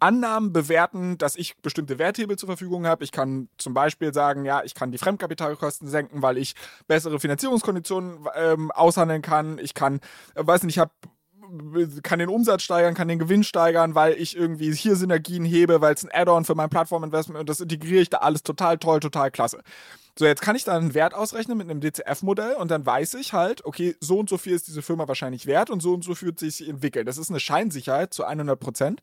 Annahmen 0.00 0.52
bewerten, 0.52 1.18
dass 1.18 1.36
ich 1.36 1.56
bestimmte 1.58 1.98
Werthebel 1.98 2.36
zur 2.36 2.48
Verfügung 2.48 2.86
habe. 2.86 3.04
Ich 3.04 3.12
kann 3.12 3.48
zum 3.58 3.74
Beispiel 3.74 4.12
sagen, 4.12 4.44
ja, 4.44 4.62
ich 4.64 4.74
kann 4.74 4.92
die 4.92 4.98
Fremdkapitalkosten 4.98 5.88
senken, 5.88 6.22
weil 6.22 6.38
ich 6.38 6.54
bessere 6.86 7.20
Finanzierungskonditionen 7.20 8.26
ähm, 8.34 8.70
aushandeln 8.70 9.22
kann. 9.22 9.58
Ich 9.58 9.74
kann, 9.74 10.00
äh, 10.34 10.46
weiß 10.46 10.62
nicht, 10.62 10.76
ich 10.76 10.80
habe 10.80 10.92
kann 12.02 12.18
den 12.18 12.28
Umsatz 12.28 12.62
steigern, 12.62 12.94
kann 12.94 13.08
den 13.08 13.18
Gewinn 13.18 13.44
steigern, 13.44 13.94
weil 13.94 14.14
ich 14.14 14.36
irgendwie 14.36 14.72
hier 14.72 14.96
Synergien 14.96 15.44
hebe, 15.44 15.80
weil 15.80 15.94
es 15.94 16.04
ein 16.04 16.10
Add-on 16.12 16.44
für 16.44 16.54
mein 16.54 16.70
Plattforminvestment 16.70 17.38
und 17.38 17.48
das 17.48 17.60
integriere 17.60 18.02
ich 18.02 18.10
da 18.10 18.18
alles 18.18 18.42
total 18.42 18.78
toll, 18.78 19.00
total 19.00 19.30
klasse. 19.30 19.60
So, 20.16 20.26
jetzt 20.26 20.42
kann 20.42 20.54
ich 20.54 20.64
da 20.64 20.76
einen 20.76 20.94
Wert 20.94 21.12
ausrechnen 21.12 21.58
mit 21.58 21.68
einem 21.68 21.80
DCF-Modell 21.80 22.54
und 22.54 22.70
dann 22.70 22.86
weiß 22.86 23.14
ich 23.14 23.32
halt, 23.32 23.64
okay, 23.64 23.96
so 24.00 24.18
und 24.18 24.28
so 24.28 24.38
viel 24.38 24.54
ist 24.54 24.68
diese 24.68 24.80
Firma 24.80 25.08
wahrscheinlich 25.08 25.46
wert 25.46 25.70
und 25.70 25.80
so 25.80 25.92
und 25.92 26.04
so 26.04 26.14
fühlt 26.14 26.38
sich 26.38 26.68
entwickelt. 26.68 27.08
Das 27.08 27.18
ist 27.18 27.30
eine 27.30 27.40
Scheinsicherheit 27.40 28.14
zu 28.14 28.24
100 28.24 28.58
Prozent. 28.58 29.00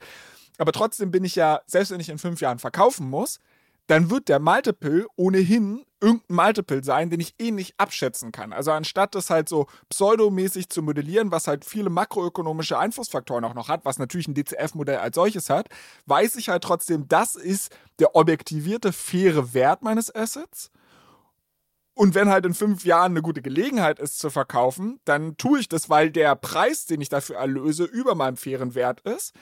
Aber 0.57 0.71
trotzdem 0.71 1.11
bin 1.11 1.23
ich 1.23 1.35
ja, 1.35 1.61
selbst 1.67 1.91
wenn 1.91 1.99
ich 1.99 2.09
in 2.09 2.17
fünf 2.19 2.41
Jahren 2.41 2.59
verkaufen 2.59 3.09
muss, 3.09 3.39
dann 3.87 4.09
wird 4.09 4.29
der 4.29 4.39
Multiple 4.39 5.07
ohnehin 5.15 5.85
irgendein 5.99 6.35
Multiple 6.35 6.83
sein, 6.83 7.09
den 7.09 7.19
ich 7.19 7.35
eh 7.39 7.51
nicht 7.51 7.75
abschätzen 7.77 8.31
kann. 8.31 8.53
Also 8.53 8.71
anstatt 8.71 9.15
das 9.15 9.29
halt 9.29 9.49
so 9.49 9.67
pseudomäßig 9.89 10.69
zu 10.69 10.81
modellieren, 10.81 11.31
was 11.31 11.47
halt 11.47 11.65
viele 11.65 11.89
makroökonomische 11.89 12.77
Einflussfaktoren 12.79 13.43
auch 13.45 13.53
noch 13.53 13.69
hat, 13.69 13.85
was 13.85 13.99
natürlich 13.99 14.27
ein 14.27 14.33
DCF-Modell 14.33 14.97
als 14.97 15.15
solches 15.15 15.49
hat, 15.49 15.67
weiß 16.05 16.35
ich 16.37 16.49
halt 16.49 16.63
trotzdem, 16.63 17.07
das 17.07 17.35
ist 17.35 17.75
der 17.99 18.15
objektivierte, 18.15 18.93
faire 18.93 19.53
Wert 19.53 19.83
meines 19.83 20.13
Assets 20.13 20.71
Und 21.93 22.15
wenn 22.15 22.29
halt 22.29 22.45
in 22.45 22.53
fünf 22.53 22.85
Jahren 22.85 23.11
eine 23.11 23.21
gute 23.21 23.41
Gelegenheit 23.41 23.99
ist 23.99 24.17
zu 24.19 24.29
verkaufen, 24.29 24.99
dann 25.05 25.37
tue 25.37 25.59
ich 25.59 25.69
das, 25.69 25.89
weil 25.89 26.09
der 26.09 26.35
Preis, 26.35 26.85
den 26.85 27.01
ich 27.01 27.09
dafür 27.09 27.35
erlöse, 27.37 27.83
über 27.83 28.15
meinem 28.15 28.37
fairen 28.37 28.75
Wert 28.75 29.01
ist. 29.01 29.33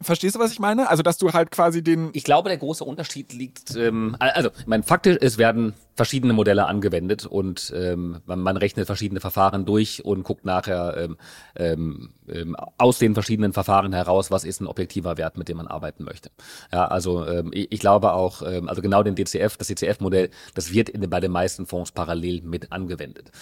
Verstehst 0.00 0.36
du, 0.36 0.38
was 0.38 0.52
ich 0.52 0.60
meine? 0.60 0.88
Also, 0.88 1.02
dass 1.02 1.18
du 1.18 1.32
halt 1.32 1.50
quasi 1.50 1.82
den. 1.82 2.10
Ich 2.12 2.22
glaube, 2.22 2.48
der 2.48 2.58
große 2.58 2.84
Unterschied 2.84 3.32
liegt, 3.32 3.74
ähm, 3.74 4.16
also, 4.20 4.50
mein 4.66 4.84
faktisch, 4.84 5.18
es 5.20 5.38
werden 5.38 5.74
verschiedene 5.98 6.32
Modelle 6.32 6.66
angewendet 6.66 7.26
und 7.26 7.72
ähm, 7.76 8.20
man, 8.24 8.38
man 8.38 8.56
rechnet 8.56 8.86
verschiedene 8.86 9.20
Verfahren 9.20 9.66
durch 9.66 10.04
und 10.04 10.22
guckt 10.22 10.44
nachher 10.44 10.96
ähm, 10.96 11.16
ähm, 11.56 12.10
ähm 12.28 12.56
aus 12.78 12.98
den 12.98 13.14
verschiedenen 13.14 13.52
Verfahren 13.52 13.92
heraus, 13.92 14.30
was 14.30 14.44
ist 14.44 14.60
ein 14.60 14.68
objektiver 14.68 15.18
Wert, 15.18 15.36
mit 15.36 15.48
dem 15.48 15.56
man 15.56 15.66
arbeiten 15.66 16.04
möchte. 16.04 16.30
Ja, 16.72 16.86
also 16.86 17.26
ähm, 17.26 17.50
ich, 17.52 17.72
ich 17.72 17.80
glaube 17.80 18.12
auch, 18.12 18.42
ähm, 18.42 18.68
also 18.68 18.80
genau 18.80 19.02
den 19.02 19.16
DCF, 19.16 19.56
das 19.56 19.66
DCF-Modell, 19.66 20.30
das 20.54 20.72
wird 20.72 20.88
in, 20.88 21.10
bei 21.10 21.18
den 21.18 21.32
meisten 21.32 21.66
Fonds 21.66 21.90
parallel 21.90 22.42
mit 22.42 22.70
angewendet. 22.70 23.32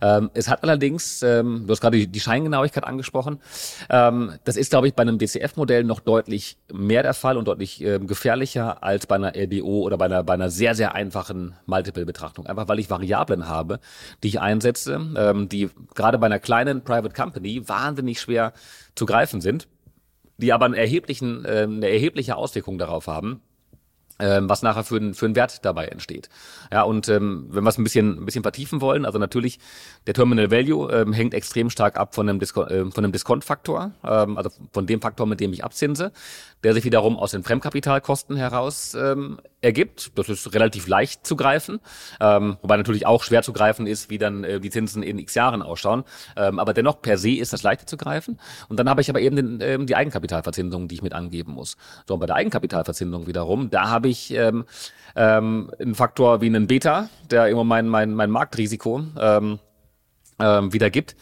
Ähm, 0.00 0.30
es 0.34 0.48
hat 0.48 0.62
allerdings, 0.62 1.20
ähm, 1.22 1.64
du 1.66 1.72
hast 1.72 1.80
gerade 1.80 2.06
die, 2.06 2.20
Scheingenauigkeit 2.20 2.84
angesprochen, 2.84 3.40
ähm, 3.90 4.34
das 4.44 4.56
ist, 4.56 4.70
glaube 4.70 4.86
ich, 4.86 4.94
bei 4.94 5.02
einem 5.02 5.18
DCF-Modell 5.18 5.82
noch 5.82 5.98
deutlich 5.98 6.58
mehr 6.72 7.02
der 7.02 7.14
Fall 7.14 7.36
und 7.36 7.48
deutlich 7.48 7.82
ähm, 7.82 8.06
gefährlicher 8.06 8.84
als 8.84 9.06
bei 9.06 9.16
einer 9.16 9.34
LBO 9.34 9.82
oder 9.82 9.98
bei 9.98 10.04
einer, 10.04 10.22
bei 10.22 10.34
einer 10.34 10.48
sehr, 10.48 10.76
sehr 10.76 10.94
einfachen 10.94 11.56
Multiple 11.66 12.03
Betrachtung. 12.06 12.46
Einfach 12.46 12.68
weil 12.68 12.78
ich 12.78 12.90
Variablen 12.90 13.48
habe, 13.48 13.80
die 14.22 14.28
ich 14.28 14.40
einsetze, 14.40 15.00
ähm, 15.16 15.48
die 15.48 15.70
gerade 15.94 16.18
bei 16.18 16.26
einer 16.26 16.38
kleinen 16.38 16.82
Private 16.82 17.14
Company 17.14 17.68
wahnsinnig 17.68 18.20
schwer 18.20 18.52
zu 18.94 19.06
greifen 19.06 19.40
sind, 19.40 19.68
die 20.36 20.52
aber 20.52 20.64
einen 20.66 20.74
erheblichen, 20.74 21.44
äh, 21.44 21.62
eine 21.62 21.88
erhebliche 21.88 22.36
Auswirkung 22.36 22.78
darauf 22.78 23.06
haben, 23.06 23.40
ähm, 24.18 24.48
was 24.48 24.62
nachher 24.62 24.84
für, 24.84 24.96
ein, 24.96 25.14
für 25.14 25.26
einen 25.26 25.36
Wert 25.36 25.64
dabei 25.64 25.86
entsteht. 25.86 26.28
Ja, 26.72 26.82
und 26.82 27.08
ähm, 27.08 27.46
wenn 27.50 27.64
wir 27.64 27.70
es 27.70 27.78
ein 27.78 27.84
bisschen, 27.84 28.18
ein 28.18 28.24
bisschen 28.24 28.42
vertiefen 28.42 28.80
wollen, 28.80 29.04
also 29.04 29.18
natürlich 29.18 29.58
der 30.06 30.14
Terminal 30.14 30.50
Value 30.50 30.92
ähm, 30.92 31.12
hängt 31.12 31.34
extrem 31.34 31.70
stark 31.70 31.98
ab 31.98 32.14
von 32.14 32.28
einem, 32.28 32.38
Disco 32.38 32.62
äh, 32.64 32.90
von 32.90 33.04
einem 33.04 33.12
Diskontfaktor, 33.12 33.92
ähm, 34.04 34.36
also 34.36 34.50
von 34.72 34.86
dem 34.86 35.00
Faktor, 35.00 35.26
mit 35.26 35.40
dem 35.40 35.52
ich 35.52 35.64
abzinse, 35.64 36.12
der 36.62 36.74
sich 36.74 36.84
wiederum 36.84 37.16
aus 37.16 37.32
den 37.32 37.42
Fremdkapitalkosten 37.42 38.36
heraus 38.36 38.94
ähm, 38.94 39.38
ergibt. 39.60 40.12
Das 40.16 40.28
ist 40.28 40.54
relativ 40.54 40.86
leicht 40.86 41.26
zu 41.26 41.36
greifen, 41.36 41.80
ähm, 42.20 42.56
wobei 42.62 42.76
natürlich 42.76 43.06
auch 43.06 43.22
schwer 43.22 43.42
zu 43.42 43.52
greifen 43.52 43.86
ist, 43.86 44.10
wie 44.10 44.18
dann 44.18 44.44
äh, 44.44 44.60
die 44.60 44.70
Zinsen 44.70 45.02
in 45.02 45.18
x 45.18 45.34
Jahren 45.34 45.62
ausschauen. 45.62 46.04
Ähm, 46.36 46.58
aber 46.58 46.72
dennoch 46.72 47.02
per 47.02 47.18
se 47.18 47.30
ist 47.30 47.52
das 47.52 47.62
leichter 47.62 47.86
zu 47.86 47.96
greifen. 47.96 48.38
Und 48.68 48.78
dann 48.78 48.88
habe 48.88 49.00
ich 49.00 49.10
aber 49.10 49.20
eben 49.20 49.36
den, 49.36 49.58
ähm, 49.60 49.86
die 49.86 49.96
Eigenkapitalverzinsung, 49.96 50.88
die 50.88 50.96
ich 50.96 51.02
mit 51.02 51.12
angeben 51.12 51.52
muss. 51.52 51.76
So, 52.06 52.14
und 52.14 52.20
bei 52.20 52.26
der 52.26 52.36
Eigenkapitalverzinsung 52.36 53.26
wiederum, 53.26 53.70
da 53.70 53.88
habe 53.88 54.03
ich 54.08 54.32
ähm, 54.32 54.64
ähm, 55.16 55.70
einen 55.78 55.94
Faktor 55.94 56.40
wie 56.40 56.46
einen 56.46 56.66
Beta, 56.66 57.08
der 57.30 57.48
immer 57.48 57.64
mein, 57.64 57.88
mein, 57.88 58.14
mein 58.14 58.30
Marktrisiko 58.30 59.02
ähm, 59.18 59.58
ähm, 60.38 60.72
wieder 60.72 60.90
gibt. 60.90 61.16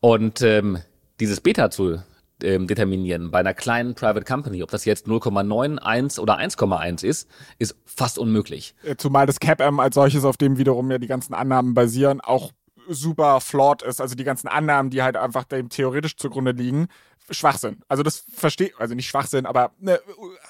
Und 0.00 0.42
ähm, 0.42 0.78
dieses 1.20 1.40
Beta 1.40 1.70
zu 1.70 2.00
ähm, 2.42 2.66
determinieren 2.66 3.30
bei 3.30 3.38
einer 3.40 3.54
kleinen 3.54 3.94
Private 3.94 4.24
Company, 4.24 4.62
ob 4.62 4.70
das 4.70 4.84
jetzt 4.84 5.06
0,91 5.06 6.20
oder 6.20 6.38
1,1 6.38 7.04
ist, 7.04 7.28
ist 7.58 7.76
fast 7.84 8.18
unmöglich. 8.18 8.74
Äh, 8.82 8.96
zumal 8.96 9.26
das 9.26 9.40
CAPM 9.40 9.80
als 9.80 9.94
solches, 9.94 10.24
auf 10.24 10.36
dem 10.36 10.58
wiederum 10.58 10.90
ja 10.90 10.98
die 10.98 11.06
ganzen 11.06 11.34
Annahmen 11.34 11.74
basieren, 11.74 12.20
auch 12.20 12.52
super 12.88 13.40
flawed 13.40 13.82
ist. 13.82 14.00
Also 14.00 14.14
die 14.14 14.24
ganzen 14.24 14.48
Annahmen, 14.48 14.90
die 14.90 15.02
halt 15.02 15.16
einfach 15.16 15.44
dem 15.44 15.68
theoretisch 15.68 16.16
zugrunde 16.16 16.52
liegen, 16.52 16.88
Schwachsinn. 17.30 17.82
Also 17.88 18.02
das 18.02 18.24
verstehe, 18.32 18.70
also 18.78 18.94
nicht 18.94 19.08
Schwachsinn, 19.08 19.46
aber 19.46 19.72
ne, 19.78 20.00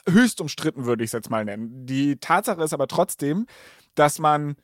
höchst 0.09 0.41
umstritten 0.41 0.85
würde 0.85 1.05
ich 1.05 1.09
es 1.09 1.13
jetzt 1.13 1.31
mal 1.31 1.45
nennen. 1.45 1.87
Die 1.87 2.17
Tatsache 2.17 2.63
ist 2.63 2.75
aber 2.75 2.89
trotzdem, 2.89 3.47
dass 3.95 4.19
man 4.19 4.57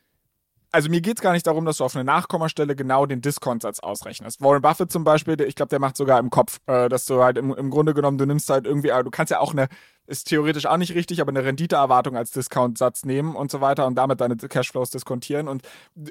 also 0.72 0.88
mir 0.88 1.02
geht 1.02 1.18
es 1.18 1.22
gar 1.22 1.32
nicht 1.32 1.46
darum, 1.46 1.66
dass 1.66 1.76
du 1.76 1.84
auf 1.84 1.94
eine 1.94 2.04
Nachkommastelle 2.04 2.74
genau 2.74 3.04
den 3.04 3.20
Diskontsatz 3.20 3.78
ausrechnest. 3.80 4.40
Warren 4.40 4.62
Buffett 4.62 4.90
zum 4.90 5.04
Beispiel, 5.04 5.38
ich 5.42 5.54
glaube, 5.54 5.68
der 5.68 5.78
macht 5.78 5.98
sogar 5.98 6.18
im 6.18 6.30
Kopf, 6.30 6.60
äh, 6.66 6.88
dass 6.88 7.04
du 7.04 7.22
halt 7.22 7.36
im, 7.36 7.54
im 7.54 7.70
Grunde 7.70 7.92
genommen, 7.92 8.16
du 8.16 8.24
nimmst 8.24 8.48
halt 8.48 8.66
irgendwie, 8.66 8.88
du 8.88 9.10
kannst 9.10 9.30
ja 9.30 9.38
auch 9.40 9.52
eine 9.52 9.68
ist 10.06 10.28
theoretisch 10.28 10.66
auch 10.66 10.76
nicht 10.76 10.94
richtig, 10.94 11.20
aber 11.20 11.30
eine 11.30 11.44
Renditeerwartung 11.44 12.16
als 12.16 12.32
Discount-Satz 12.32 13.04
nehmen 13.04 13.36
und 13.36 13.50
so 13.50 13.60
weiter 13.60 13.86
und 13.86 13.94
damit 13.94 14.20
deine 14.20 14.36
Cashflows 14.36 14.90
diskontieren. 14.90 15.48
Und 15.48 15.62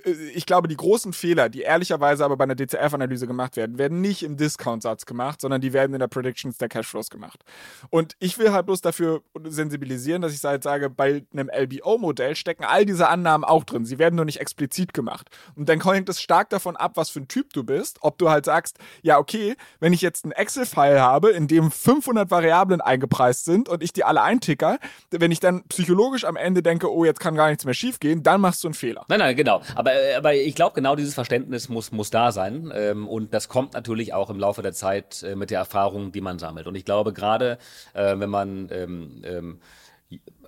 äh, 0.05 0.11
ich 0.33 0.45
glaube, 0.45 0.67
die 0.67 0.77
großen 0.77 1.13
Fehler, 1.13 1.49
die 1.49 1.61
ehrlicherweise 1.61 2.23
aber 2.25 2.37
bei 2.37 2.45
einer 2.45 2.55
DCF-Analyse 2.55 3.27
gemacht 3.27 3.57
werden, 3.57 3.77
werden 3.77 4.01
nicht 4.01 4.23
im 4.23 4.37
Discount-Satz 4.37 5.05
gemacht, 5.05 5.41
sondern 5.41 5.61
die 5.61 5.73
werden 5.73 5.93
in 5.93 5.99
der 5.99 6.07
Predictions 6.07 6.57
der 6.57 6.69
Cashflows 6.69 7.09
gemacht. 7.09 7.43
Und 7.89 8.15
ich 8.19 8.37
will 8.37 8.51
halt 8.51 8.65
bloß 8.65 8.81
dafür 8.81 9.21
sensibilisieren, 9.43 10.21
dass 10.21 10.33
ich 10.33 10.43
halt 10.43 10.63
sage, 10.63 10.89
bei 10.89 11.23
einem 11.33 11.49
LBO-Modell 11.49 12.35
stecken 12.35 12.63
all 12.63 12.85
diese 12.85 13.09
Annahmen 13.09 13.43
auch 13.43 13.63
drin. 13.63 13.85
Sie 13.85 13.99
werden 13.99 14.15
nur 14.15 14.25
nicht 14.25 14.39
explizit 14.39 14.93
gemacht. 14.93 15.29
Und 15.55 15.69
dann 15.69 15.81
hängt 15.81 16.09
es 16.09 16.21
stark 16.21 16.49
davon 16.49 16.75
ab, 16.77 16.93
was 16.95 17.09
für 17.09 17.19
ein 17.19 17.27
Typ 17.27 17.53
du 17.53 17.63
bist, 17.63 17.97
ob 18.01 18.17
du 18.17 18.29
halt 18.29 18.45
sagst, 18.45 18.77
ja, 19.01 19.17
okay, 19.17 19.55
wenn 19.79 19.93
ich 19.93 20.01
jetzt 20.01 20.23
einen 20.23 20.31
Excel-File 20.31 21.01
habe, 21.01 21.31
in 21.31 21.47
dem 21.47 21.71
500 21.71 22.31
Variablen 22.31 22.81
eingepreist 22.81 23.45
sind 23.45 23.69
und 23.69 23.80
und 23.81 23.85
ich 23.85 23.93
die 23.93 24.03
alle 24.03 24.21
einticker, 24.21 24.77
wenn 25.09 25.31
ich 25.31 25.39
dann 25.39 25.63
psychologisch 25.63 26.23
am 26.23 26.35
Ende 26.35 26.61
denke, 26.61 26.91
oh, 26.91 27.03
jetzt 27.03 27.19
kann 27.19 27.35
gar 27.35 27.49
nichts 27.49 27.65
mehr 27.65 27.73
schiefgehen, 27.73 28.23
dann 28.23 28.39
machst 28.39 28.63
du 28.63 28.67
einen 28.67 28.75
Fehler. 28.75 29.05
Nein, 29.09 29.19
nein, 29.19 29.35
genau. 29.35 29.61
Aber, 29.75 29.93
äh, 29.93 30.15
aber 30.15 30.35
ich 30.35 30.55
glaube, 30.55 30.75
genau 30.75 30.95
dieses 30.95 31.15
Verständnis 31.15 31.67
muss, 31.67 31.91
muss 31.91 32.11
da 32.11 32.31
sein. 32.31 32.71
Ähm, 32.75 33.07
und 33.07 33.33
das 33.33 33.49
kommt 33.49 33.73
natürlich 33.73 34.13
auch 34.13 34.29
im 34.29 34.39
Laufe 34.39 34.61
der 34.61 34.73
Zeit 34.73 35.23
äh, 35.23 35.35
mit 35.35 35.49
der 35.49 35.59
Erfahrung, 35.59 36.11
die 36.11 36.21
man 36.21 36.37
sammelt. 36.37 36.67
Und 36.67 36.75
ich 36.75 36.85
glaube, 36.85 37.11
gerade 37.11 37.57
äh, 37.93 38.17
wenn 38.17 38.29
man 38.29 38.69
ähm, 38.71 39.21
ähm, 39.23 39.59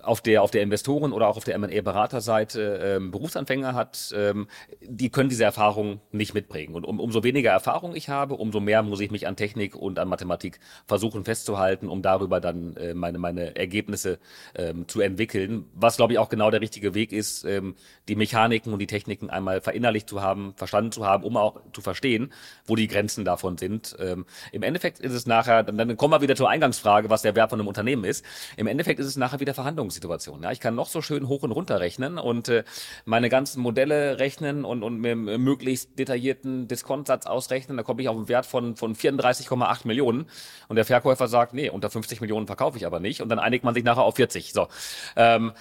auf 0.04 0.20
der, 0.20 0.42
auf 0.42 0.50
der 0.50 0.62
Investoren- 0.62 1.12
oder 1.12 1.28
auch 1.28 1.36
auf 1.36 1.44
der 1.44 1.54
M&A-Beraterseite 1.54 2.80
ähm, 2.82 3.10
Berufsanfänger 3.10 3.74
hat, 3.74 4.14
ähm, 4.16 4.48
die 4.80 5.10
können 5.10 5.28
diese 5.28 5.44
Erfahrung 5.44 6.00
nicht 6.12 6.34
mitbringen. 6.34 6.74
Und 6.74 6.84
um, 6.84 7.00
umso 7.00 7.22
weniger 7.22 7.50
Erfahrung 7.50 7.94
ich 7.94 8.08
habe, 8.08 8.34
umso 8.34 8.60
mehr 8.60 8.82
muss 8.82 9.00
ich 9.00 9.10
mich 9.10 9.26
an 9.26 9.36
Technik 9.36 9.74
und 9.74 9.98
an 9.98 10.08
Mathematik 10.08 10.60
versuchen 10.86 11.24
festzuhalten, 11.24 11.88
um 11.88 12.02
darüber 12.02 12.40
dann 12.40 12.76
äh, 12.76 12.94
meine, 12.94 13.18
meine 13.18 13.56
Ergebnisse 13.56 14.18
ähm, 14.54 14.86
zu 14.88 15.00
entwickeln. 15.00 15.66
Was, 15.74 15.96
glaube 15.96 16.12
ich, 16.12 16.18
auch 16.18 16.28
genau 16.28 16.50
der 16.50 16.60
richtige 16.60 16.94
Weg 16.94 17.12
ist, 17.12 17.44
ähm, 17.44 17.74
die 18.08 18.16
Mechaniken 18.16 18.72
und 18.72 18.78
die 18.78 18.86
Techniken 18.86 19.30
einmal 19.30 19.60
verinnerlicht 19.60 20.08
zu 20.08 20.22
haben, 20.22 20.54
verstanden 20.56 20.92
zu 20.92 21.06
haben, 21.06 21.24
um 21.24 21.36
auch 21.36 21.60
zu 21.72 21.80
verstehen, 21.80 22.32
wo 22.66 22.76
die 22.76 22.88
Grenzen 22.88 23.24
davon 23.24 23.58
sind. 23.58 23.96
Ähm, 23.98 24.26
Im 24.52 24.62
Endeffekt 24.62 25.00
ist 25.00 25.12
es 25.12 25.26
nachher, 25.26 25.62
dann 25.62 25.96
kommen 25.96 26.12
wir 26.12 26.20
wieder 26.20 26.36
zur 26.36 26.48
Eingangsfrage, 26.48 27.10
was 27.10 27.22
der 27.22 27.34
Wert 27.34 27.50
von 27.50 27.60
einem 27.60 27.68
Unternehmen 27.68 28.04
ist. 28.04 28.24
Im 28.56 28.66
Endeffekt 28.66 29.00
ist 29.00 29.06
es 29.06 29.16
nachher 29.16 29.40
wieder 29.40 29.54
Verhandlungs 29.54 29.93
Verhandlungssituation. 29.94 30.42
Ja, 30.42 30.52
ich 30.52 30.60
kann 30.60 30.74
noch 30.74 30.88
so 30.88 31.02
schön 31.02 31.28
hoch 31.28 31.42
und 31.42 31.52
runter 31.52 31.80
rechnen 31.80 32.18
und 32.18 32.48
äh, 32.48 32.64
meine 33.04 33.28
ganzen 33.28 33.60
Modelle 33.60 34.18
rechnen 34.18 34.64
und, 34.64 34.82
und 34.82 35.00
mir 35.00 35.16
möglichst 35.16 35.98
detaillierten 35.98 36.68
Diskontsatz 36.68 37.26
ausrechnen. 37.26 37.76
Da 37.76 37.82
komme 37.82 38.02
ich 38.02 38.08
auf 38.08 38.16
einen 38.16 38.28
Wert 38.28 38.46
von, 38.46 38.76
von 38.76 38.94
34,8 38.94 39.86
Millionen. 39.86 40.26
Und 40.68 40.76
der 40.76 40.84
Verkäufer 40.84 41.28
sagt, 41.28 41.54
nee, 41.54 41.70
unter 41.70 41.90
50 41.90 42.20
Millionen 42.20 42.46
verkaufe 42.46 42.76
ich 42.76 42.86
aber 42.86 43.00
nicht. 43.00 43.20
Und 43.20 43.28
dann 43.28 43.38
einigt 43.38 43.64
man 43.64 43.74
sich 43.74 43.84
nachher 43.84 44.02
auf 44.02 44.16
40. 44.16 44.52
So. 44.52 44.68
Ähm, 45.16 45.52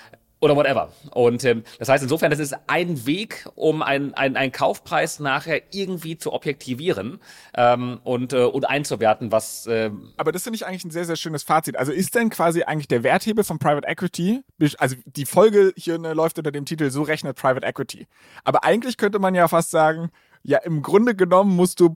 oder 0.43 0.57
whatever. 0.57 0.91
Und 1.11 1.45
ähm, 1.45 1.63
das 1.79 1.87
heißt 1.87 2.03
insofern, 2.03 2.29
das 2.29 2.39
ist 2.39 2.53
ein 2.67 3.05
Weg, 3.05 3.47
um 3.55 3.81
einen 3.81 4.13
ein 4.13 4.51
Kaufpreis 4.51 5.19
nachher 5.19 5.61
irgendwie 5.71 6.17
zu 6.17 6.33
objektivieren 6.33 7.19
ähm, 7.55 8.01
und, 8.03 8.33
äh, 8.33 8.43
und 8.43 8.69
einzuwerten, 8.69 9.31
was. 9.31 9.65
Äh, 9.67 9.89
Aber 10.17 10.33
das 10.33 10.43
finde 10.43 10.57
ich 10.57 10.65
eigentlich 10.65 10.83
ein 10.83 10.91
sehr, 10.91 11.05
sehr 11.05 11.15
schönes 11.15 11.43
Fazit. 11.43 11.77
Also 11.77 11.93
ist 11.93 12.13
denn 12.15 12.29
quasi 12.29 12.63
eigentlich 12.63 12.89
der 12.89 13.03
Werthebel 13.03 13.45
von 13.45 13.57
Private 13.57 13.87
Equity, 13.87 14.41
also 14.77 14.97
die 15.05 15.25
Folge 15.25 15.71
hier 15.77 15.97
ne, 15.97 16.13
läuft 16.13 16.37
unter 16.37 16.51
dem 16.51 16.65
Titel 16.65 16.89
So 16.91 17.03
rechnet 17.03 17.37
Private 17.37 17.65
Equity. 17.65 18.07
Aber 18.43 18.65
eigentlich 18.65 18.97
könnte 18.97 19.19
man 19.19 19.35
ja 19.35 19.47
fast 19.47 19.71
sagen, 19.71 20.09
ja, 20.43 20.57
im 20.57 20.81
Grunde 20.81 21.15
genommen 21.15 21.55
musst 21.55 21.79
du 21.79 21.95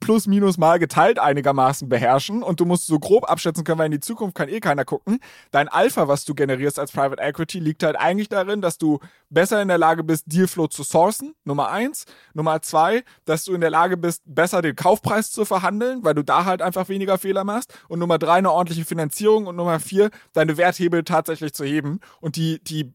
plus 0.00 0.26
minus 0.26 0.58
mal 0.58 0.78
geteilt 0.78 1.18
einigermaßen 1.18 1.88
beherrschen 1.88 2.42
und 2.42 2.60
du 2.60 2.64
musst 2.64 2.86
so 2.86 2.98
grob 2.98 3.30
abschätzen 3.30 3.64
können, 3.64 3.78
weil 3.78 3.86
in 3.86 3.92
die 3.92 4.00
Zukunft 4.00 4.34
kann 4.34 4.48
eh 4.48 4.60
keiner 4.60 4.84
gucken. 4.84 5.18
Dein 5.50 5.68
Alpha, 5.68 6.08
was 6.08 6.24
du 6.24 6.34
generierst 6.34 6.78
als 6.78 6.92
Private 6.92 7.22
Equity, 7.22 7.58
liegt 7.58 7.82
halt 7.82 7.96
eigentlich 7.96 8.28
darin, 8.28 8.60
dass 8.60 8.78
du 8.78 9.00
besser 9.30 9.60
in 9.62 9.68
der 9.68 9.78
Lage 9.78 10.04
bist, 10.04 10.24
Dealflow 10.26 10.68
zu 10.68 10.82
sourcen, 10.82 11.34
Nummer 11.44 11.70
eins. 11.70 12.04
Nummer 12.34 12.62
zwei, 12.62 13.04
dass 13.24 13.44
du 13.44 13.54
in 13.54 13.60
der 13.60 13.70
Lage 13.70 13.96
bist, 13.96 14.22
besser 14.24 14.62
den 14.62 14.76
Kaufpreis 14.76 15.30
zu 15.30 15.44
verhandeln, 15.44 16.04
weil 16.04 16.14
du 16.14 16.22
da 16.22 16.44
halt 16.44 16.62
einfach 16.62 16.88
weniger 16.88 17.18
Fehler 17.18 17.44
machst. 17.44 17.78
Und 17.88 17.98
Nummer 17.98 18.18
drei, 18.18 18.34
eine 18.34 18.52
ordentliche 18.52 18.84
Finanzierung. 18.84 19.46
Und 19.46 19.56
Nummer 19.56 19.80
vier, 19.80 20.10
deine 20.32 20.56
Werthebel 20.56 21.04
tatsächlich 21.04 21.52
zu 21.52 21.64
heben. 21.64 22.00
Und 22.20 22.36
die, 22.36 22.62
die 22.62 22.94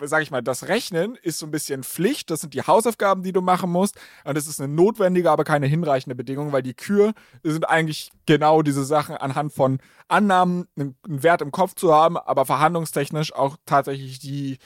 sag 0.00 0.22
ich 0.22 0.30
mal, 0.30 0.42
das 0.42 0.68
Rechnen 0.68 1.16
ist 1.22 1.38
so 1.38 1.46
ein 1.46 1.50
bisschen 1.50 1.82
Pflicht. 1.82 2.30
Das 2.30 2.40
sind 2.40 2.54
die 2.54 2.62
Hausaufgaben, 2.62 3.22
die 3.22 3.32
du 3.32 3.40
machen 3.40 3.70
musst. 3.70 3.96
Und 4.24 4.36
das 4.36 4.46
ist 4.46 4.60
eine 4.60 4.72
notwendige, 4.72 5.30
aber 5.30 5.44
keine 5.44 5.66
hinreichende 5.66 6.14
Bedingung, 6.14 6.52
weil 6.52 6.62
die 6.62 6.74
Kür 6.74 7.12
sind 7.42 7.68
eigentlich 7.68 8.10
genau 8.26 8.62
diese 8.62 8.84
Sachen 8.84 9.16
anhand 9.16 9.52
von 9.52 9.78
Annahmen, 10.08 10.66
einen 10.76 10.96
Wert 11.04 11.42
im 11.42 11.52
Kopf 11.52 11.74
zu 11.74 11.94
haben, 11.94 12.16
aber 12.16 12.46
verhandlungstechnisch 12.46 13.32
auch 13.34 13.56
tatsächlich 13.66 14.18
die, 14.18 14.58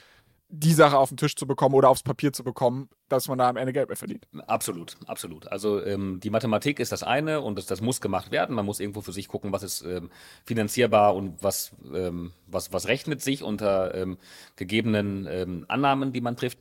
die 0.54 0.74
Sache 0.74 0.98
auf 0.98 1.08
den 1.08 1.16
Tisch 1.16 1.34
zu 1.34 1.46
bekommen 1.46 1.74
oder 1.74 1.88
aufs 1.88 2.02
Papier 2.02 2.30
zu 2.30 2.44
bekommen, 2.44 2.90
dass 3.08 3.26
man 3.26 3.38
da 3.38 3.48
am 3.48 3.56
Ende 3.56 3.72
Geld 3.72 3.88
mehr 3.88 3.96
verdient. 3.96 4.28
Absolut, 4.46 4.98
absolut. 5.06 5.48
Also 5.48 5.82
ähm, 5.82 6.20
die 6.22 6.28
Mathematik 6.28 6.78
ist 6.78 6.92
das 6.92 7.02
eine 7.02 7.40
und 7.40 7.56
das, 7.56 7.64
das 7.64 7.80
muss 7.80 8.02
gemacht 8.02 8.30
werden. 8.30 8.54
Man 8.54 8.66
muss 8.66 8.78
irgendwo 8.78 9.00
für 9.00 9.12
sich 9.12 9.28
gucken, 9.28 9.50
was 9.52 9.62
ist 9.62 9.80
ähm, 9.80 10.10
finanzierbar 10.44 11.14
und 11.14 11.42
was, 11.42 11.72
ähm, 11.94 12.32
was, 12.46 12.70
was 12.70 12.86
rechnet 12.86 13.22
sich 13.22 13.42
unter 13.42 13.94
ähm, 13.94 14.18
gegebenen 14.56 15.26
ähm, 15.26 15.64
Annahmen, 15.68 16.12
die 16.12 16.20
man 16.20 16.36
trifft. 16.36 16.58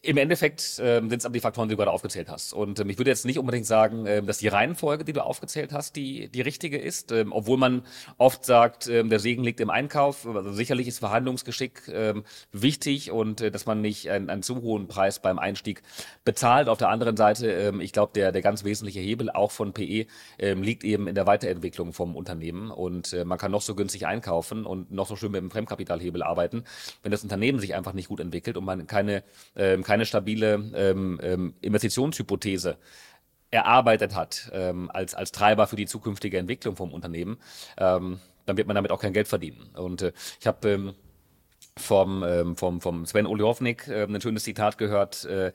Im 0.00 0.16
Endeffekt 0.16 0.62
äh, 0.78 1.00
sind 1.00 1.12
es 1.12 1.26
aber 1.26 1.34
die 1.34 1.40
Faktoren, 1.40 1.68
die 1.68 1.74
du 1.74 1.76
gerade 1.76 1.90
aufgezählt 1.90 2.30
hast. 2.30 2.54
Und 2.54 2.80
ähm, 2.80 2.88
ich 2.88 2.96
würde 2.96 3.10
jetzt 3.10 3.26
nicht 3.26 3.38
unbedingt 3.38 3.66
sagen, 3.66 4.06
äh, 4.06 4.22
dass 4.22 4.38
die 4.38 4.48
Reihenfolge, 4.48 5.04
die 5.04 5.12
du 5.12 5.22
aufgezählt 5.22 5.74
hast, 5.74 5.94
die, 5.94 6.28
die 6.28 6.40
richtige 6.40 6.78
ist. 6.78 7.12
Ähm, 7.12 7.32
obwohl 7.32 7.58
man 7.58 7.82
oft 8.16 8.46
sagt, 8.46 8.88
äh, 8.88 9.04
der 9.04 9.18
Segen 9.18 9.44
liegt 9.44 9.60
im 9.60 9.68
Einkauf. 9.68 10.26
Also 10.26 10.52
sicherlich 10.52 10.88
ist 10.88 11.00
Verhandlungsgeschick 11.00 11.86
äh, 11.88 12.14
wichtig 12.50 13.10
und 13.10 13.42
äh, 13.42 13.50
dass 13.50 13.66
man 13.66 13.82
nicht 13.82 14.08
einen, 14.08 14.30
einen 14.30 14.42
zu 14.42 14.62
hohen 14.62 14.88
Preis 14.88 15.20
beim 15.20 15.38
Einstieg 15.38 15.82
bezahlt. 16.24 16.70
Auf 16.70 16.78
der 16.78 16.88
anderen 16.88 17.18
Seite, 17.18 17.52
äh, 17.52 17.82
ich 17.82 17.92
glaube, 17.92 18.12
der, 18.14 18.32
der 18.32 18.40
ganz 18.40 18.64
wesentliche 18.64 19.00
Hebel 19.00 19.28
auch 19.28 19.50
von 19.50 19.74
PE 19.74 20.06
äh, 20.38 20.54
liegt 20.54 20.82
eben 20.82 21.08
in 21.08 21.14
der 21.14 21.26
Weiterentwicklung 21.26 21.92
vom 21.92 22.16
Unternehmen. 22.16 22.70
Und 22.70 23.12
äh, 23.12 23.26
man 23.26 23.36
kann 23.36 23.50
noch 23.50 23.62
so 23.62 23.74
günstig 23.74 24.06
einkaufen 24.06 24.64
und 24.64 24.92
noch 24.92 25.06
so 25.06 25.14
schön 25.14 25.32
mit 25.32 25.42
dem 25.42 25.50
Fremdkapitalhebel 25.50 26.22
arbeiten. 26.22 26.64
Wenn 27.02 27.12
das 27.12 27.22
Unternehmen 27.22 27.58
sich 27.58 27.74
einfach 27.74 27.92
nicht 27.92 28.08
gut 28.08 28.20
entwickelt 28.20 28.56
und 28.56 28.64
man 28.64 28.86
keine 28.86 29.24
ähm, 29.58 29.82
keine 29.82 30.06
stabile 30.06 30.54
ähm, 30.74 31.20
ähm, 31.22 31.54
Investitionshypothese 31.60 32.78
erarbeitet 33.50 34.14
hat 34.14 34.50
ähm, 34.52 34.90
als, 34.92 35.14
als 35.14 35.32
Treiber 35.32 35.66
für 35.66 35.76
die 35.76 35.86
zukünftige 35.86 36.38
Entwicklung 36.38 36.76
vom 36.76 36.92
Unternehmen, 36.92 37.38
ähm, 37.78 38.20
dann 38.46 38.56
wird 38.56 38.66
man 38.66 38.74
damit 38.74 38.90
auch 38.90 39.00
kein 39.00 39.12
Geld 39.12 39.28
verdienen. 39.28 39.70
Und 39.74 40.02
äh, 40.02 40.12
ich 40.40 40.46
habe 40.46 40.68
ähm, 40.70 40.94
vom, 41.78 42.22
ähm, 42.22 42.56
vom, 42.56 42.80
vom 42.80 43.06
Sven 43.06 43.26
Olihovnik 43.26 43.88
äh, 43.88 44.04
ein 44.04 44.20
schönes 44.20 44.44
Zitat 44.44 44.78
gehört 44.78 45.24
äh, 45.24 45.52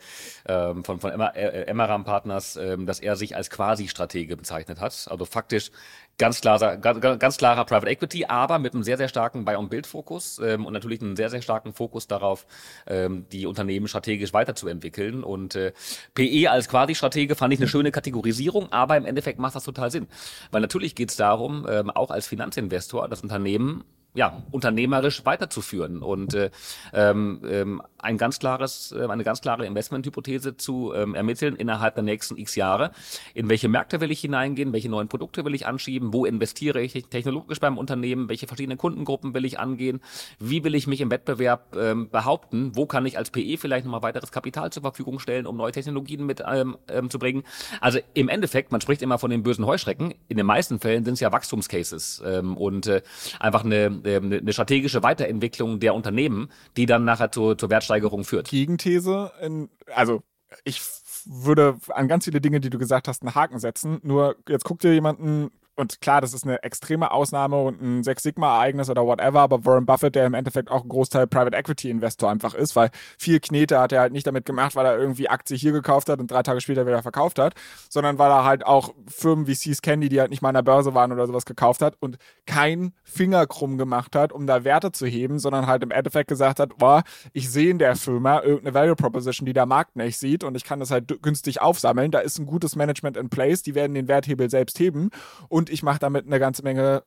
ähm, 0.48 0.84
von, 0.84 1.00
von 1.00 1.12
Emma, 1.12 1.28
äh, 1.30 1.66
Emmeram 1.66 2.04
Partners, 2.04 2.56
äh, 2.56 2.78
dass 2.80 3.00
er 3.00 3.16
sich 3.16 3.36
als 3.36 3.50
Quasi-Stratege 3.50 4.38
bezeichnet 4.38 4.80
hat. 4.80 5.08
Also 5.10 5.26
faktisch 5.26 5.72
ganz 6.18 6.42
klarer, 6.42 6.78
ganz, 6.78 7.02
ganz 7.20 7.38
klarer 7.38 7.66
Private 7.66 7.90
Equity, 7.90 8.26
aber 8.26 8.60
mit 8.60 8.74
einem 8.74 8.84
sehr, 8.84 8.98
sehr 8.98 9.08
starken 9.08 9.46
Buy-on-Build-Fokus 9.46 10.40
ähm, 10.40 10.66
und 10.66 10.74
natürlich 10.74 11.02
einen 11.02 11.16
sehr, 11.16 11.30
sehr 11.30 11.42
starken 11.42 11.74
Fokus 11.74 12.08
darauf, 12.08 12.46
ähm, 12.88 13.26
die 13.32 13.46
Unternehmen 13.46 13.88
strategisch 13.88 14.34
weiterzuentwickeln. 14.34 15.24
Und 15.24 15.56
äh, 15.56 15.74
PE 16.14 16.52
als 16.52 16.70
Quasi-Stratege 16.70 17.36
fand 17.36 17.54
ich 17.54 17.60
eine 17.60 17.68
schöne 17.68 17.92
Kategorisierung, 17.92 18.72
aber 18.72 18.98
im 18.98 19.06
Endeffekt 19.06 19.40
macht 19.40 19.56
das 19.56 19.64
total 19.64 19.92
Sinn. 19.92 20.08
Weil 20.52 20.62
natürlich 20.62 20.96
geht 20.96 21.10
es 21.10 21.16
darum, 21.16 21.66
ähm, 21.70 21.90
auch 21.90 22.12
als 22.12 22.28
Finanzinvestor 22.28 23.08
das 23.08 23.22
Unternehmen 23.22 23.84
ja, 24.16 24.44
unternehmerisch 24.52 25.26
weiterzuführen 25.26 26.04
und 26.04 26.36
äh, 26.36 26.52
ähm, 26.94 27.42
ähm, 27.50 27.82
ein 27.98 28.18
ganz 28.18 28.38
klares, 28.38 28.92
äh, 28.92 29.08
eine 29.08 29.24
ganz 29.24 29.42
klare 29.42 29.66
Investmenthypothese 29.66 30.56
zu 30.56 30.94
ähm, 30.94 31.16
ermitteln 31.16 31.56
innerhalb 31.56 31.96
der 31.96 32.04
nächsten 32.04 32.38
x 32.38 32.56
Jahre. 32.56 32.92
In 33.34 33.50
welche 33.50 33.70
Märkte 33.70 34.02
will 34.02 34.12
ich 34.12 34.20
hineingehen? 34.20 34.72
Welche 34.72 34.90
neuen 34.90 35.08
Produkte 35.08 35.46
will 35.46 35.56
ich 35.56 35.66
anschieben? 35.66 36.14
Wo 36.14 36.26
investiere 36.26 36.82
ich 36.82 36.94
technologisch 37.10 37.60
beim 37.60 37.78
Unternehmen? 37.78 38.30
Welche 38.30 38.46
verschiedenen 38.46 38.78
Kundengruppen 38.78 39.34
will 39.34 39.46
ich 39.46 39.60
angehen? 39.60 40.00
Wie 40.40 40.64
will 40.64 40.76
ich 40.76 40.86
mich 40.86 41.02
im 41.02 41.10
Wettbewerb 41.10 41.76
ähm, 41.76 42.10
behaupten? 42.10 42.72
Wo 42.76 42.86
kann 42.86 43.08
ich 43.08 43.18
als 43.18 43.32
PE 43.32 43.58
vielleicht 43.58 43.86
nochmal 43.86 44.04
weiteres 44.04 44.32
Kapital 44.32 44.72
zur 44.72 44.84
Verfügung 44.84 45.18
stellen, 45.18 45.48
um 45.48 45.58
neue 45.58 45.72
Technologien 45.72 46.24
mit 46.26 46.44
ähm, 46.48 46.78
ähm, 46.88 47.10
zu 47.10 47.18
bringen? 47.18 47.44
Also 47.82 48.00
im 48.14 48.30
Endeffekt, 48.30 48.72
man 48.72 48.82
spricht 48.82 49.02
immer 49.02 49.18
von 49.18 49.32
den 49.32 49.42
bösen 49.42 49.66
Heuschrecken. 49.66 50.14
In 50.28 50.38
den 50.38 50.46
meisten 50.46 50.80
Fällen 50.80 51.04
sind 51.04 51.16
es 51.16 51.20
ja 51.20 51.32
Wachstumscases 51.32 52.22
ähm, 52.24 52.58
und 52.58 52.86
äh, 52.86 53.02
einfach 53.40 53.64
eine 53.64 54.03
eine 54.06 54.54
strategische 54.54 55.04
Weiterentwicklung 55.04 55.80
der 55.80 55.94
Unternehmen, 55.96 56.50
die 56.78 56.86
dann 56.86 57.06
nachher 57.06 57.32
zur, 57.32 57.58
zur 57.58 57.70
Wertsteigerung 57.70 58.24
führt. 58.24 58.50
Gegenthese, 58.50 59.32
in, 59.42 59.70
also 59.94 60.24
ich 60.64 60.82
würde 61.26 61.78
an 61.90 62.08
ganz 62.08 62.26
viele 62.26 62.42
Dinge, 62.42 62.60
die 62.60 62.70
du 62.70 62.78
gesagt 62.78 63.08
hast, 63.08 63.22
einen 63.22 63.36
Haken 63.36 63.60
setzen. 63.60 64.00
Nur 64.04 64.36
jetzt 64.48 64.66
guckt 64.66 64.84
dir 64.84 64.94
jemanden 64.94 65.52
und 65.76 66.02
klar, 66.02 66.22
das 66.22 66.34
ist 66.34 66.44
eine 66.44 66.62
extreme 66.64 67.12
Ausnahme 67.12 67.62
und 67.62 67.82
ein 67.82 68.04
Six 68.04 68.24
Sigma-Ereignis 68.24 68.90
oder 68.90 69.06
whatever, 69.06 69.42
aber 69.42 69.66
Warren 69.66 69.86
Buffett, 69.86 70.16
der 70.16 70.26
im 70.26 70.34
Endeffekt 70.34 70.70
auch 70.70 70.84
ein 70.84 70.90
Großteil 70.90 71.28
Private 71.28 71.56
Equity 71.56 71.90
Investor 71.90 72.30
einfach 72.30 72.54
ist, 72.54 72.76
weil 72.76 72.90
viel 73.18 73.40
Knete 73.40 73.80
hat 73.80 73.92
er 73.92 74.02
halt 74.02 74.14
nicht 74.14 74.28
damit 74.28 74.46
gemacht, 74.46 74.76
weil 74.76 74.86
er 74.86 74.98
irgendwie 74.98 75.30
Aktie 75.30 75.58
hier 75.58 75.72
gekauft 75.72 76.10
hat 76.10 76.20
und 76.20 76.30
drei 76.30 76.44
Tage 76.44 76.62
später 76.62 76.86
wieder 76.86 77.02
verkauft 77.02 77.40
hat, 77.40 77.56
sondern 77.90 78.20
weil 78.20 78.32
er 78.32 78.44
halt 78.44 78.66
auch 78.66 78.94
Firmen 79.08 79.48
wie 79.48 79.56
Seas 79.56 79.82
Candy, 79.82 80.10
die 80.10 80.20
halt 80.20 80.30
nicht 80.30 80.42
mal 80.42 80.50
an 80.50 80.56
der 80.56 80.62
Börse 80.62 80.94
waren 80.94 81.12
oder 81.12 81.28
sowas 81.28 81.46
gekauft 81.46 81.82
hat 81.82 81.96
und 82.00 82.18
kein 82.46 82.94
Finger 83.04 83.48
krumm 83.48 83.78
gemacht 83.78 84.16
hat, 84.16 84.32
um 84.32 84.46
da 84.48 84.64
Werte 84.64 84.92
zu 84.92 85.06
heben, 85.06 85.40
sondern 85.40 85.68
halt 85.68 85.84
im 85.84 85.92
Endeffekt 85.92 86.30
gesagt 86.30 86.60
hat, 86.60 86.78
boah, 86.78 87.04
ich 87.34 87.50
sehe 87.50 87.72
in 87.72 87.80
der 87.80 87.96
Firma 87.96 88.42
irgendeine 88.42 88.74
Value 88.74 88.96
Proposition, 88.96 89.46
die 89.46 89.54
der 89.54 89.66
Markt 89.66 89.96
nicht 89.96 90.18
sieht 90.18 90.44
und 90.44 90.56
ich 90.56 90.64
kann 90.64 90.80
das 90.80 90.92
halt 90.92 91.22
günstig 91.22 91.62
aufsammeln. 91.62 92.12
Da 92.12 92.20
ist 92.20 92.40
ein 92.40 92.46
gutes 92.46 92.76
Management 92.76 93.18
in 93.18 93.30
place, 93.30 93.64
die 93.64 93.76
werden 93.76 93.94
den 93.94 94.08
Werthebel 94.08 94.50
selbst 94.50 94.80
heben 94.80 95.10
und 95.50 95.63
und 95.64 95.70
ich 95.70 95.82
mache 95.82 96.00
damit 96.00 96.26
eine 96.26 96.40
ganze 96.40 96.62
Menge 96.62 97.04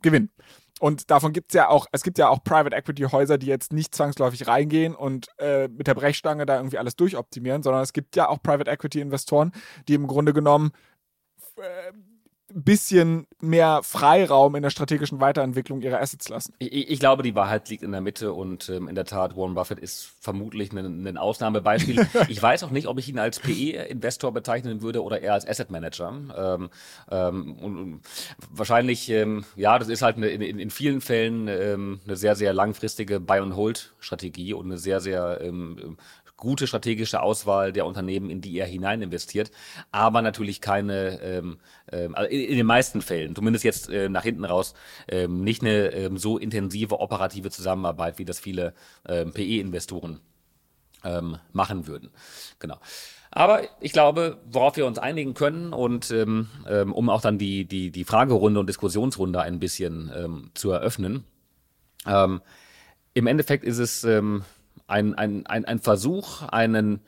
Gewinn. 0.00 0.30
Und 0.80 1.10
davon 1.10 1.34
gibt 1.34 1.50
es 1.50 1.54
ja 1.54 1.68
auch, 1.68 1.86
es 1.92 2.02
gibt 2.02 2.16
ja 2.16 2.28
auch 2.28 2.42
Private 2.42 2.74
Equity 2.74 3.02
Häuser, 3.02 3.36
die 3.36 3.46
jetzt 3.48 3.72
nicht 3.72 3.94
zwangsläufig 3.94 4.46
reingehen 4.46 4.94
und 4.94 5.26
äh, 5.38 5.68
mit 5.68 5.88
der 5.88 5.94
Brechstange 5.94 6.46
da 6.46 6.56
irgendwie 6.56 6.78
alles 6.78 6.96
durchoptimieren, 6.96 7.62
sondern 7.62 7.82
es 7.82 7.92
gibt 7.92 8.16
ja 8.16 8.28
auch 8.28 8.40
Private 8.42 8.70
Equity 8.70 9.00
Investoren, 9.00 9.52
die 9.88 9.94
im 9.94 10.06
Grunde 10.06 10.32
genommen 10.32 10.70
äh, 11.56 11.92
bisschen 12.54 13.26
mehr 13.40 13.82
Freiraum 13.82 14.54
in 14.54 14.62
der 14.62 14.70
strategischen 14.70 15.20
Weiterentwicklung 15.20 15.82
ihrer 15.82 16.00
Assets 16.00 16.28
lassen. 16.28 16.54
Ich, 16.58 16.90
ich 16.90 16.98
glaube, 16.98 17.22
die 17.22 17.34
Wahrheit 17.34 17.68
liegt 17.68 17.82
in 17.82 17.92
der 17.92 18.00
Mitte 18.00 18.32
und 18.32 18.68
ähm, 18.68 18.88
in 18.88 18.94
der 18.94 19.04
Tat, 19.04 19.36
Warren 19.36 19.54
Buffett 19.54 19.78
ist 19.78 20.12
vermutlich 20.20 20.72
ein, 20.72 21.06
ein 21.06 21.18
Ausnahmebeispiel. 21.18 22.06
ich 22.28 22.42
weiß 22.42 22.64
auch 22.64 22.70
nicht, 22.70 22.86
ob 22.86 22.98
ich 22.98 23.08
ihn 23.08 23.18
als 23.18 23.40
PE-Investor 23.40 24.32
bezeichnen 24.32 24.82
würde 24.82 25.02
oder 25.02 25.20
eher 25.20 25.34
als 25.34 25.46
Asset 25.46 25.70
Manager. 25.70 26.12
Ähm, 26.36 26.70
ähm, 27.10 27.52
und 27.58 28.00
wahrscheinlich, 28.50 29.08
ähm, 29.10 29.44
ja, 29.56 29.78
das 29.78 29.88
ist 29.88 30.02
halt 30.02 30.16
eine, 30.16 30.28
in, 30.28 30.42
in 30.58 30.70
vielen 30.70 31.00
Fällen 31.00 31.48
ähm, 31.48 32.00
eine 32.06 32.16
sehr, 32.16 32.34
sehr 32.34 32.52
langfristige 32.52 33.20
Buy-and-Hold-Strategie 33.20 34.54
und 34.54 34.66
eine 34.66 34.78
sehr, 34.78 35.00
sehr 35.00 35.40
ähm, 35.42 35.96
gute 36.38 36.66
strategische 36.66 37.20
Auswahl 37.20 37.72
der 37.72 37.84
Unternehmen, 37.84 38.30
in 38.30 38.40
die 38.40 38.56
er 38.56 38.66
hinein 38.66 39.02
investiert, 39.02 39.50
aber 39.90 40.22
natürlich 40.22 40.62
keine, 40.62 41.20
ähm, 41.20 41.58
ähm, 41.92 42.14
also 42.14 42.30
in, 42.30 42.56
den 42.56 42.64
meisten 42.64 43.02
Fällen, 43.02 43.34
zumindest 43.34 43.64
jetzt 43.64 43.90
äh, 43.90 44.08
nach 44.08 44.22
hinten 44.22 44.46
raus, 44.46 44.72
ähm, 45.08 45.42
nicht 45.42 45.62
eine 45.62 45.92
ähm, 45.92 46.16
so 46.16 46.38
intensive 46.38 47.00
operative 47.00 47.50
Zusammenarbeit, 47.50 48.18
wie 48.18 48.24
das 48.24 48.40
viele 48.40 48.72
ähm, 49.06 49.32
PE-Investoren 49.32 50.20
ähm, 51.04 51.36
machen 51.52 51.86
würden. 51.86 52.10
Genau. 52.58 52.78
Aber 53.30 53.62
ich 53.80 53.92
glaube, 53.92 54.38
worauf 54.50 54.76
wir 54.76 54.86
uns 54.86 54.98
einigen 54.98 55.34
können 55.34 55.72
und 55.74 56.10
ähm, 56.10 56.48
ähm, 56.66 56.94
um 56.94 57.10
auch 57.10 57.20
dann 57.20 57.36
die, 57.36 57.66
die, 57.66 57.90
die 57.90 58.04
Fragerunde 58.04 58.58
und 58.58 58.68
Diskussionsrunde 58.68 59.40
ein 59.40 59.58
bisschen 59.58 60.10
ähm, 60.16 60.50
zu 60.54 60.70
eröffnen, 60.70 61.24
ähm, 62.06 62.40
im 63.14 63.26
Endeffekt 63.26 63.64
ist 63.64 63.78
es 63.78 64.04
ähm, 64.04 64.44
ein, 64.88 65.14
ein, 65.14 65.46
ein, 65.46 65.64
ein 65.64 65.78
Versuch, 65.78 66.42
einen 66.42 67.00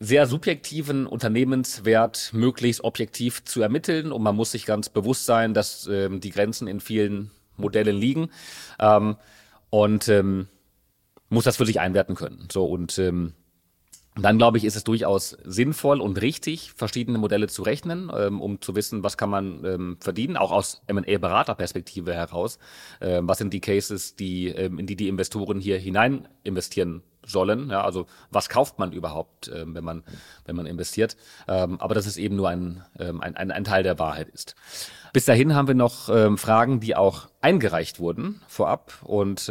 sehr 0.00 0.26
subjektiven 0.26 1.06
Unternehmenswert 1.06 2.30
möglichst 2.32 2.82
objektiv 2.84 3.44
zu 3.44 3.62
ermitteln. 3.62 4.12
Und 4.12 4.22
man 4.22 4.36
muss 4.36 4.52
sich 4.52 4.66
ganz 4.66 4.88
bewusst 4.88 5.26
sein, 5.26 5.54
dass 5.54 5.86
ähm, 5.86 6.20
die 6.20 6.30
Grenzen 6.30 6.68
in 6.68 6.80
vielen 6.80 7.30
Modellen 7.56 7.96
liegen. 7.96 8.30
Ähm, 8.78 9.16
und 9.70 10.08
ähm, 10.08 10.48
muss 11.28 11.44
das 11.44 11.56
für 11.56 11.66
sich 11.66 11.80
einwerten 11.80 12.14
können. 12.14 12.48
So 12.50 12.64
und 12.64 12.98
ähm, 12.98 13.34
dann 14.16 14.38
glaube 14.38 14.58
ich, 14.58 14.64
ist 14.64 14.76
es 14.76 14.84
durchaus 14.84 15.36
sinnvoll 15.42 16.00
und 16.00 16.20
richtig, 16.20 16.72
verschiedene 16.76 17.18
Modelle 17.18 17.48
zu 17.48 17.62
rechnen, 17.62 18.12
ähm, 18.16 18.40
um 18.40 18.60
zu 18.60 18.76
wissen, 18.76 19.02
was 19.02 19.16
kann 19.16 19.28
man 19.28 19.64
ähm, 19.64 19.96
verdienen, 20.00 20.36
auch 20.36 20.52
aus 20.52 20.82
M&A-Beraterperspektive 20.86 22.14
heraus. 22.14 22.58
Ähm, 23.00 23.26
was 23.26 23.38
sind 23.38 23.52
die 23.52 23.60
Cases, 23.60 24.14
die, 24.14 24.48
ähm, 24.48 24.78
in 24.78 24.86
die 24.86 24.94
die 24.94 25.08
Investoren 25.08 25.58
hier 25.58 25.78
hinein 25.78 26.28
investieren 26.44 27.02
sollen? 27.26 27.70
Ja, 27.70 27.82
also 27.82 28.06
was 28.30 28.48
kauft 28.48 28.78
man 28.78 28.92
überhaupt, 28.92 29.50
ähm, 29.52 29.74
wenn 29.74 29.84
man 29.84 30.04
wenn 30.44 30.54
man 30.54 30.66
investiert? 30.66 31.16
Ähm, 31.48 31.80
aber 31.80 31.94
das 31.94 32.06
ist 32.06 32.16
eben 32.16 32.36
nur 32.36 32.48
ein, 32.48 32.84
ein, 32.96 33.20
ein, 33.20 33.50
ein 33.50 33.64
Teil 33.64 33.82
der 33.82 33.98
Wahrheit 33.98 34.28
ist. 34.28 34.54
Bis 35.12 35.24
dahin 35.24 35.54
haben 35.54 35.68
wir 35.68 35.74
noch 35.74 36.06
Fragen, 36.38 36.80
die 36.80 36.96
auch 36.96 37.28
eingereicht 37.40 38.00
wurden 38.00 38.42
vorab 38.48 38.92
und 39.04 39.50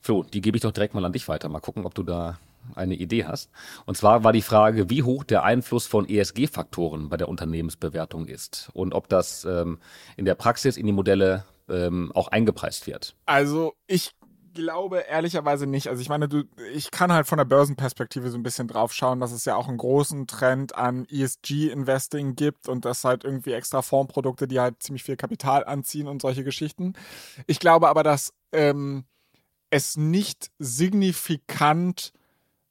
Flo, 0.00 0.22
die 0.22 0.40
gebe 0.40 0.56
ich 0.56 0.62
doch 0.62 0.70
direkt 0.70 0.94
mal 0.94 1.04
an 1.04 1.12
dich 1.12 1.28
weiter. 1.28 1.48
Mal 1.48 1.60
gucken, 1.60 1.84
ob 1.84 1.94
du 1.94 2.04
da 2.04 2.38
eine 2.74 2.94
Idee 2.94 3.24
hast. 3.24 3.50
Und 3.86 3.96
zwar 3.96 4.24
war 4.24 4.32
die 4.32 4.42
Frage, 4.42 4.90
wie 4.90 5.02
hoch 5.02 5.24
der 5.24 5.44
Einfluss 5.44 5.86
von 5.86 6.08
ESG-Faktoren 6.08 7.08
bei 7.08 7.16
der 7.16 7.28
Unternehmensbewertung 7.28 8.26
ist 8.26 8.70
und 8.72 8.94
ob 8.94 9.08
das 9.08 9.44
ähm, 9.44 9.78
in 10.16 10.24
der 10.24 10.34
Praxis 10.34 10.76
in 10.76 10.86
die 10.86 10.92
Modelle 10.92 11.44
ähm, 11.68 12.12
auch 12.14 12.28
eingepreist 12.28 12.86
wird. 12.86 13.14
Also 13.26 13.74
ich 13.86 14.12
glaube 14.54 14.98
ehrlicherweise 15.08 15.66
nicht. 15.66 15.88
Also 15.88 16.00
ich 16.00 16.08
meine, 16.08 16.28
du, 16.28 16.44
ich 16.74 16.90
kann 16.90 17.12
halt 17.12 17.26
von 17.26 17.38
der 17.38 17.44
Börsenperspektive 17.44 18.30
so 18.30 18.36
ein 18.36 18.42
bisschen 18.42 18.68
drauf 18.68 18.92
schauen, 18.92 19.20
dass 19.20 19.32
es 19.32 19.44
ja 19.44 19.56
auch 19.56 19.68
einen 19.68 19.78
großen 19.78 20.26
Trend 20.26 20.74
an 20.74 21.06
ESG-Investing 21.06 22.36
gibt 22.36 22.68
und 22.68 22.84
das 22.84 23.04
halt 23.04 23.24
irgendwie 23.24 23.52
extra 23.52 23.82
Fondsprodukte, 23.82 24.46
die 24.46 24.60
halt 24.60 24.82
ziemlich 24.82 25.02
viel 25.02 25.16
Kapital 25.16 25.64
anziehen 25.64 26.06
und 26.06 26.22
solche 26.22 26.44
Geschichten. 26.44 26.94
Ich 27.46 27.58
glaube 27.58 27.88
aber, 27.88 28.02
dass 28.02 28.32
ähm, 28.52 29.04
es 29.70 29.96
nicht 29.96 30.50
signifikant 30.58 32.12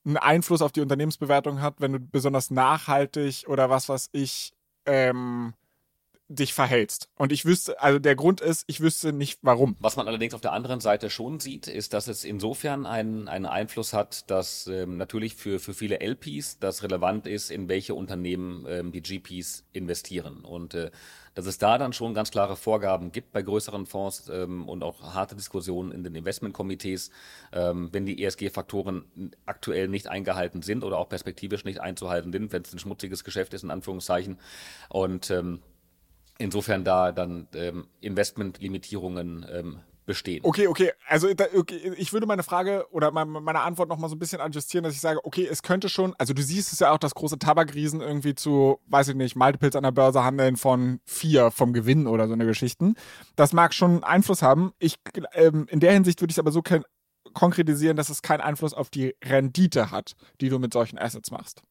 einen 0.05 0.17
Einfluss 0.17 0.61
auf 0.61 0.71
die 0.71 0.81
Unternehmensbewertung 0.81 1.61
hat, 1.61 1.75
wenn 1.79 1.93
du 1.93 1.99
besonders 1.99 2.51
nachhaltig 2.51 3.45
oder 3.47 3.69
was 3.69 3.89
was 3.89 4.09
ich 4.11 4.53
ähm, 4.85 5.53
dich 6.35 6.53
verhältst. 6.53 7.09
Und 7.15 7.31
ich 7.31 7.45
wüsste, 7.45 7.79
also 7.81 7.99
der 7.99 8.15
Grund 8.15 8.41
ist, 8.41 8.63
ich 8.67 8.79
wüsste 8.79 9.13
nicht 9.13 9.39
warum. 9.41 9.75
Was 9.79 9.97
man 9.97 10.07
allerdings 10.07 10.33
auf 10.33 10.41
der 10.41 10.53
anderen 10.53 10.79
Seite 10.79 11.09
schon 11.09 11.39
sieht, 11.39 11.67
ist, 11.67 11.93
dass 11.93 12.07
es 12.07 12.23
insofern 12.23 12.85
einen, 12.85 13.27
einen 13.27 13.45
Einfluss 13.45 13.93
hat, 13.93 14.29
dass 14.31 14.67
ähm, 14.67 14.97
natürlich 14.97 15.35
für, 15.35 15.59
für 15.59 15.73
viele 15.73 15.99
LPs 15.99 16.59
das 16.59 16.83
relevant 16.83 17.27
ist, 17.27 17.51
in 17.51 17.67
welche 17.67 17.93
Unternehmen 17.95 18.65
ähm, 18.67 18.91
die 18.91 19.01
GPs 19.01 19.65
investieren. 19.73 20.43
Und 20.45 20.73
äh, 20.73 20.91
dass 21.33 21.45
es 21.45 21.57
da 21.57 21.77
dann 21.77 21.93
schon 21.93 22.13
ganz 22.13 22.31
klare 22.31 22.55
Vorgaben 22.55 23.11
gibt 23.11 23.31
bei 23.31 23.41
größeren 23.41 23.85
Fonds 23.85 24.29
ähm, 24.29 24.67
und 24.67 24.83
auch 24.83 25.13
harte 25.13 25.35
Diskussionen 25.35 25.91
in 25.91 26.03
den 26.03 26.15
Investmentkomitees, 26.15 27.11
ähm, 27.53 27.89
wenn 27.91 28.05
die 28.05 28.23
ESG-Faktoren 28.23 29.31
aktuell 29.45 29.87
nicht 29.87 30.07
eingehalten 30.07 30.61
sind 30.61 30.83
oder 30.83 30.97
auch 30.97 31.09
perspektivisch 31.09 31.63
nicht 31.63 31.79
einzuhalten 31.79 32.31
sind, 32.31 32.51
wenn 32.51 32.61
es 32.61 32.73
ein 32.73 32.79
schmutziges 32.79 33.23
Geschäft 33.23 33.53
ist, 33.53 33.63
in 33.63 33.71
Anführungszeichen. 33.71 34.39
Und 34.89 35.31
ähm, 35.31 35.61
insofern 36.37 36.83
da 36.83 37.11
dann 37.11 37.47
ähm, 37.53 37.87
Investmentlimitierungen 38.01 39.45
ähm, 39.51 39.79
bestehen. 40.05 40.41
Okay, 40.43 40.67
okay. 40.67 40.91
Also 41.07 41.33
da, 41.33 41.45
okay, 41.55 41.93
ich 41.97 42.13
würde 42.13 42.25
meine 42.25 42.43
Frage 42.43 42.85
oder 42.91 43.11
meine 43.11 43.61
Antwort 43.61 43.89
noch 43.89 43.97
mal 43.97 44.09
so 44.09 44.15
ein 44.15 44.19
bisschen 44.19 44.41
adjustieren, 44.41 44.83
dass 44.83 44.93
ich 44.93 45.01
sage, 45.01 45.23
okay, 45.23 45.47
es 45.49 45.63
könnte 45.63 45.89
schon, 45.89 46.15
also 46.17 46.33
du 46.33 46.41
siehst 46.41 46.73
es 46.73 46.79
ja 46.79 46.91
auch, 46.91 46.97
dass 46.97 47.15
große 47.15 47.39
Tabakriesen 47.39 48.01
irgendwie 48.01 48.35
zu, 48.35 48.79
weiß 48.87 49.09
ich 49.09 49.15
nicht, 49.15 49.35
Multiples 49.35 49.75
an 49.75 49.83
der 49.83 49.91
Börse 49.91 50.23
handeln 50.23 50.57
von 50.57 50.99
vier 51.05 51.51
vom 51.51 51.73
Gewinn 51.73 52.07
oder 52.07 52.27
so 52.27 52.33
eine 52.33 52.45
Geschichten. 52.45 52.95
Das 53.35 53.53
mag 53.53 53.73
schon 53.73 54.03
Einfluss 54.03 54.41
haben. 54.41 54.73
Ich, 54.79 54.95
ähm, 55.33 55.67
in 55.69 55.79
der 55.79 55.93
Hinsicht 55.93 56.21
würde 56.21 56.31
ich 56.31 56.35
es 56.35 56.39
aber 56.39 56.51
so 56.51 56.61
konkretisieren, 57.33 57.97
dass 57.97 58.09
es 58.09 58.21
keinen 58.21 58.41
Einfluss 58.41 58.73
auf 58.73 58.89
die 58.89 59.15
Rendite 59.23 59.91
hat, 59.91 60.13
die 60.41 60.49
du 60.49 60.59
mit 60.59 60.73
solchen 60.73 60.97
Assets 60.97 61.31
machst. 61.31 61.61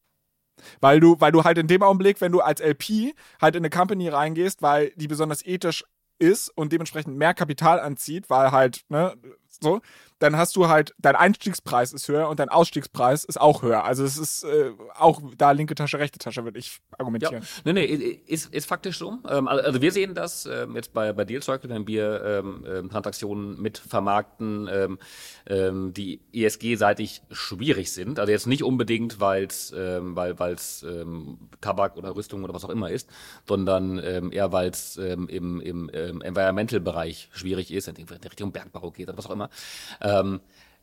Weil 0.79 0.99
du, 0.99 1.19
weil 1.19 1.31
du 1.31 1.43
halt 1.43 1.57
in 1.57 1.67
dem 1.67 1.81
Augenblick, 1.81 2.21
wenn 2.21 2.31
du 2.31 2.41
als 2.41 2.61
LP 2.61 3.15
halt 3.41 3.55
in 3.55 3.61
eine 3.61 3.69
Company 3.69 4.09
reingehst, 4.09 4.61
weil 4.61 4.91
die 4.95 5.07
besonders 5.07 5.45
ethisch 5.45 5.83
ist 6.21 6.49
und 6.49 6.71
dementsprechend 6.71 7.17
mehr 7.17 7.33
Kapital 7.33 7.79
anzieht, 7.79 8.29
weil 8.29 8.51
halt, 8.51 8.83
ne, 8.89 9.15
so, 9.59 9.81
dann 10.21 10.37
hast 10.37 10.55
du 10.55 10.67
halt, 10.67 10.93
dein 10.99 11.15
Einstiegspreis 11.15 11.93
ist 11.93 12.07
höher 12.07 12.29
und 12.29 12.39
dein 12.39 12.49
Ausstiegspreis 12.49 13.23
ist 13.23 13.41
auch 13.41 13.63
höher. 13.63 13.83
Also 13.83 14.03
es 14.03 14.17
ist 14.17 14.43
äh, 14.43 14.71
auch 14.97 15.19
da 15.37 15.51
linke 15.51 15.73
Tasche, 15.73 15.97
rechte 15.99 16.19
Tasche, 16.19 16.43
würde 16.43 16.59
ich 16.59 16.79
argumentieren. 16.97 17.43
Ja. 17.65 17.73
Nee, 17.73 17.87
nee, 17.87 18.21
ist, 18.27 18.53
ist 18.53 18.67
faktisch 18.67 18.99
so. 18.99 19.17
Ähm, 19.27 19.47
also 19.47 19.81
wir 19.81 19.91
sehen 19.91 20.13
das 20.13 20.45
ähm, 20.45 20.75
jetzt 20.75 20.93
bei, 20.93 21.11
bei 21.13 21.25
Deal 21.25 21.41
Circle, 21.41 21.69
wenn 21.69 21.87
wir 21.87 22.23
ähm, 22.23 22.65
ähm 22.67 22.89
Transaktionen 22.89 23.59
mit 23.59 23.79
vermarkten, 23.79 24.69
ähm, 24.71 24.99
ähm, 25.47 25.93
die 25.93 26.21
ESG-seitig 26.33 27.23
schwierig 27.31 27.91
sind. 27.91 28.19
Also 28.19 28.31
jetzt 28.31 28.47
nicht 28.47 28.63
unbedingt, 28.63 29.19
weil's, 29.19 29.73
ähm, 29.75 30.15
weil 30.15 30.53
es 30.53 30.83
ähm, 30.83 31.49
Tabak 31.61 31.97
oder 31.97 32.15
Rüstung 32.15 32.43
oder 32.43 32.53
was 32.53 32.63
auch 32.63 32.69
immer 32.69 32.91
ist, 32.91 33.09
sondern 33.47 33.97
ähm, 34.03 34.31
eher, 34.31 34.51
weil 34.51 34.69
es 34.69 34.97
ähm, 34.97 35.27
im, 35.27 35.59
im 35.61 35.89
ähm, 35.93 36.21
Environmental-Bereich 36.21 37.29
schwierig 37.33 37.71
ist, 37.73 37.87
in 37.87 37.95
Richtung 37.95 38.51
Bergbau 38.51 38.91
geht 38.91 39.07
oder 39.07 39.17
was 39.17 39.25
auch 39.25 39.31
immer. 39.31 39.40
Ähm, 40.01 40.41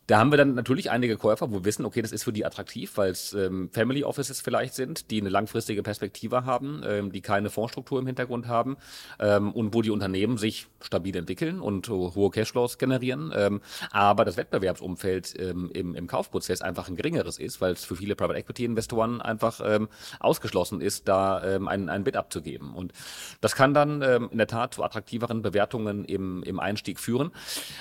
da 0.08 0.18
haben 0.18 0.32
wir 0.32 0.38
dann 0.38 0.54
natürlich 0.54 0.90
einige 0.90 1.18
Käufer, 1.18 1.50
wo 1.50 1.56
wir 1.56 1.64
wissen, 1.66 1.84
okay, 1.84 2.00
das 2.00 2.12
ist 2.12 2.24
für 2.24 2.32
die 2.32 2.46
attraktiv, 2.46 2.96
weil 2.96 3.10
es 3.10 3.34
ähm, 3.34 3.68
Family 3.70 4.04
Offices 4.04 4.40
vielleicht 4.40 4.74
sind, 4.74 5.10
die 5.10 5.20
eine 5.20 5.28
langfristige 5.28 5.82
Perspektive 5.82 6.46
haben, 6.46 6.82
ähm, 6.84 7.12
die 7.12 7.20
keine 7.20 7.50
Fondsstruktur 7.50 8.00
im 8.00 8.06
Hintergrund 8.06 8.48
haben 8.48 8.78
ähm, 9.20 9.52
und 9.52 9.74
wo 9.74 9.82
die 9.82 9.90
Unternehmen 9.90 10.38
sich 10.38 10.66
stabil 10.80 11.14
entwickeln 11.14 11.60
und 11.60 11.90
hohe 11.90 12.30
Cashflows 12.30 12.78
generieren, 12.78 13.32
ähm, 13.36 13.60
aber 13.90 14.24
das 14.24 14.38
Wettbewerbsumfeld 14.38 15.38
ähm, 15.38 15.70
im, 15.74 15.94
im 15.94 16.06
Kaufprozess 16.06 16.62
einfach 16.62 16.88
ein 16.88 16.96
geringeres 16.96 17.38
ist, 17.38 17.60
weil 17.60 17.74
es 17.74 17.84
für 17.84 17.96
viele 17.96 18.16
Private 18.16 18.38
Equity 18.38 18.64
Investoren 18.64 19.20
einfach 19.20 19.60
ähm, 19.62 19.88
ausgeschlossen 20.20 20.80
ist, 20.80 21.06
da 21.06 21.44
ähm, 21.44 21.68
einen, 21.68 21.90
einen 21.90 22.04
Bid 22.04 22.16
abzugeben. 22.16 22.74
Und 22.74 22.94
das 23.42 23.54
kann 23.54 23.74
dann 23.74 24.00
ähm, 24.00 24.30
in 24.32 24.38
der 24.38 24.46
Tat 24.46 24.72
zu 24.72 24.82
attraktiveren 24.82 25.42
Bewertungen 25.42 26.06
im, 26.06 26.42
im 26.44 26.60
Einstieg 26.60 26.98
führen. 26.98 27.30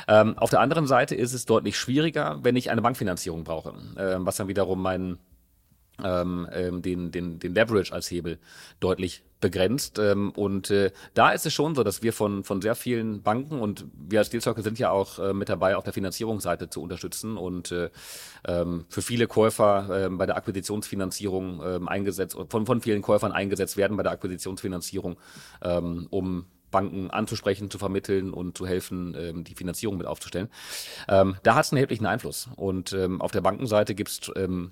Ähm, 0.10 0.38
auf 0.38 0.50
der 0.50 0.60
anderen 0.60 0.88
Seite 0.88 1.16
ist 1.16 1.32
es 1.32 1.46
deutlich 1.46 1.78
schwieriger, 1.78 2.17
günstiger, 2.18 2.44
wenn 2.44 2.56
ich 2.56 2.72
eine 2.72 2.82
Bankfinanzierung 2.82 3.44
brauche, 3.44 3.70
äh, 3.96 4.16
was 4.20 4.38
dann 4.38 4.48
wiederum 4.48 4.82
meinen 4.82 5.20
ähm, 6.04 6.48
ähm, 6.52 6.84
den, 6.84 7.12
den, 7.12 7.40
den 7.40 7.56
Leverage 7.56 7.92
als 7.92 8.12
Hebel 8.12 8.38
deutlich 8.80 9.24
begrenzt. 9.40 9.98
Ähm, 9.98 10.30
und 10.32 10.70
äh, 10.70 10.92
da 11.16 11.32
ist 11.32 11.48
es 11.48 11.54
schon 11.54 11.74
so, 11.74 11.84
dass 11.84 12.04
wir 12.04 12.14
von, 12.14 12.44
von 12.44 12.62
sehr 12.62 12.76
vielen 12.76 13.24
Banken 13.24 13.60
und 13.60 13.86
wir 13.96 14.20
als 14.20 14.30
Deal 14.30 14.42
Circle 14.42 14.64
sind 14.64 14.78
ja 14.78 14.92
auch 14.92 15.18
äh, 15.18 15.34
mit 15.34 15.50
dabei, 15.50 15.76
auf 15.76 15.84
der 15.84 15.94
Finanzierungsseite 15.94 16.70
zu 16.70 16.84
unterstützen 16.84 17.36
und 17.36 17.72
äh, 17.72 17.90
ähm, 18.48 18.86
für 18.90 19.02
viele 19.02 19.26
Käufer 19.26 20.06
äh, 20.06 20.10
bei 20.10 20.28
der 20.28 20.38
Akquisitionsfinanzierung 20.38 21.62
äh, 21.62 21.80
eingesetzt, 21.88 22.38
von, 22.48 22.68
von 22.68 22.82
vielen 22.82 23.02
Käufern 23.02 23.32
eingesetzt 23.32 23.76
werden 23.76 23.98
bei 23.98 24.04
der 24.04 24.12
Akquisitionsfinanzierung, 24.12 25.18
ähm, 25.64 26.06
um 26.12 26.46
Banken 26.72 27.12
anzusprechen, 27.12 27.70
zu 27.72 27.78
vermitteln 27.78 28.34
und 28.34 28.58
zu 28.58 28.68
helfen, 28.68 29.16
ähm, 29.18 29.44
die 29.44 29.56
Finanzierung 29.56 29.98
mit 29.98 30.08
aufzustellen. 30.08 30.50
Ähm, 31.08 31.38
da 31.44 31.56
hat 31.56 31.66
es 31.66 31.72
einen 31.72 31.78
erheblichen 31.78 32.06
Einfluss. 32.06 32.50
Und 32.56 32.94
ähm, 32.94 33.22
auf 33.22 33.32
der 33.32 33.42
Bankenseite 33.42 33.96
gibt 33.96 34.10
es 34.10 34.32
ähm, 34.36 34.72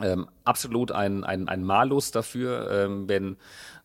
ähm, 0.00 0.28
absolut 0.44 0.92
ein, 0.92 1.24
ein, 1.24 1.48
ein 1.48 1.62
Malus 1.62 2.10
dafür, 2.10 2.70
ähm, 2.70 3.08
wenn 3.08 3.36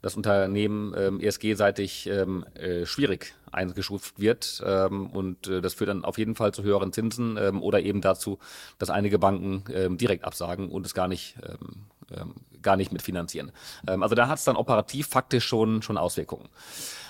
das 0.02 0.16
Unternehmen 0.16 0.94
ähm, 0.98 1.20
ESG-seitig 1.20 2.08
ähm, 2.08 2.46
äh, 2.54 2.86
schwierig 2.86 3.34
eingestuft 3.52 4.20
wird. 4.20 4.64
Ähm, 4.66 5.08
und 5.08 5.48
äh, 5.48 5.62
das 5.62 5.74
führt 5.74 5.90
dann 5.90 6.06
auf 6.06 6.18
jeden 6.18 6.36
Fall 6.36 6.54
zu 6.54 6.64
höheren 6.64 6.94
Zinsen 6.94 7.38
ähm, 7.38 7.62
oder 7.62 7.82
eben 7.82 8.02
dazu, 8.02 8.40
dass 8.78 8.90
einige 8.90 9.20
Banken 9.20 9.64
ähm, 9.74 9.98
direkt 9.98 10.24
absagen 10.24 10.70
und 10.70 10.86
es 10.86 10.94
gar 10.94 11.08
nicht, 11.08 11.36
ähm, 11.44 11.86
ähm, 12.16 12.36
gar 12.62 12.76
nicht 12.76 12.92
mitfinanzieren. 12.92 13.52
Ähm, 13.88 14.04
also 14.04 14.16
da 14.16 14.28
hat 14.28 14.38
es 14.38 14.46
dann 14.46 14.56
operativ 14.56 15.08
faktisch 15.08 15.46
schon, 15.46 15.82
schon 15.82 15.98
Auswirkungen. 15.98 16.50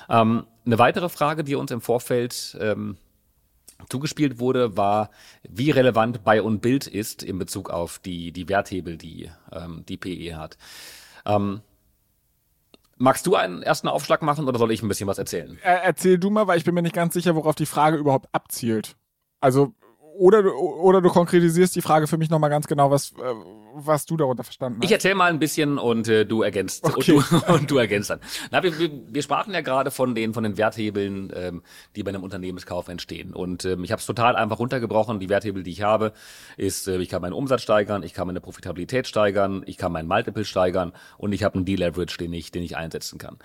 Ähm, 0.09 0.45
eine 0.65 0.79
weitere 0.79 1.09
Frage, 1.09 1.43
die 1.43 1.55
uns 1.55 1.71
im 1.71 1.81
Vorfeld 1.81 2.57
ähm, 2.59 2.97
zugespielt 3.89 4.39
wurde, 4.39 4.77
war, 4.77 5.09
wie 5.43 5.71
relevant 5.71 6.23
bei 6.23 6.41
und 6.41 6.61
Bild 6.61 6.87
ist 6.87 7.23
in 7.23 7.37
Bezug 7.37 7.69
auf 7.69 7.99
die, 7.99 8.31
die 8.31 8.49
Werthebel, 8.49 8.97
die 8.97 9.29
ähm, 9.51 9.83
die 9.87 9.97
PE 9.97 10.37
hat. 10.37 10.57
Ähm, 11.25 11.61
magst 12.97 13.27
du 13.27 13.35
einen 13.35 13.61
ersten 13.61 13.87
Aufschlag 13.87 14.21
machen 14.21 14.47
oder 14.47 14.57
soll 14.57 14.71
ich 14.71 14.81
ein 14.81 14.87
bisschen 14.87 15.07
was 15.07 15.17
erzählen? 15.17 15.57
Äh, 15.63 15.79
erzähl 15.83 16.17
du 16.17 16.29
mal, 16.29 16.47
weil 16.47 16.57
ich 16.57 16.63
bin 16.63 16.73
mir 16.73 16.81
nicht 16.81 16.95
ganz 16.95 17.13
sicher, 17.13 17.35
worauf 17.35 17.55
die 17.55 17.65
Frage 17.65 17.97
überhaupt 17.97 18.29
abzielt. 18.31 18.95
Also 19.41 19.73
oder 20.17 20.43
du, 20.43 20.51
oder 20.51 21.01
du 21.01 21.09
konkretisierst 21.09 21.75
die 21.75 21.81
Frage 21.81 22.07
für 22.07 22.17
mich 22.17 22.29
nochmal 22.29 22.49
ganz 22.49 22.67
genau, 22.67 22.91
was, 22.91 23.11
äh, 23.11 23.33
was 23.73 24.05
du 24.05 24.17
darunter 24.17 24.43
verstanden 24.43 24.79
hast. 24.79 24.85
Ich 24.85 24.91
erzähle 24.91 25.15
mal 25.15 25.29
ein 25.29 25.39
bisschen 25.39 25.77
und 25.77 26.07
äh, 26.07 26.25
du 26.25 26.41
ergänzt 26.41 26.83
okay. 26.85 27.13
und, 27.13 27.31
du, 27.31 27.37
und 27.53 27.71
du 27.71 27.77
ergänzt 27.77 28.09
dann. 28.09 28.19
Na, 28.51 28.63
wir, 28.63 28.77
wir, 28.79 28.89
wir 29.07 29.21
sprachen 29.21 29.53
ja 29.53 29.61
gerade 29.61 29.91
von 29.91 30.15
den 30.15 30.33
von 30.33 30.43
den 30.43 30.57
Werthebeln, 30.57 31.31
ähm, 31.35 31.63
die 31.95 32.03
bei 32.03 32.09
einem 32.09 32.23
Unternehmenskauf 32.23 32.87
entstehen. 32.87 33.33
Und 33.33 33.65
ähm, 33.65 33.83
ich 33.83 33.91
habe 33.91 33.99
es 33.99 34.05
total 34.05 34.35
einfach 34.35 34.59
runtergebrochen. 34.59 35.19
Die 35.19 35.29
Werthebel, 35.29 35.63
die 35.63 35.71
ich 35.71 35.81
habe, 35.81 36.13
ist, 36.57 36.87
äh, 36.87 36.97
ich 36.97 37.09
kann 37.09 37.21
meinen 37.21 37.33
Umsatz 37.33 37.61
steigern, 37.61 38.03
ich 38.03 38.13
kann 38.13 38.27
meine 38.27 38.41
Profitabilität 38.41 39.07
steigern, 39.07 39.63
ich 39.65 39.77
kann 39.77 39.91
meinen 39.91 40.07
Multiple 40.07 40.45
steigern 40.45 40.93
und 41.17 41.33
ich 41.33 41.43
habe 41.43 41.55
einen 41.55 41.65
Deleverage, 41.65 42.17
den 42.17 42.33
ich, 42.33 42.51
den 42.51 42.63
ich 42.63 42.77
einsetzen 42.77 43.17
kann. 43.17 43.37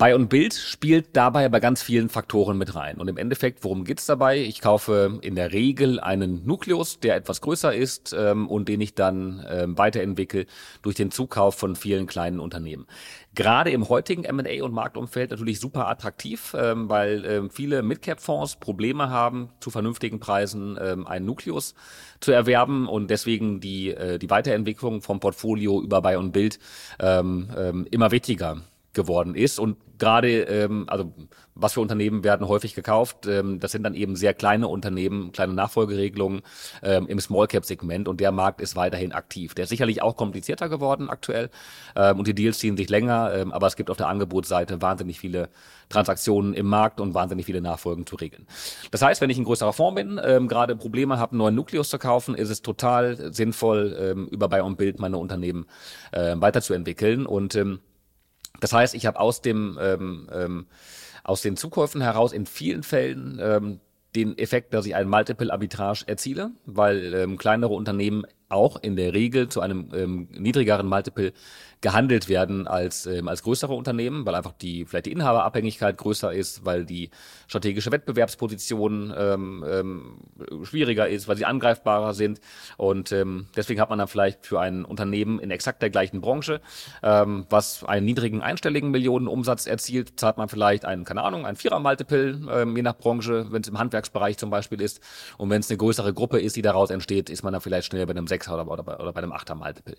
Buy 0.00 0.14
und 0.14 0.30
Bild 0.30 0.54
spielt 0.54 1.14
dabei 1.14 1.50
bei 1.50 1.60
ganz 1.60 1.82
vielen 1.82 2.08
Faktoren 2.08 2.56
mit 2.56 2.74
rein. 2.74 2.96
Und 2.96 3.08
im 3.08 3.18
Endeffekt, 3.18 3.64
worum 3.64 3.84
geht's 3.84 4.06
dabei? 4.06 4.38
Ich 4.38 4.62
kaufe 4.62 5.18
in 5.20 5.34
der 5.34 5.52
Regel 5.52 6.00
einen 6.00 6.46
Nukleus, 6.46 7.00
der 7.00 7.16
etwas 7.16 7.42
größer 7.42 7.74
ist 7.74 8.16
ähm, 8.18 8.48
und 8.48 8.70
den 8.70 8.80
ich 8.80 8.94
dann 8.94 9.44
ähm, 9.46 9.76
weiterentwickle 9.76 10.46
durch 10.80 10.96
den 10.96 11.10
Zukauf 11.10 11.54
von 11.56 11.76
vielen 11.76 12.06
kleinen 12.06 12.40
Unternehmen. 12.40 12.86
Gerade 13.34 13.72
im 13.72 13.90
heutigen 13.90 14.24
M&A 14.24 14.64
und 14.64 14.72
Marktumfeld 14.72 15.32
natürlich 15.32 15.60
super 15.60 15.86
attraktiv, 15.86 16.56
ähm, 16.58 16.88
weil 16.88 17.26
ähm, 17.26 17.50
viele 17.50 17.82
Midcap-Fonds 17.82 18.56
Probleme 18.56 19.10
haben, 19.10 19.50
zu 19.60 19.68
vernünftigen 19.68 20.18
Preisen 20.18 20.78
ähm, 20.80 21.06
einen 21.06 21.26
Nukleus 21.26 21.74
zu 22.20 22.32
erwerben 22.32 22.88
und 22.88 23.10
deswegen 23.10 23.60
die, 23.60 23.90
äh, 23.90 24.18
die 24.18 24.30
Weiterentwicklung 24.30 25.02
vom 25.02 25.20
Portfolio 25.20 25.82
über 25.82 26.00
Buy 26.00 26.16
und 26.16 26.32
Bild 26.32 26.58
ähm, 27.00 27.50
ähm, 27.54 27.86
immer 27.90 28.10
wichtiger 28.12 28.62
geworden 28.92 29.34
ist. 29.34 29.58
Und 29.58 29.76
gerade, 29.98 30.42
ähm, 30.42 30.84
also 30.88 31.12
was 31.54 31.74
für 31.74 31.80
Unternehmen 31.80 32.24
werden 32.24 32.48
häufig 32.48 32.74
gekauft? 32.74 33.26
Ähm, 33.26 33.60
das 33.60 33.72
sind 33.72 33.84
dann 33.84 33.94
eben 33.94 34.16
sehr 34.16 34.34
kleine 34.34 34.66
Unternehmen, 34.66 35.30
kleine 35.30 35.52
Nachfolgeregelungen 35.52 36.42
ähm, 36.82 37.06
im 37.06 37.20
Small 37.20 37.46
Cap 37.46 37.64
Segment 37.64 38.08
und 38.08 38.20
der 38.20 38.32
Markt 38.32 38.60
ist 38.60 38.74
weiterhin 38.76 39.12
aktiv. 39.12 39.54
Der 39.54 39.64
ist 39.64 39.70
sicherlich 39.70 40.02
auch 40.02 40.16
komplizierter 40.16 40.68
geworden 40.68 41.08
aktuell 41.08 41.50
ähm, 41.94 42.18
und 42.18 42.26
die 42.26 42.34
Deals 42.34 42.58
ziehen 42.58 42.76
sich 42.76 42.88
länger, 42.88 43.32
ähm, 43.34 43.52
aber 43.52 43.66
es 43.66 43.76
gibt 43.76 43.90
auf 43.90 43.96
der 43.96 44.08
Angebotsseite 44.08 44.82
wahnsinnig 44.82 45.20
viele 45.20 45.50
Transaktionen 45.88 46.54
im 46.54 46.66
Markt 46.66 47.00
und 47.00 47.14
wahnsinnig 47.14 47.46
viele 47.46 47.60
Nachfolgen 47.60 48.06
zu 48.06 48.16
regeln. 48.16 48.46
Das 48.90 49.02
heißt, 49.02 49.20
wenn 49.20 49.30
ich 49.30 49.38
ein 49.38 49.44
größerer 49.44 49.72
Fonds 49.72 50.00
bin, 50.00 50.20
ähm, 50.22 50.48
gerade 50.48 50.76
Probleme 50.76 51.18
habe, 51.18 51.32
einen 51.32 51.38
neuen 51.38 51.54
Nukleus 51.54 51.90
zu 51.90 51.98
kaufen, 51.98 52.34
ist 52.34 52.48
es 52.48 52.62
total 52.62 53.32
sinnvoll, 53.32 53.96
ähm, 54.00 54.26
über 54.28 54.48
Buy 54.48 54.60
und 54.60 54.78
Bild 54.78 54.98
meine 54.98 55.18
Unternehmen 55.18 55.66
äh, 56.12 56.34
weiterzuentwickeln 56.36 57.26
und 57.26 57.54
ähm, 57.54 57.80
das 58.60 58.72
heißt, 58.72 58.94
ich 58.94 59.06
habe 59.06 59.18
aus 59.18 59.42
dem 59.42 59.78
ähm, 59.80 60.28
ähm, 60.32 60.66
aus 61.24 61.42
den 61.42 61.56
Zukäufen 61.56 62.00
heraus 62.00 62.32
in 62.32 62.46
vielen 62.46 62.82
Fällen 62.82 63.38
ähm, 63.42 63.80
den 64.14 64.36
Effekt, 64.38 64.74
dass 64.74 64.86
ich 64.86 64.94
ein 64.94 65.08
Multiple 65.08 65.52
Arbitrage 65.52 66.04
erziele, 66.06 66.50
weil 66.66 67.14
ähm, 67.14 67.38
kleinere 67.38 67.74
Unternehmen 67.74 68.24
auch 68.48 68.82
in 68.82 68.96
der 68.96 69.14
Regel 69.14 69.48
zu 69.48 69.60
einem 69.60 69.88
ähm, 69.94 70.28
niedrigeren 70.32 70.86
Multiple 70.86 71.32
gehandelt 71.80 72.28
werden 72.28 72.66
als, 72.66 73.06
ähm, 73.06 73.28
als 73.28 73.42
größere 73.42 73.72
Unternehmen, 73.72 74.26
weil 74.26 74.34
einfach 74.34 74.52
die, 74.52 74.84
vielleicht 74.84 75.06
die 75.06 75.12
Inhaberabhängigkeit 75.12 75.96
größer 75.96 76.32
ist, 76.32 76.64
weil 76.66 76.84
die 76.84 77.10
strategische 77.46 77.90
Wettbewerbsposition 77.90 79.14
ähm, 79.16 79.64
ähm, 79.66 80.64
schwieriger 80.64 81.08
ist, 81.08 81.26
weil 81.26 81.36
sie 81.36 81.46
angreifbarer 81.46 82.12
sind. 82.12 82.40
Und 82.76 83.12
ähm, 83.12 83.46
deswegen 83.56 83.80
hat 83.80 83.88
man 83.88 83.98
dann 83.98 84.08
vielleicht 84.08 84.46
für 84.46 84.60
ein 84.60 84.84
Unternehmen 84.84 85.38
in 85.38 85.50
exakt 85.50 85.80
der 85.80 85.88
gleichen 85.88 86.20
Branche, 86.20 86.60
ähm, 87.02 87.46
was 87.48 87.82
einen 87.84 88.04
niedrigen 88.04 88.42
einstelligen 88.42 88.90
Millionenumsatz 88.90 89.66
erzielt, 89.66 90.20
zahlt 90.20 90.36
man 90.36 90.48
vielleicht 90.48 90.84
einen, 90.84 91.04
keine 91.04 91.22
Ahnung, 91.22 91.46
ein 91.46 91.56
Vierer-Multiple, 91.56 92.40
ähm, 92.52 92.76
je 92.76 92.82
nach 92.82 92.96
Branche, 92.96 93.46
wenn 93.50 93.62
es 93.62 93.68
im 93.68 93.78
Handwerksbereich 93.78 94.36
zum 94.36 94.50
Beispiel 94.50 94.82
ist. 94.82 95.00
Und 95.38 95.48
wenn 95.48 95.60
es 95.60 95.70
eine 95.70 95.78
größere 95.78 96.12
Gruppe 96.12 96.40
ist, 96.40 96.56
die 96.56 96.62
daraus 96.62 96.90
entsteht, 96.90 97.30
ist 97.30 97.42
man 97.42 97.54
dann 97.54 97.62
vielleicht 97.62 97.86
schneller 97.86 98.04
bei 98.04 98.12
einem 98.12 98.26
Sechser 98.26 98.54
oder, 98.54 98.70
oder, 98.70 99.00
oder 99.00 99.12
bei 99.12 99.22
einem 99.22 99.32
Achter-Multiple. 99.32 99.96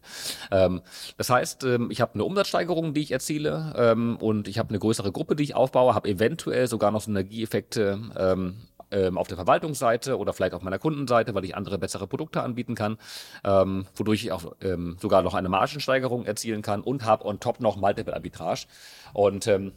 Ähm, 0.52 0.82
das 1.18 1.32
heißt, 1.32 1.66
ähm, 1.76 1.90
ich 1.92 2.02
habe 2.02 2.14
eine 2.16 2.24
Umsatzsteigerung, 2.24 2.94
die 2.94 3.02
ich 3.02 3.12
erziele 3.12 3.74
ähm, 3.78 4.18
und 4.18 4.48
ich 4.48 4.60
habe 4.60 4.70
eine 4.70 4.80
größere 4.80 5.12
Gruppe, 5.12 5.36
die 5.36 5.44
ich 5.44 5.56
aufbaue, 5.56 5.96
habe 5.96 6.10
eventuell 6.10 6.68
sogar 6.68 6.92
noch 6.92 7.02
Synergieeffekte 7.02 8.00
ähm, 8.18 8.56
ähm, 8.92 9.18
auf 9.18 9.28
der 9.28 9.38
Verwaltungsseite 9.38 10.18
oder 10.18 10.34
vielleicht 10.34 10.54
auf 10.54 10.62
meiner 10.62 10.80
Kundenseite, 10.80 11.34
weil 11.34 11.46
ich 11.46 11.56
andere 11.56 11.78
bessere 11.78 12.08
Produkte 12.08 12.42
anbieten 12.44 12.76
kann, 12.76 12.98
ähm, 13.44 13.86
wodurch 13.96 14.24
ich 14.24 14.32
auch 14.32 14.54
ähm, 14.62 14.98
sogar 15.00 15.22
noch 15.22 15.34
eine 15.34 15.50
Margensteigerung 15.50 16.26
erzielen 16.26 16.62
kann 16.62 16.82
und 16.82 17.06
habe 17.06 17.26
on 17.26 17.40
top 17.40 17.60
noch 17.60 17.78
Multiple 17.78 18.14
Arbitrage. 18.14 18.66
Und 19.14 19.48
ähm, 19.48 19.72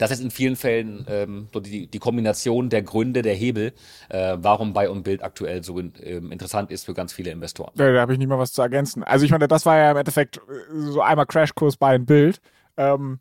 das 0.00 0.10
ist 0.10 0.20
in 0.20 0.30
vielen 0.30 0.56
Fällen 0.56 1.04
ähm, 1.08 1.48
so 1.52 1.60
die, 1.60 1.86
die 1.86 1.98
Kombination 1.98 2.70
der 2.70 2.82
Gründe, 2.82 3.20
der 3.20 3.34
Hebel, 3.34 3.74
äh, 4.08 4.38
warum 4.40 4.72
Buy 4.72 4.86
und 4.86 5.02
Bild 5.02 5.22
aktuell 5.22 5.62
so 5.62 5.78
in, 5.78 5.92
ähm, 6.02 6.32
interessant 6.32 6.70
ist 6.70 6.86
für 6.86 6.94
ganz 6.94 7.12
viele 7.12 7.30
Investoren. 7.30 7.72
Ja, 7.76 7.92
da 7.92 8.00
habe 8.00 8.14
ich 8.14 8.18
nicht 8.18 8.28
mal 8.28 8.38
was 8.38 8.52
zu 8.52 8.62
ergänzen. 8.62 9.04
Also 9.04 9.26
ich 9.26 9.30
meine, 9.30 9.46
das 9.46 9.66
war 9.66 9.76
ja 9.76 9.90
im 9.90 9.98
Endeffekt 9.98 10.38
äh, 10.38 10.40
so 10.72 11.02
einmal 11.02 11.26
Crashkurs 11.26 11.76
Buy 11.76 11.96
und 11.96 12.06
Bild. 12.06 12.40
Ähm, 12.78 13.20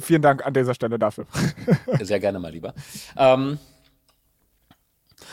vielen 0.00 0.22
Dank 0.22 0.46
an 0.46 0.54
dieser 0.54 0.72
Stelle 0.72 0.98
dafür. 0.98 1.26
Sehr 2.00 2.20
gerne 2.20 2.38
mal 2.38 2.50
lieber. 2.50 2.72
Ähm, 3.18 3.58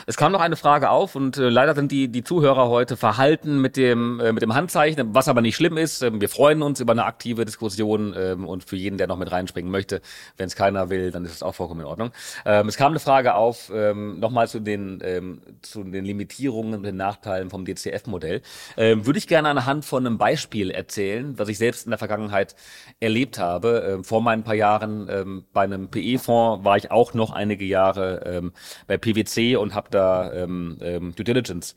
es 0.05 0.17
kam 0.17 0.31
noch 0.31 0.41
eine 0.41 0.55
Frage 0.55 0.89
auf 0.89 1.15
und 1.15 1.37
äh, 1.37 1.49
leider 1.49 1.75
sind 1.75 1.91
die, 1.91 2.07
die 2.07 2.23
Zuhörer 2.23 2.69
heute 2.69 2.97
verhalten 2.97 3.59
mit 3.61 3.77
dem, 3.77 4.19
äh, 4.19 4.31
mit 4.33 4.41
dem 4.41 4.53
Handzeichen, 4.55 5.13
was 5.13 5.27
aber 5.27 5.41
nicht 5.41 5.55
schlimm 5.55 5.77
ist. 5.77 6.01
Ähm, 6.01 6.21
wir 6.21 6.29
freuen 6.29 6.61
uns 6.61 6.79
über 6.79 6.91
eine 6.93 7.05
aktive 7.05 7.45
Diskussion 7.45 8.13
ähm, 8.17 8.47
und 8.47 8.63
für 8.63 8.75
jeden, 8.75 8.97
der 8.97 9.07
noch 9.07 9.17
mit 9.17 9.31
reinspringen 9.31 9.71
möchte. 9.71 10.01
Wenn 10.37 10.47
es 10.47 10.55
keiner 10.55 10.89
will, 10.89 11.11
dann 11.11 11.25
ist 11.25 11.33
es 11.33 11.43
auch 11.43 11.55
vollkommen 11.55 11.81
in 11.81 11.87
Ordnung. 11.87 12.11
Ähm, 12.45 12.67
es 12.67 12.77
kam 12.77 12.91
eine 12.91 12.99
Frage 12.99 13.35
auf, 13.35 13.71
ähm, 13.73 14.19
nochmal 14.19 14.47
zu 14.47 14.59
den, 14.59 14.99
ähm, 15.03 15.41
zu 15.61 15.83
den 15.83 16.05
Limitierungen 16.05 16.75
und 16.75 16.83
den 16.83 16.97
Nachteilen 16.97 17.49
vom 17.49 17.65
DCF-Modell. 17.65 18.41
Ähm, 18.77 19.05
Würde 19.05 19.19
ich 19.19 19.27
gerne 19.27 19.49
anhand 19.49 19.85
von 19.85 20.05
einem 20.05 20.17
Beispiel 20.17 20.71
erzählen, 20.71 21.37
was 21.37 21.49
ich 21.49 21.57
selbst 21.57 21.85
in 21.85 21.91
der 21.91 21.99
Vergangenheit 21.99 22.55
erlebt 22.99 23.39
habe. 23.39 23.85
Ähm, 23.87 24.03
vor 24.03 24.21
meinen 24.21 24.43
paar 24.43 24.55
Jahren 24.55 25.07
ähm, 25.09 25.45
bei 25.53 25.63
einem 25.63 25.89
PE-Fonds 25.89 26.63
war 26.63 26.77
ich 26.77 26.91
auch 26.91 27.13
noch 27.13 27.31
einige 27.31 27.65
Jahre 27.65 28.23
ähm, 28.25 28.53
bei 28.87 28.97
PwC 28.97 29.55
und 29.55 29.75
habe 29.75 29.89
da 29.91 29.98
ähm, 29.99 30.77
ähm, 30.81 31.15
Due 31.15 31.23
Diligence 31.23 31.75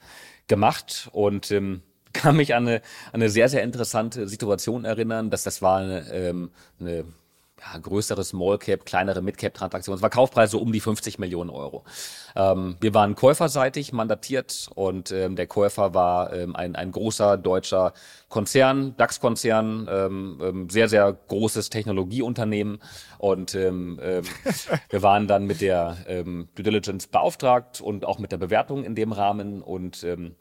gemacht 0.48 1.08
und 1.12 1.50
ähm, 1.50 1.82
kann 2.12 2.36
mich 2.36 2.54
an 2.54 2.68
eine, 2.68 2.76
an 3.12 3.22
eine 3.22 3.30
sehr, 3.30 3.48
sehr 3.48 3.62
interessante 3.62 4.28
Situation 4.28 4.84
erinnern, 4.84 5.30
dass 5.30 5.44
das 5.44 5.62
war 5.62 5.78
eine, 5.78 6.12
ähm, 6.12 6.50
eine 6.78 7.04
ja, 7.62 7.78
größere 7.78 8.24
Small 8.24 8.58
Cap, 8.58 8.84
kleinere 8.84 9.22
Mid 9.22 9.38
Cap 9.38 9.54
Transaktion. 9.54 9.94
Es 9.94 10.02
war 10.02 10.10
Kaufpreis 10.10 10.50
so 10.50 10.58
um 10.58 10.72
die 10.72 10.80
50 10.80 11.18
Millionen 11.18 11.50
Euro. 11.50 11.84
Ähm, 12.34 12.76
wir 12.80 12.94
waren 12.94 13.14
käuferseitig 13.14 13.92
mandatiert 13.92 14.68
und 14.74 15.12
ähm, 15.12 15.36
der 15.36 15.46
Käufer 15.46 15.94
war 15.94 16.32
ähm, 16.32 16.56
ein, 16.56 16.74
ein 16.76 16.90
großer 16.90 17.36
deutscher 17.36 17.92
Konzern, 18.28 18.96
DAX-Konzern, 18.96 19.88
ähm, 19.90 20.40
ähm, 20.42 20.70
sehr, 20.70 20.88
sehr 20.88 21.12
großes 21.12 21.70
Technologieunternehmen 21.70 22.78
und 23.18 23.54
ähm, 23.54 24.00
ähm, 24.02 24.24
wir 24.90 25.02
waren 25.02 25.28
dann 25.28 25.46
mit 25.46 25.60
der 25.60 25.98
ähm, 26.06 26.48
Due 26.54 26.64
Diligence 26.64 27.06
beauftragt 27.06 27.80
und 27.80 28.04
auch 28.04 28.18
mit 28.18 28.32
der 28.32 28.38
Bewertung 28.38 28.84
in 28.84 28.94
dem 28.94 29.12
Rahmen 29.12 29.62
und 29.62 30.02
ähm, 30.04 30.34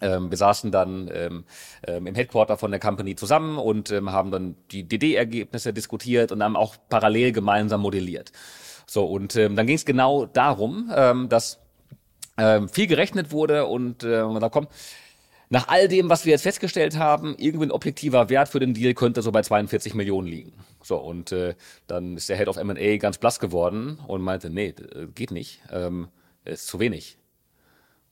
ähm, 0.00 0.30
wir 0.30 0.36
saßen 0.36 0.70
dann 0.70 1.10
ähm, 1.12 1.44
ähm, 1.86 2.06
im 2.06 2.14
Headquarter 2.14 2.56
von 2.56 2.70
der 2.70 2.80
Company 2.80 3.16
zusammen 3.16 3.58
und 3.58 3.90
ähm, 3.90 4.12
haben 4.12 4.30
dann 4.30 4.56
die 4.70 4.84
DD-Ergebnisse 4.84 5.72
diskutiert 5.72 6.32
und 6.32 6.42
haben 6.42 6.56
auch 6.56 6.76
parallel 6.88 7.32
gemeinsam 7.32 7.82
modelliert. 7.82 8.32
So, 8.86 9.04
und 9.04 9.36
ähm, 9.36 9.56
dann 9.56 9.66
ging 9.66 9.76
es 9.76 9.84
genau 9.84 10.26
darum, 10.26 10.90
ähm, 10.94 11.28
dass 11.28 11.60
ähm, 12.36 12.68
viel 12.68 12.86
gerechnet 12.86 13.30
wurde 13.32 13.66
und 13.66 14.02
äh, 14.02 14.22
da 14.40 14.48
kommt, 14.48 14.68
nach 15.52 15.68
all 15.68 15.88
dem, 15.88 16.08
was 16.08 16.24
wir 16.24 16.30
jetzt 16.30 16.42
festgestellt 16.42 16.96
haben, 16.96 17.34
irgendwie 17.36 17.66
ein 17.66 17.72
objektiver 17.72 18.28
Wert 18.30 18.48
für 18.48 18.60
den 18.60 18.72
Deal 18.72 18.94
könnte 18.94 19.20
so 19.20 19.32
bei 19.32 19.42
42 19.42 19.94
Millionen 19.94 20.28
liegen. 20.28 20.52
So, 20.82 20.96
und 20.96 21.32
äh, 21.32 21.54
dann 21.88 22.16
ist 22.16 22.28
der 22.28 22.36
Head 22.36 22.48
of 22.48 22.56
M&A 22.56 22.96
ganz 22.96 23.18
blass 23.18 23.40
geworden 23.40 23.98
und 24.06 24.22
meinte, 24.22 24.48
nee, 24.48 24.74
geht 25.14 25.32
nicht, 25.32 25.60
ähm, 25.72 26.08
ist 26.44 26.68
zu 26.68 26.78
wenig. 26.78 27.19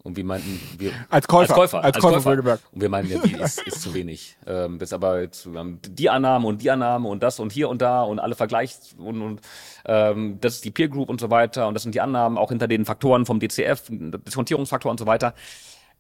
Und 0.09 0.17
wir 0.17 0.25
meinten, 0.25 0.59
wir 0.79 0.93
als 1.11 1.29
Käufer, 1.29 1.55
als 1.55 1.71
Käufer, 1.71 1.85
als, 1.85 1.97
als 1.97 2.03
Käufer, 2.03 2.37
Käufer. 2.37 2.59
Und 2.73 2.81
wir 2.81 2.89
meinten, 2.89 3.13
ja, 3.13 3.21
die 3.21 3.35
ist, 3.35 3.61
ist 3.61 3.83
zu 3.83 3.93
wenig. 3.93 4.39
Ähm, 4.47 4.79
das 4.79 4.89
ist 4.89 4.93
aber 4.95 5.21
jetzt, 5.21 5.53
wir 5.53 5.59
haben 5.59 5.81
die 5.87 6.09
Annahme 6.09 6.47
und 6.47 6.63
die 6.63 6.71
Annahme 6.71 7.11
und 7.11 7.23
das 7.23 7.39
und 7.39 7.53
hier 7.53 7.69
und 7.69 7.83
da 7.83 8.03
und 8.05 8.19
alle 8.19 8.35
Vergleichs 8.35 8.95
und, 8.97 9.21
und 9.21 9.41
ähm, 9.85 10.39
das 10.41 10.55
ist 10.55 10.65
die 10.65 10.71
Peer 10.71 10.89
Group 10.89 11.11
und 11.11 11.21
so 11.21 11.31
weiter 11.31 11.69
und 11.69 11.75
das 11.75 11.83
sind 11.83 11.95
die 11.95 12.01
Annahmen 12.01 12.39
auch 12.39 12.49
hinter 12.49 12.69
den 12.69 12.87
Faktoren 12.87 13.27
vom 13.27 13.39
DCF, 13.39 13.83
Diskontierungsfaktor 13.91 14.91
und 14.91 14.99
so 14.99 15.05
weiter. 15.05 15.35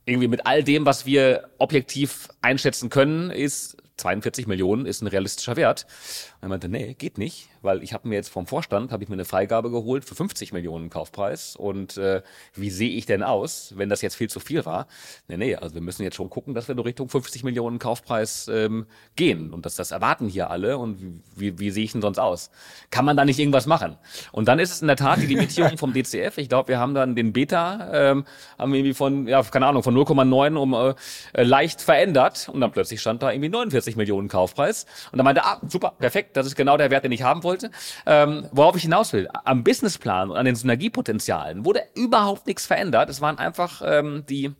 Irgendwie 0.06 0.28
mit 0.28 0.46
all 0.46 0.64
dem, 0.64 0.86
was 0.86 1.04
wir 1.04 1.50
objektiv 1.58 2.28
einschätzen 2.40 2.88
können, 2.88 3.28
ist 3.28 3.76
42 3.98 4.46
Millionen 4.46 4.86
ist 4.86 5.02
ein 5.02 5.06
realistischer 5.06 5.56
Wert. 5.56 5.86
Und 6.40 6.46
er 6.46 6.48
meinte, 6.48 6.68
nee, 6.68 6.94
geht 6.94 7.18
nicht, 7.18 7.48
weil 7.62 7.82
ich 7.82 7.92
habe 7.92 8.08
mir 8.08 8.14
jetzt 8.14 8.28
vom 8.28 8.46
Vorstand, 8.46 8.92
habe 8.92 9.02
ich 9.02 9.08
mir 9.08 9.14
eine 9.14 9.24
Freigabe 9.24 9.70
geholt 9.70 10.04
für 10.04 10.14
50 10.14 10.52
Millionen 10.52 10.88
Kaufpreis. 10.88 11.56
Und 11.56 11.96
äh, 11.96 12.22
wie 12.54 12.70
sehe 12.70 12.90
ich 12.90 13.06
denn 13.06 13.22
aus, 13.22 13.74
wenn 13.76 13.88
das 13.88 14.02
jetzt 14.02 14.14
viel 14.14 14.30
zu 14.30 14.40
viel 14.40 14.64
war? 14.64 14.86
Nee, 15.26 15.36
nee, 15.36 15.56
also 15.56 15.74
wir 15.74 15.82
müssen 15.82 16.02
jetzt 16.04 16.14
schon 16.14 16.30
gucken, 16.30 16.54
dass 16.54 16.68
wir 16.68 16.74
in 16.74 16.78
Richtung 16.78 17.08
50 17.08 17.42
Millionen 17.42 17.78
Kaufpreis 17.78 18.48
ähm, 18.48 18.86
gehen. 19.16 19.52
Und 19.52 19.66
das, 19.66 19.74
das 19.74 19.90
erwarten 19.90 20.28
hier 20.28 20.50
alle. 20.50 20.78
Und 20.78 21.22
wie, 21.34 21.58
wie, 21.58 21.70
sehe 21.70 21.84
ich 21.84 21.92
denn 21.92 22.02
sonst 22.02 22.18
aus? 22.18 22.50
Kann 22.90 23.04
man 23.04 23.16
da 23.16 23.24
nicht 23.24 23.38
irgendwas 23.38 23.66
machen? 23.66 23.96
Und 24.32 24.48
dann 24.48 24.60
ist 24.60 24.70
es 24.70 24.80
in 24.80 24.86
der 24.86 24.96
Tat 24.96 25.20
die 25.20 25.26
Limitierung 25.26 25.76
vom 25.76 25.92
DCF. 25.92 26.38
Ich 26.38 26.48
glaube, 26.48 26.68
wir 26.68 26.78
haben 26.78 26.94
dann 26.94 27.16
den 27.16 27.32
Beta, 27.32 27.90
ähm, 27.92 28.24
haben 28.58 28.72
irgendwie 28.72 28.94
von, 28.94 29.26
ja, 29.26 29.42
keine 29.42 29.66
Ahnung, 29.66 29.82
von 29.82 29.96
0,9 29.96 30.56
um 30.56 30.74
äh, 30.74 31.42
leicht 31.42 31.80
verändert. 31.80 32.48
Und 32.48 32.60
dann 32.60 32.70
plötzlich 32.70 33.00
stand 33.00 33.22
da 33.22 33.32
irgendwie 33.32 33.48
49 33.48 33.87
Millionen 33.96 34.28
Kaufpreis. 34.28 34.86
Und 35.12 35.18
dann 35.18 35.24
meinte, 35.24 35.44
ah, 35.44 35.60
super, 35.66 35.92
perfekt 35.98 36.36
das 36.36 36.46
ist 36.46 36.56
genau 36.56 36.76
der 36.76 36.90
Wert, 36.90 37.04
den 37.04 37.12
ich 37.12 37.22
haben 37.22 37.42
wollte. 37.42 37.70
Ähm, 38.06 38.46
worauf 38.52 38.76
ich 38.76 38.82
hinaus 38.82 39.12
will, 39.12 39.28
am 39.44 39.64
Businessplan 39.64 40.30
und 40.30 40.36
an 40.36 40.44
den 40.44 40.56
Synergiepotenzialen 40.56 41.64
wurde 41.64 41.82
überhaupt 41.94 42.46
nichts 42.46 42.66
verändert. 42.66 43.10
Es 43.10 43.20
waren 43.20 43.38
einfach 43.38 43.82
ähm, 43.84 44.24
die 44.28 44.54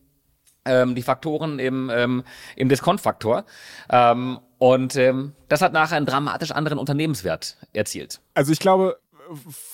ähm, 0.64 0.94
die 0.94 1.02
Faktoren 1.02 1.58
im, 1.58 1.90
ähm, 1.90 2.24
im 2.56 2.68
Diskontfaktor. 2.68 3.44
Ähm, 3.90 4.38
und 4.58 4.96
ähm, 4.96 5.32
das 5.48 5.62
hat 5.62 5.72
nachher 5.72 5.96
einen 5.96 6.06
dramatisch 6.06 6.50
anderen 6.50 6.78
Unternehmenswert 6.78 7.56
erzielt. 7.72 8.20
Also 8.34 8.52
ich 8.52 8.58
glaube, 8.58 8.98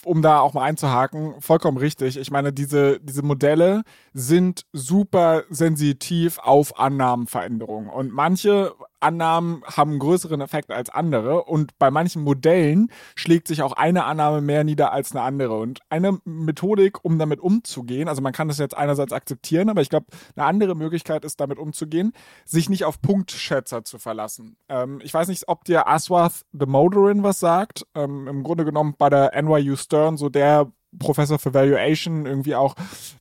um 0.05 0.23
da 0.23 0.41
auch 0.41 0.55
mal 0.55 0.63
einzuhaken, 0.63 1.41
vollkommen 1.41 1.79
richtig. 1.79 2.17
Ich 2.17 2.31
meine, 2.31 2.53
diese, 2.53 3.01
diese 3.01 3.23
Modelle 3.23 3.83
sind 4.13 4.67
super 4.73 5.45
sensitiv 5.49 6.39
auf 6.39 6.79
Annahmenveränderungen. 6.79 7.89
Und 7.89 8.13
manche 8.13 8.73
Annahmen 9.05 9.63
haben 9.65 9.93
einen 9.93 9.99
größeren 10.01 10.41
Effekt 10.41 10.71
als 10.71 10.91
andere 10.91 11.45
und 11.45 11.79
bei 11.79 11.91
manchen 11.91 12.23
Modellen 12.23 12.91
schlägt 13.15 13.47
sich 13.47 13.63
auch 13.63 13.73
eine 13.73 14.05
Annahme 14.05 14.41
mehr 14.41 14.65
nieder 14.65 14.93
als 14.93 15.13
eine 15.13 15.23
andere. 15.23 15.59
Und 15.59 15.81
eine 15.91 16.19
Methodik, 16.25 17.05
um 17.05 17.19
damit 17.19 17.41
umzugehen, 17.41 18.09
also 18.09 18.23
man 18.23 18.33
kann 18.33 18.49
das 18.49 18.59
jetzt 18.59 18.77
einerseits 18.77 19.13
akzeptieren, 19.13 19.69
aber 19.69 19.83
ich 19.83 19.91
glaube, 19.91 20.07
eine 20.35 20.47
andere 20.47 20.75
Möglichkeit 20.75 21.25
ist, 21.25 21.39
damit 21.41 21.59
umzugehen, 21.59 22.13
sich 22.45 22.69
nicht 22.69 22.85
auf 22.85 23.01
Punktschätzer 23.01 23.85
zu 23.85 23.99
verlassen. 23.99 24.57
Ähm, 24.69 25.01
ich 25.03 25.13
weiß 25.13 25.29
nicht, 25.29 25.49
ob 25.49 25.65
dir 25.65 25.87
Aswath 25.87 26.45
the 26.53 26.67
Motorin 26.67 27.23
was 27.23 27.41
sagt. 27.41 27.87
Ähm, 27.95 28.27
Im 28.27 28.43
Grunde 28.43 28.65
genommen 28.65 28.95
bei 28.97 29.11
der 29.11 29.41
NYU 29.41 29.77
Stern 29.77 30.17
so 30.17 30.31
der 30.31 30.73
Professor 30.99 31.39
für 31.39 31.55
Valuation, 31.55 32.27
irgendwie 32.27 32.55
auch 32.55 32.75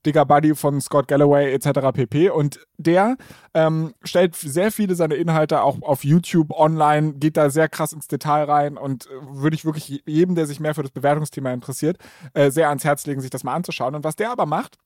dicker 0.05 0.26
Buddy 0.26 0.55
von 0.55 0.82
Scott 0.82 1.07
Galloway 1.07 1.53
etc. 1.53 1.91
pp. 1.93 2.30
Und 2.30 2.59
der 2.78 3.17
ähm, 3.53 3.93
stellt 4.03 4.36
sehr 4.36 4.71
viele 4.71 4.95
seiner 4.95 5.15
Inhalte 5.15 5.61
auch 5.61 5.82
auf 5.82 6.03
YouTube 6.03 6.51
online, 6.51 7.13
geht 7.13 7.38
da 7.38 7.49
sehr 7.49 7.69
krass 7.69 7.93
ins 7.93 8.07
Detail 8.07 8.43
rein 8.45 8.78
und 8.78 9.07
äh, 9.07 9.09
würde 9.30 9.55
ich 9.55 9.65
wirklich 9.65 10.03
jedem, 10.05 10.36
der 10.36 10.45
sich 10.45 10.59
mehr 10.59 10.76
für 10.76 10.84
das 10.84 10.91
Bewertungsthema 10.91 11.51
interessiert, 11.51 11.97
äh, 12.34 12.51
sehr 12.51 12.69
ans 12.69 12.84
Herz 12.84 13.05
legen, 13.05 13.21
sich 13.21 13.30
das 13.30 13.43
mal 13.43 13.53
anzuschauen. 13.53 13.95
Und 13.95 14.03
was 14.03 14.15
der 14.15 14.32
aber 14.32 14.45
macht, 14.45 14.78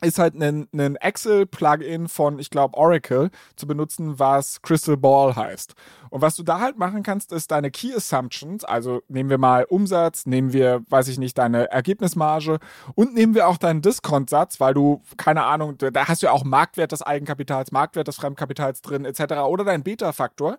ist 0.00 0.18
halt 0.18 0.34
ein, 0.34 0.68
ein 0.72 0.96
Excel-Plugin 0.96 2.08
von, 2.08 2.38
ich 2.38 2.50
glaube, 2.50 2.76
Oracle 2.76 3.30
zu 3.56 3.66
benutzen, 3.66 4.18
was 4.18 4.62
Crystal 4.62 4.96
Ball 4.96 5.36
heißt. 5.36 5.74
Und 6.10 6.22
was 6.22 6.36
du 6.36 6.42
da 6.42 6.60
halt 6.60 6.78
machen 6.78 7.02
kannst, 7.02 7.32
ist 7.32 7.50
deine 7.50 7.70
Key 7.70 7.94
Assumptions, 7.94 8.64
also 8.64 9.02
nehmen 9.08 9.30
wir 9.30 9.38
mal 9.38 9.64
Umsatz, 9.64 10.26
nehmen 10.26 10.52
wir, 10.52 10.82
weiß 10.88 11.08
ich 11.08 11.18
nicht, 11.18 11.38
deine 11.38 11.70
Ergebnismarge 11.70 12.58
und 12.94 13.14
nehmen 13.14 13.34
wir 13.34 13.46
auch 13.46 13.58
deinen 13.58 13.82
Discount-Satz, 13.82 14.60
weil 14.60 14.74
du, 14.74 15.02
keine 15.16 15.44
Ahnung, 15.44 15.76
da 15.78 16.08
hast 16.08 16.22
du 16.22 16.26
ja 16.26 16.32
auch 16.32 16.44
Marktwert 16.44 16.92
des 16.92 17.02
Eigenkapitals, 17.02 17.70
Marktwert 17.72 18.08
des 18.08 18.16
Fremdkapitals 18.16 18.82
drin, 18.82 19.04
etc. 19.04 19.34
oder 19.46 19.64
dein 19.64 19.82
Beta-Faktor. 19.82 20.58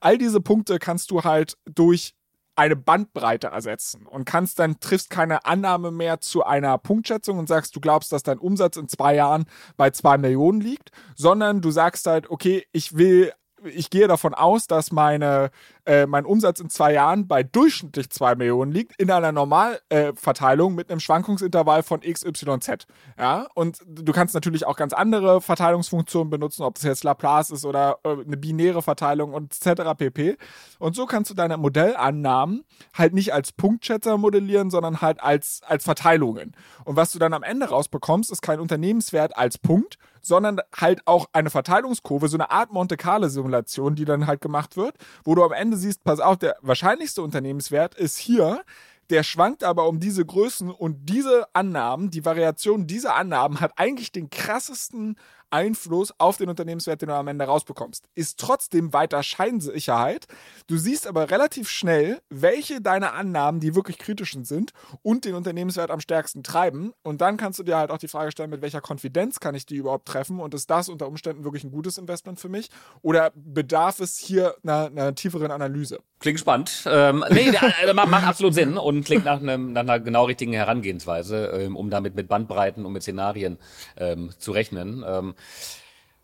All 0.00 0.18
diese 0.18 0.40
Punkte 0.40 0.78
kannst 0.78 1.10
du 1.10 1.24
halt 1.24 1.56
durch 1.64 2.14
eine 2.56 2.76
Bandbreite 2.76 3.48
ersetzen 3.48 4.06
und 4.06 4.24
kannst 4.24 4.58
dann 4.58 4.80
triffst 4.80 5.10
keine 5.10 5.44
Annahme 5.44 5.90
mehr 5.90 6.20
zu 6.20 6.44
einer 6.44 6.76
Punktschätzung 6.78 7.38
und 7.38 7.48
sagst, 7.48 7.74
du 7.74 7.80
glaubst, 7.80 8.12
dass 8.12 8.22
dein 8.22 8.38
Umsatz 8.38 8.76
in 8.76 8.88
zwei 8.88 9.14
Jahren 9.14 9.46
bei 9.76 9.90
zwei 9.90 10.18
Millionen 10.18 10.60
liegt, 10.60 10.90
sondern 11.16 11.62
du 11.62 11.70
sagst 11.70 12.06
halt, 12.06 12.30
okay, 12.30 12.66
ich 12.72 12.96
will 12.96 13.32
ich 13.64 13.90
gehe 13.90 14.08
davon 14.08 14.34
aus, 14.34 14.66
dass 14.66 14.92
meine, 14.92 15.50
äh, 15.86 16.06
mein 16.06 16.24
Umsatz 16.24 16.60
in 16.60 16.70
zwei 16.70 16.92
Jahren 16.92 17.26
bei 17.26 17.42
durchschnittlich 17.42 18.10
zwei 18.10 18.34
Millionen 18.34 18.72
liegt, 18.72 19.00
in 19.00 19.10
einer 19.10 19.32
Normalverteilung 19.32 20.72
äh, 20.72 20.76
mit 20.76 20.90
einem 20.90 21.00
Schwankungsintervall 21.00 21.82
von 21.82 22.00
XYZ. 22.00 22.86
Ja, 23.18 23.46
und 23.54 23.78
du 23.86 24.12
kannst 24.12 24.34
natürlich 24.34 24.66
auch 24.66 24.76
ganz 24.76 24.92
andere 24.92 25.40
Verteilungsfunktionen 25.40 26.30
benutzen, 26.30 26.62
ob 26.62 26.74
das 26.74 26.84
jetzt 26.84 27.04
Laplace 27.04 27.50
ist 27.50 27.64
oder 27.64 27.98
äh, 28.04 28.10
eine 28.10 28.36
binäre 28.36 28.82
Verteilung 28.82 29.32
und 29.34 29.54
etc. 29.54 29.82
pp. 29.96 30.36
Und 30.78 30.96
so 30.96 31.06
kannst 31.06 31.30
du 31.30 31.34
deine 31.34 31.56
Modellannahmen 31.56 32.64
halt 32.94 33.14
nicht 33.14 33.32
als 33.32 33.52
Punktschätzer 33.52 34.16
modellieren, 34.16 34.70
sondern 34.70 35.00
halt 35.00 35.22
als, 35.22 35.60
als 35.66 35.84
Verteilungen. 35.84 36.54
Und 36.84 36.96
was 36.96 37.12
du 37.12 37.18
dann 37.18 37.34
am 37.34 37.42
Ende 37.42 37.68
rausbekommst, 37.68 38.30
ist 38.30 38.42
kein 38.42 38.60
Unternehmenswert 38.60 39.36
als 39.36 39.58
Punkt, 39.58 39.98
sondern 40.22 40.60
halt 40.76 41.06
auch 41.06 41.26
eine 41.32 41.50
Verteilungskurve, 41.50 42.28
so 42.28 42.36
eine 42.36 42.50
Art 42.50 42.72
Monte 42.72 42.96
Carlo-Simulation, 42.96 43.49
die 43.50 44.04
dann 44.04 44.26
halt 44.26 44.40
gemacht 44.40 44.76
wird, 44.76 44.96
wo 45.24 45.34
du 45.34 45.44
am 45.44 45.52
Ende 45.52 45.76
siehst, 45.76 46.04
pass 46.04 46.20
auf, 46.20 46.38
der 46.38 46.56
wahrscheinlichste 46.62 47.22
Unternehmenswert 47.22 47.94
ist 47.94 48.16
hier, 48.16 48.62
der 49.10 49.22
schwankt 49.24 49.64
aber 49.64 49.88
um 49.88 50.00
diese 50.00 50.24
Größen 50.24 50.70
und 50.70 51.08
diese 51.08 51.46
Annahmen, 51.52 52.10
die 52.10 52.24
Variation 52.24 52.86
dieser 52.86 53.16
Annahmen 53.16 53.60
hat 53.60 53.72
eigentlich 53.76 54.12
den 54.12 54.30
krassesten 54.30 55.16
Einfluss 55.50 56.12
auf 56.18 56.36
den 56.36 56.48
Unternehmenswert, 56.48 57.02
den 57.02 57.08
du 57.08 57.14
am 57.14 57.28
Ende 57.28 57.44
rausbekommst. 57.44 58.08
Ist 58.14 58.38
trotzdem 58.38 58.92
weiter 58.92 59.22
Scheinsicherheit. 59.22 60.26
Du 60.66 60.76
siehst 60.76 61.06
aber 61.06 61.30
relativ 61.30 61.68
schnell, 61.68 62.20
welche 62.28 62.80
deiner 62.80 63.14
Annahmen 63.14 63.60
die 63.60 63.74
wirklich 63.74 63.98
kritischen 63.98 64.44
sind 64.44 64.72
und 65.02 65.24
den 65.24 65.34
Unternehmenswert 65.34 65.90
am 65.90 66.00
stärksten 66.00 66.42
treiben. 66.42 66.92
Und 67.02 67.20
dann 67.20 67.36
kannst 67.36 67.58
du 67.58 67.62
dir 67.62 67.76
halt 67.76 67.90
auch 67.90 67.98
die 67.98 68.08
Frage 68.08 68.32
stellen, 68.32 68.50
mit 68.50 68.62
welcher 68.62 68.80
Konfidenz 68.80 69.40
kann 69.40 69.54
ich 69.54 69.66
die 69.66 69.76
überhaupt 69.76 70.06
treffen 70.06 70.40
und 70.40 70.54
ist 70.54 70.70
das 70.70 70.88
unter 70.88 71.08
Umständen 71.08 71.44
wirklich 71.44 71.64
ein 71.64 71.70
gutes 71.70 71.98
Investment 71.98 72.40
für 72.40 72.48
mich 72.48 72.70
oder 73.02 73.32
bedarf 73.34 74.00
es 74.00 74.18
hier 74.18 74.54
einer, 74.62 74.86
einer 74.86 75.14
tieferen 75.14 75.50
Analyse? 75.50 75.98
Klingt 76.20 76.38
spannend. 76.38 76.82
Ähm, 76.86 77.24
nee, 77.30 77.48
äh, 77.48 77.94
macht 77.94 78.26
absolut 78.26 78.52
Sinn 78.52 78.76
und 78.76 79.04
klingt 79.04 79.24
nach, 79.24 79.40
einem, 79.40 79.72
nach 79.72 79.80
einer 79.80 79.98
genau 80.00 80.26
richtigen 80.26 80.52
Herangehensweise, 80.52 81.46
ähm, 81.46 81.76
um 81.76 81.88
damit 81.88 82.14
mit 82.14 82.28
Bandbreiten 82.28 82.84
und 82.84 82.92
mit 82.92 83.02
Szenarien 83.02 83.58
ähm, 83.96 84.30
zu 84.38 84.52
rechnen. 84.52 85.02
Ähm, 85.06 85.34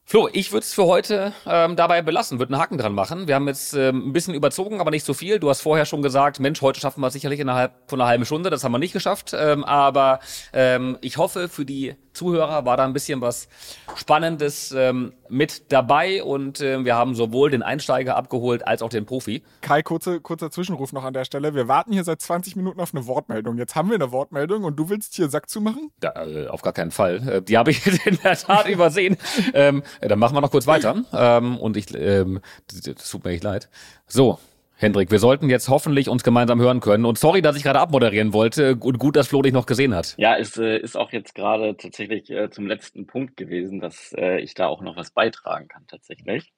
Flo, 0.09 0.29
ich 0.33 0.53
würde 0.53 0.63
es 0.63 0.73
für 0.73 0.85
heute 0.85 1.33
ähm, 1.47 1.75
dabei 1.75 2.01
belassen, 2.01 2.39
würde 2.39 2.53
einen 2.53 2.63
Haken 2.63 2.79
dran 2.79 2.93
machen. 2.93 3.27
Wir 3.27 3.35
haben 3.35 3.49
jetzt 3.49 3.73
ähm, 3.73 4.11
ein 4.11 4.13
bisschen 4.13 4.35
überzogen, 4.35 4.81
aber 4.81 4.93
nicht 4.93 5.05
so 5.05 5.15
viel. 5.15 5.41
Du 5.41 5.49
hast 5.49 5.63
vorher 5.63 5.85
schon 5.85 6.01
gesagt, 6.01 6.39
Mensch, 6.39 6.61
heute 6.61 6.79
schaffen 6.79 7.01
wir 7.01 7.09
es 7.09 7.15
sicherlich 7.15 7.41
innerhalb 7.41 7.73
von 7.89 8.01
einer 8.01 8.09
halben 8.09 8.25
Stunde. 8.25 8.49
Das 8.51 8.63
haben 8.63 8.71
wir 8.71 8.79
nicht 8.79 8.93
geschafft. 8.93 9.35
Ähm, 9.37 9.65
aber 9.65 10.21
ähm, 10.53 10.97
ich 11.01 11.17
hoffe, 11.17 11.49
für 11.49 11.65
die 11.65 11.97
Zuhörer 12.17 12.65
war 12.65 12.77
da 12.77 12.85
ein 12.85 12.93
bisschen 12.93 13.21
was 13.21 13.49
Spannendes 13.95 14.73
ähm, 14.73 15.13
mit 15.29 15.71
dabei 15.71 16.25
und 16.25 16.61
äh, 16.61 16.85
wir 16.85 16.97
haben 16.97 17.15
sowohl 17.15 17.51
den 17.51 17.63
Einsteiger 17.63 18.17
abgeholt 18.17 18.67
als 18.67 18.83
auch 18.83 18.89
den 18.89 19.07
Profi. 19.07 19.43
Kai, 19.61 19.83
kurze, 19.83 20.21
kurzer 20.21 20.51
Zwischenruf 20.51 20.93
noch 20.93 21.05
an 21.05 21.13
der 21.13 21.25
Stelle. 21.25 21.55
Wir 21.55 21.69
warten 21.69 21.93
hier 21.93 22.05
seit 22.05 22.21
20 22.21 22.57
Minuten 22.57 22.81
auf 22.81 22.95
eine 22.95 23.07
Wortmeldung. 23.07 23.59
Jetzt 23.59 23.77
haben 23.77 23.91
wir 23.91 23.97
eine 23.97 24.13
Wortmeldung 24.13 24.65
und 24.65 24.77
du 24.77 24.89
willst 24.89 25.15
hier 25.15 25.29
Sack 25.29 25.49
zumachen? 25.49 25.91
Da, 26.01 26.27
äh, 26.27 26.49
auf 26.49 26.63
gar 26.63 26.73
keinen 26.73 26.91
Fall. 26.91 27.29
Äh, 27.29 27.43
die 27.43 27.59
habe 27.59 27.71
ich 27.71 27.87
in 28.07 28.19
der 28.25 28.37
Tat 28.37 28.69
übersehen. 28.69 29.17
Ähm, 29.53 29.83
dann 30.01 30.19
machen 30.19 30.35
wir 30.35 30.41
noch 30.41 30.51
kurz 30.51 30.67
weiter. 30.67 31.05
Ähm, 31.13 31.59
und 31.59 31.77
ich, 31.77 31.95
ähm, 31.95 32.41
das 32.67 33.11
tut 33.11 33.25
mir 33.25 33.33
echt 33.33 33.45
leid. 33.45 33.69
So, 34.07 34.39
Hendrik, 34.79 35.11
wir 35.11 35.19
sollten 35.19 35.49
jetzt 35.49 35.71
hoffentlich 35.71 36.11
uns 36.11 36.23
gemeinsam 36.23 36.61
hören 36.61 36.81
können. 36.81 37.07
Und 37.07 37.17
sorry, 37.17 37.41
dass 37.41 37.57
ich 37.57 37.63
gerade 37.63 37.81
abmoderieren 37.81 38.35
wollte. 38.35 38.77
Und 38.77 38.99
gut, 38.99 39.17
dass 39.17 39.29
Flo 39.29 39.41
dich 39.41 39.55
noch 39.55 39.65
gesehen 39.65 39.95
hat. 39.95 40.15
Ja, 40.19 40.37
es 40.37 40.59
äh, 40.59 40.77
ist 40.77 40.99
auch 40.99 41.13
jetzt 41.13 41.35
gerade 41.35 41.79
tatsächlich 41.79 42.31
äh, 42.31 42.51
zum 42.51 42.67
letzten 42.67 43.07
Punkt 43.07 43.39
gewesen, 43.39 43.81
dass 43.81 44.15
äh, 44.19 44.39
ich 44.41 44.53
da 44.53 44.67
auch 44.67 44.83
noch 44.83 44.97
was 44.97 45.11
beitragen 45.13 45.69
kann 45.69 45.87
tatsächlich. 45.87 46.53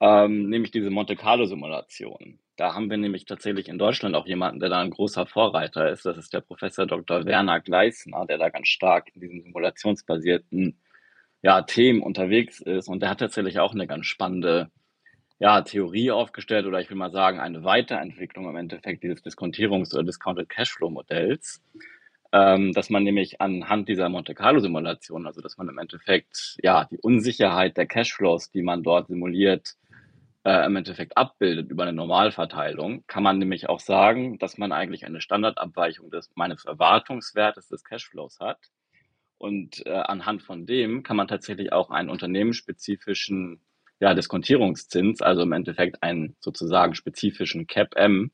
Ähm, 0.00 0.48
nämlich 0.48 0.70
diese 0.70 0.90
Monte 0.90 1.16
Carlo 1.16 1.46
Simulation. 1.46 2.38
Da 2.56 2.74
haben 2.74 2.88
wir 2.88 2.98
nämlich 2.98 3.24
tatsächlich 3.24 3.68
in 3.68 3.78
Deutschland 3.78 4.14
auch 4.14 4.26
jemanden, 4.26 4.60
der 4.60 4.68
da 4.68 4.80
ein 4.80 4.90
großer 4.90 5.26
Vorreiter 5.26 5.90
ist. 5.90 6.06
Das 6.06 6.16
ist 6.16 6.32
der 6.32 6.40
Professor 6.40 6.86
Dr. 6.86 7.24
Werner 7.24 7.60
Gleisner, 7.60 8.26
der 8.26 8.38
da 8.38 8.48
ganz 8.48 8.68
stark 8.68 9.08
in 9.14 9.20
diesen 9.20 9.42
simulationsbasierten 9.42 10.80
ja, 11.42 11.62
Themen 11.62 12.00
unterwegs 12.00 12.60
ist. 12.60 12.88
Und 12.88 13.02
der 13.02 13.10
hat 13.10 13.18
tatsächlich 13.18 13.58
auch 13.58 13.74
eine 13.74 13.88
ganz 13.88 14.06
spannende 14.06 14.70
ja, 15.38 15.62
Theorie 15.62 16.10
aufgestellt 16.10 16.66
oder 16.66 16.80
ich 16.80 16.90
will 16.90 16.96
mal 16.96 17.12
sagen, 17.12 17.38
eine 17.38 17.62
Weiterentwicklung 17.64 18.48
im 18.48 18.56
Endeffekt 18.56 19.02
dieses 19.04 19.24
Diskontierungs- 19.24 19.94
oder 19.94 20.04
Discounted 20.04 20.48
Cashflow-Modells, 20.48 21.62
ähm, 22.32 22.72
dass 22.72 22.90
man 22.90 23.04
nämlich 23.04 23.40
anhand 23.40 23.88
dieser 23.88 24.08
Monte 24.08 24.34
Carlo-Simulation, 24.34 25.26
also 25.26 25.40
dass 25.40 25.56
man 25.56 25.68
im 25.68 25.78
Endeffekt 25.78 26.56
ja 26.62 26.86
die 26.90 26.98
Unsicherheit 26.98 27.76
der 27.76 27.86
Cashflows, 27.86 28.50
die 28.50 28.62
man 28.62 28.82
dort 28.82 29.08
simuliert, 29.08 29.76
äh, 30.44 30.66
im 30.66 30.76
Endeffekt 30.76 31.16
abbildet 31.16 31.70
über 31.70 31.84
eine 31.84 31.92
Normalverteilung, 31.92 33.04
kann 33.06 33.22
man 33.22 33.38
nämlich 33.38 33.68
auch 33.68 33.80
sagen, 33.80 34.38
dass 34.38 34.58
man 34.58 34.72
eigentlich 34.72 35.06
eine 35.06 35.20
Standardabweichung 35.20 36.10
des 36.10 36.30
meines 36.34 36.64
Erwartungswertes 36.64 37.68
des 37.68 37.84
Cashflows 37.84 38.40
hat. 38.40 38.58
Und 39.38 39.86
äh, 39.86 39.90
anhand 39.90 40.42
von 40.42 40.66
dem 40.66 41.04
kann 41.04 41.16
man 41.16 41.28
tatsächlich 41.28 41.72
auch 41.72 41.90
einen 41.90 42.10
unternehmensspezifischen 42.10 43.60
ja, 44.00 44.14
Diskontierungszins, 44.14 45.22
also 45.22 45.42
im 45.42 45.52
Endeffekt 45.52 46.02
einen 46.02 46.36
sozusagen 46.40 46.94
spezifischen 46.94 47.66
Cap-M, 47.66 48.30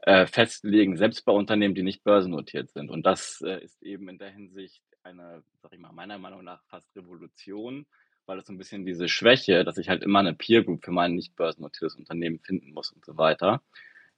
äh, 0.00 0.26
festlegen, 0.26 0.96
selbst 0.96 1.24
bei 1.24 1.32
Unternehmen, 1.32 1.74
die 1.74 1.82
nicht 1.82 2.04
börsennotiert 2.04 2.70
sind. 2.70 2.90
Und 2.90 3.06
das 3.06 3.40
äh, 3.40 3.62
ist 3.64 3.82
eben 3.82 4.08
in 4.08 4.18
der 4.18 4.30
Hinsicht 4.30 4.82
eine, 5.02 5.42
sag 5.62 5.72
ich 5.72 5.78
mal, 5.78 5.92
meiner 5.92 6.18
Meinung 6.18 6.44
nach 6.44 6.62
fast 6.66 6.94
Revolution, 6.96 7.86
weil 8.26 8.38
es 8.38 8.46
so 8.46 8.52
ein 8.52 8.58
bisschen 8.58 8.84
diese 8.84 9.08
Schwäche, 9.08 9.64
dass 9.64 9.78
ich 9.78 9.88
halt 9.88 10.02
immer 10.02 10.18
eine 10.18 10.34
Peer 10.34 10.62
Group 10.62 10.84
für 10.84 10.92
mein 10.92 11.14
nicht 11.14 11.36
börsennotiertes 11.36 11.96
Unternehmen 11.96 12.38
finden 12.40 12.72
muss 12.72 12.90
und 12.92 13.04
so 13.04 13.16
weiter, 13.16 13.62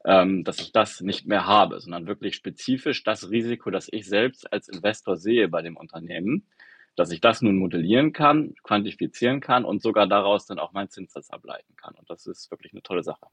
ähm, 0.05 0.45
dass 0.45 0.61
ich 0.61 0.73
das 0.73 1.01
nicht 1.01 1.27
mehr 1.27 1.47
habe, 1.47 1.81
sondern 1.81 2.07
wirklich 2.07 2.37
spezifisch 2.37 3.03
das 3.03 3.31
Risiko, 3.31 3.71
das 3.71 3.89
ich 3.91 4.07
selbst 4.07 4.53
als 4.53 4.69
Investor 4.69 5.17
sehe 5.17 5.49
bei 5.49 5.63
dem 5.63 5.77
Unternehmen, 5.77 6.47
dass 6.97 7.11
ich 7.11 7.21
das 7.21 7.43
nun 7.43 7.57
modellieren 7.57 8.13
kann, 8.13 8.55
quantifizieren 8.63 9.41
kann 9.41 9.65
und 9.65 9.83
sogar 9.83 10.07
daraus 10.07 10.47
dann 10.47 10.59
auch 10.59 10.73
meinen 10.73 10.91
Zinssatz 10.91 11.31
ableiten 11.31 11.77
kann. 11.77 11.95
Und 11.95 12.09
das 12.11 12.27
ist 12.27 12.51
wirklich 12.51 12.73
eine 12.73 12.83
tolle 12.83 13.03
Sache. 13.03 13.27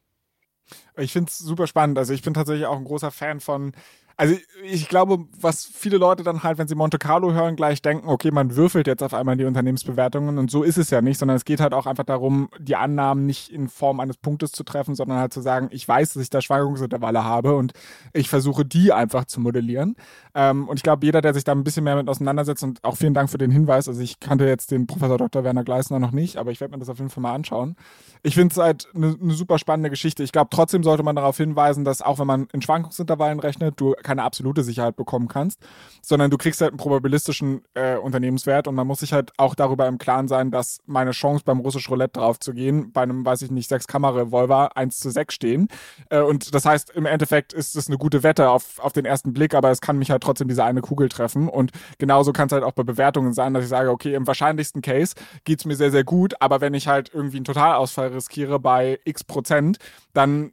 Ich 0.97 1.11
finde 1.11 1.29
es 1.29 1.37
super 1.37 1.67
spannend. 1.67 1.97
Also 1.97 2.13
ich 2.13 2.21
bin 2.21 2.33
tatsächlich 2.33 2.67
auch 2.67 2.77
ein 2.77 2.85
großer 2.85 3.11
Fan 3.11 3.39
von 3.39 3.73
also 4.15 4.35
ich 4.63 4.87
glaube, 4.87 5.25
was 5.39 5.65
viele 5.65 5.97
Leute 5.97 6.23
dann 6.23 6.43
halt, 6.43 6.57
wenn 6.57 6.67
sie 6.67 6.75
Monte 6.75 6.99
Carlo 6.99 7.33
hören, 7.33 7.55
gleich 7.55 7.81
denken, 7.81 8.07
okay, 8.07 8.31
man 8.31 8.55
würfelt 8.55 8.87
jetzt 8.87 9.01
auf 9.01 9.13
einmal 9.13 9.37
die 9.37 9.45
Unternehmensbewertungen 9.45 10.37
und 10.37 10.51
so 10.51 10.63
ist 10.63 10.77
es 10.77 10.89
ja 10.89 11.01
nicht, 11.01 11.17
sondern 11.17 11.35
es 11.35 11.45
geht 11.45 11.59
halt 11.59 11.73
auch 11.73 11.85
einfach 11.85 12.03
darum, 12.03 12.49
die 12.59 12.75
Annahmen 12.75 13.25
nicht 13.25 13.49
in 13.51 13.69
Form 13.69 13.99
eines 13.99 14.17
Punktes 14.17 14.51
zu 14.51 14.63
treffen, 14.63 14.95
sondern 14.95 15.17
halt 15.17 15.33
zu 15.33 15.41
sagen, 15.41 15.69
ich 15.71 15.87
weiß, 15.87 16.13
dass 16.13 16.23
ich 16.23 16.29
da 16.29 16.41
Schwankungsintervalle 16.41 17.23
habe 17.23 17.55
und 17.55 17.73
ich 18.13 18.29
versuche 18.29 18.65
die 18.65 18.93
einfach 18.93 19.25
zu 19.25 19.41
modellieren. 19.41 19.95
Ähm, 20.35 20.67
und 20.67 20.77
ich 20.77 20.83
glaube, 20.83 21.05
jeder, 21.05 21.21
der 21.21 21.33
sich 21.33 21.43
da 21.43 21.51
ein 21.51 21.63
bisschen 21.63 21.83
mehr 21.83 21.95
mit 21.95 22.07
auseinandersetzt 22.07 22.63
und 22.63 22.83
auch 22.83 22.97
vielen 22.97 23.13
Dank 23.13 23.29
für 23.29 23.37
den 23.37 23.51
Hinweis, 23.51 23.87
also 23.87 24.01
ich 24.01 24.19
kannte 24.19 24.45
jetzt 24.45 24.71
den 24.71 24.87
Professor 24.87 25.17
Dr. 25.17 25.43
Werner 25.43 25.63
Gleisner 25.63 25.99
noch 25.99 26.11
nicht, 26.11 26.37
aber 26.37 26.51
ich 26.51 26.61
werde 26.61 26.73
mir 26.73 26.79
das 26.79 26.89
auf 26.89 26.99
jeden 26.99 27.09
Fall 27.09 27.21
mal 27.21 27.33
anschauen. 27.33 27.75
Ich 28.21 28.35
finde 28.35 28.53
es 28.53 28.57
halt 28.57 28.87
eine 28.95 29.15
ne 29.19 29.33
super 29.33 29.57
spannende 29.57 29.89
Geschichte. 29.89 30.23
Ich 30.23 30.31
glaube, 30.31 30.49
trotzdem 30.51 30.83
sollte 30.83 31.03
man 31.03 31.15
darauf 31.15 31.37
hinweisen, 31.37 31.83
dass 31.83 32.01
auch 32.01 32.19
wenn 32.19 32.27
man 32.27 32.47
in 32.53 32.61
Schwankungsintervallen 32.61 33.39
rechnet, 33.39 33.79
du 33.79 33.95
keine 34.03 34.23
absolute 34.23 34.63
Sicherheit 34.63 34.95
bekommen 34.95 35.27
kannst, 35.27 35.59
sondern 36.01 36.29
du 36.29 36.37
kriegst 36.37 36.61
halt 36.61 36.71
einen 36.71 36.77
probabilistischen 36.77 37.63
äh, 37.73 37.97
Unternehmenswert 37.97 38.67
und 38.67 38.75
man 38.75 38.87
muss 38.87 38.99
sich 38.99 39.13
halt 39.13 39.31
auch 39.37 39.55
darüber 39.55 39.87
im 39.87 39.97
Klaren 39.97 40.27
sein, 40.27 40.51
dass 40.51 40.79
meine 40.85 41.11
Chance 41.11 41.43
beim 41.45 41.59
russisch 41.59 41.89
Roulette 41.89 42.19
drauf 42.19 42.39
zu 42.39 42.53
gehen, 42.53 42.91
bei 42.91 43.01
einem, 43.01 43.25
weiß 43.25 43.41
ich 43.41 43.51
nicht, 43.51 43.69
sechs 43.69 43.87
Kammer 43.87 44.15
Revolver 44.15 44.75
1 44.77 44.99
zu 44.99 45.09
6 45.09 45.33
stehen. 45.33 45.67
Äh, 46.09 46.21
und 46.21 46.53
das 46.53 46.65
heißt, 46.65 46.91
im 46.91 47.05
Endeffekt 47.05 47.53
ist 47.53 47.75
es 47.75 47.87
eine 47.87 47.97
gute 47.97 48.23
Wette 48.23 48.49
auf, 48.49 48.79
auf 48.79 48.93
den 48.93 49.05
ersten 49.05 49.33
Blick, 49.33 49.53
aber 49.53 49.71
es 49.71 49.81
kann 49.81 49.97
mich 49.97 50.11
halt 50.11 50.23
trotzdem 50.23 50.47
diese 50.47 50.63
eine 50.63 50.81
Kugel 50.81 51.09
treffen. 51.09 51.47
Und 51.47 51.71
genauso 51.97 52.33
kann 52.33 52.47
es 52.47 52.53
halt 52.53 52.63
auch 52.63 52.73
bei 52.73 52.83
Bewertungen 52.83 53.33
sein, 53.33 53.53
dass 53.53 53.63
ich 53.63 53.69
sage, 53.69 53.89
okay, 53.89 54.13
im 54.13 54.27
wahrscheinlichsten 54.27 54.81
Case 54.81 55.15
geht 55.43 55.59
es 55.59 55.65
mir 55.65 55.75
sehr, 55.75 55.91
sehr 55.91 56.03
gut, 56.03 56.35
aber 56.39 56.61
wenn 56.61 56.73
ich 56.73 56.87
halt 56.87 57.11
irgendwie 57.13 57.37
einen 57.37 57.45
Totalausfall 57.45 58.09
riskiere 58.09 58.59
bei 58.59 58.99
x 59.05 59.23
Prozent, 59.23 59.77
dann 60.13 60.45
äh, 60.45 60.51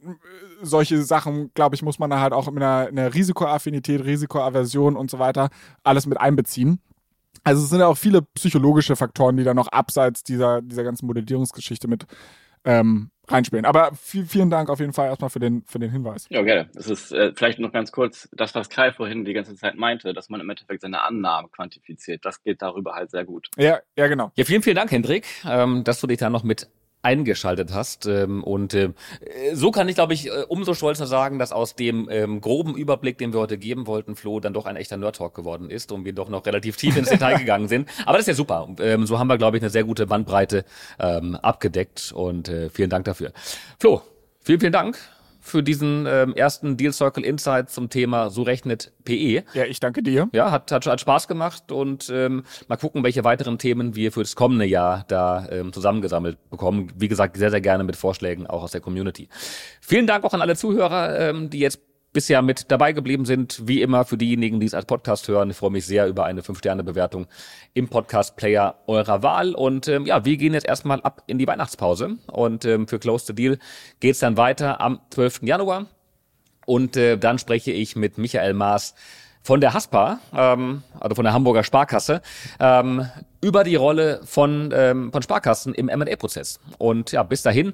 solche 0.63 1.03
Sachen, 1.03 1.53
glaube 1.55 1.75
ich, 1.75 1.83
muss 1.83 1.99
man 1.99 2.11
da 2.11 2.21
halt 2.21 2.33
auch 2.33 2.49
in 2.49 2.57
einer, 2.57 2.89
in 2.89 2.99
einer 2.99 3.15
Risikoaffinität, 3.15 4.05
Risikoaversion 4.05 4.97
und 4.97 5.11
so 5.11 5.19
weiter 5.19 5.51
alles 5.83 6.07
mit 6.07 6.21
einbeziehen. 6.21 6.81
Also 7.45 7.63
es 7.63 7.71
sind 7.71 7.81
ja 7.81 7.87
auch 7.87 7.97
viele 7.97 8.23
psychologische 8.23 8.97
Faktoren, 8.97 9.37
die 9.37 9.45
da 9.45 9.55
noch 9.55 9.69
abseits 9.69 10.23
dieser, 10.23 10.63
dieser 10.63 10.85
ganzen 10.85 11.07
Modellierungsgeschichte 11.07 11.89
mit 11.89 12.05
ähm, 12.65 13.11
reinspielen. 13.29 13.65
Aber 13.65 13.93
viel, 13.95 14.27
vielen 14.27 14.51
Dank 14.51 14.69
auf 14.69 14.81
jeden 14.81 14.93
Fall 14.93 15.09
erstmal 15.09 15.31
für 15.31 15.39
den, 15.39 15.63
für 15.67 15.79
den 15.79 15.91
Hinweis. 15.91 16.27
Ja, 16.31 16.43
gerne. 16.43 16.69
Das 16.75 16.89
ist 16.89 17.13
äh, 17.13 17.33
vielleicht 17.35 17.59
noch 17.59 17.73
ganz 17.73 17.93
kurz 17.93 18.29
das, 18.33 18.55
was 18.55 18.69
Kai 18.69 18.93
vorhin 18.93 19.25
die 19.25 19.33
ganze 19.33 19.55
Zeit 19.55 19.77
meinte, 19.77 20.13
dass 20.13 20.29
man 20.29 20.41
im 20.41 20.51
Endeffekt 20.51 20.83
seine 20.83 21.03
Annahmen 21.03 21.51
quantifiziert. 21.51 22.25
Das 22.25 22.43
geht 22.43 22.61
darüber 22.61 22.95
halt 22.95 23.11
sehr 23.11 23.25
gut. 23.25 23.49
Ja, 23.57 23.81
ja, 23.97 24.09
genau. 24.09 24.33
Ja, 24.35 24.45
vielen, 24.45 24.63
vielen 24.63 24.77
Dank, 24.77 24.91
Hendrik, 24.91 25.27
ähm, 25.49 25.85
dass 25.85 26.01
du 26.01 26.07
dich 26.07 26.19
da 26.19 26.29
noch 26.29 26.43
mit 26.43 26.69
eingeschaltet 27.03 27.73
hast. 27.73 28.07
Ähm, 28.07 28.45
und 28.45 28.75
äh, 28.75 28.93
so 29.53 29.71
kann 29.71 29.89
ich, 29.89 29.95
glaube 29.95 30.15
ich, 30.15 30.27
äh, 30.27 30.45
umso 30.49 30.75
stolzer 30.75 31.07
sagen, 31.07 31.39
dass 31.39 31.53
aus 31.53 31.75
dem 31.75 32.09
ähm, 32.11 32.41
groben 32.41 32.77
Überblick, 32.77 33.19
den 33.19 33.33
wir 33.33 33.41
heute 33.41 33.59
geben 33.59 33.87
wollten, 33.87 34.17
Flo, 34.17 34.41
dann 34.41 34.53
doch 34.53 34.67
ein 34.67 34.77
echter 34.77 34.97
Nerd-Talk 34.97 35.35
geworden 35.35 35.71
ist 35.71 35.93
und 35.93 36.05
wir 36.05 36.13
doch 36.13 36.29
noch 36.29 36.45
relativ 36.47 36.77
tief 36.77 36.97
ins 36.97 37.09
Detail 37.09 37.39
gegangen 37.39 37.69
sind. 37.69 37.89
Aber 38.05 38.19
das 38.19 38.23
ist 38.23 38.29
ja 38.29 38.35
super. 38.35 38.69
Ähm, 38.81 39.07
so 39.07 39.19
haben 39.19 39.29
wir, 39.29 39.39
glaube 39.39 39.57
ich, 39.57 39.63
eine 39.63 39.71
sehr 39.71 39.85
gute 39.85 40.07
Bandbreite 40.07 40.65
abgedeckt 40.99 42.13
und 42.13 42.49
äh, 42.49 42.69
vielen 42.71 42.91
Dank 42.91 43.05
dafür. 43.05 43.33
Flo, 43.79 44.03
vielen, 44.43 44.61
vielen 44.61 44.73
Dank 44.73 44.99
für 45.41 45.63
diesen 45.63 46.07
ähm, 46.07 46.35
ersten 46.35 46.77
Deal 46.77 46.93
Circle 46.93 47.25
Insight 47.25 47.71
zum 47.71 47.89
Thema 47.89 48.31
So 48.31 48.43
rechnet 48.43 48.93
PE. 49.05 49.45
Ja, 49.55 49.65
ich 49.65 49.81
danke 49.81 50.03
dir. 50.03 50.29
Ja, 50.33 50.51
hat, 50.51 50.71
hat, 50.71 50.87
hat 50.87 51.01
Spaß 51.01 51.29
gemacht 51.29 51.73
und 51.73 52.11
ähm, 52.13 52.45
mal 52.69 52.77
gucken, 52.77 53.03
welche 53.03 53.25
weiteren 53.25 53.59
Themen 53.59 53.97
wir 53.97 54.13
für 54.13 54.21
das 54.21 54.37
kommende 54.37 54.67
Jahr 54.67 55.05
da 55.09 55.49
ähm, 55.51 55.73
zusammengesammelt 55.73 56.39
bekommen. 56.51 56.93
Wie 56.97 57.09
gesagt, 57.09 57.37
sehr, 57.37 57.51
sehr 57.51 57.61
gerne 57.61 57.85
mit 57.85 57.97
Vorschlägen 57.97 58.47
auch 58.47 58.63
aus 58.63 58.73
der 58.73 58.81
Community. 58.81 59.29
Vielen 59.81 60.07
Dank 60.07 60.25
auch 60.25 60.35
an 60.35 60.43
alle 60.43 60.57
Zuhörer, 60.57 61.19
ähm, 61.19 61.51
die 61.51 61.59
jetzt 61.59 61.81
bisher 62.13 62.43
mit 62.43 62.71
dabei 62.71 62.93
geblieben 62.93 63.25
sind. 63.25 63.67
Wie 63.67 63.83
immer 63.83 64.05
für 64.05 64.17
diejenigen, 64.17 64.61
die 64.61 64.67
es 64.67 64.75
als 64.75 64.87
Podcast 64.87 65.29
hören. 65.29 65.51
Ich 65.51 65.57
freue 65.57 65.71
mich 65.71 65.87
sehr 65.87 66.07
über 66.07 66.25
eine 66.25 66.43
5-Sterne-Bewertung 66.43 67.27
im 67.75 67.89
Podcast-Player 67.89 68.77
eurer 68.87 69.23
Wahl. 69.23 69.55
Und 69.55 69.89
ähm, 69.89 70.07
ja, 70.07 70.25
wir 70.25 70.37
gehen 70.37 70.55
jetzt 70.55 70.67
erstmal 70.67 71.01
ab 71.03 71.23
in 71.27 71.39
die 71.39 71.47
Weihnachtspause. 71.47 72.17
Und 72.27 72.65
ähm, 72.65 72.89
für 72.89 72.99
Close 72.99 73.27
the 73.27 73.35
Deal 73.35 73.59
geht's 74.01 74.19
dann 74.19 74.37
weiter 74.37 74.81
am 74.81 75.01
12. 75.11 75.43
Januar. 75.43 75.87
Und 76.67 76.97
äh, 76.97 77.17
dann 77.17 77.39
spreche 77.39 77.73
ich 77.73 77.97
mit 77.97 78.19
Michael 78.19 78.55
Maas 78.55 78.95
von 79.43 79.61
der 79.61 79.73
HASPA, 79.73 80.21
ähm, 80.35 80.83
also 80.99 81.15
von 81.15 81.25
der 81.25 81.33
Hamburger 81.33 81.65
Sparkasse, 81.65 82.21
ähm, 82.59 83.09
über 83.41 83.65
die 83.65 83.77
Rolle 83.77 84.21
von, 84.25 84.71
ähm, 84.75 85.13
von 85.13 85.23
Sparkassen 85.23 85.75
im 85.75 85.89
M&A-Prozess. 85.89 86.61
Und 86.79 87.13
ja, 87.13 87.23
bis 87.23 87.43
dahin 87.43 87.73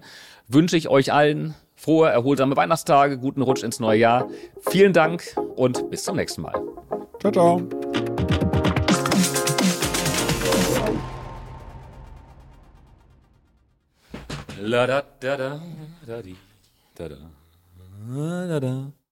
wünsche 0.48 0.76
ich 0.76 0.88
euch 0.88 1.12
allen 1.12 1.54
frohe, 1.76 2.08
erholsame 2.08 2.56
Weihnachtstage, 2.56 3.18
guten 3.18 3.42
Rutsch 3.42 3.62
ins 3.62 3.78
neue 3.78 3.98
Jahr. 3.98 4.28
Vielen 4.70 4.92
Dank 4.92 5.22
und 5.54 5.90
bis 5.90 6.04
zum 6.04 6.16
nächsten 6.16 6.42
Mal. 6.42 6.54
Ciao, 7.20 7.32
ciao. 7.32 7.62
La 14.60 14.86
da 14.86 15.02
da 15.20 15.36
da 15.36 15.60
da 16.06 16.22
di 16.22 16.34
da 16.96 17.08
da 17.08 17.16
da 18.48 18.60
da. 18.60 19.05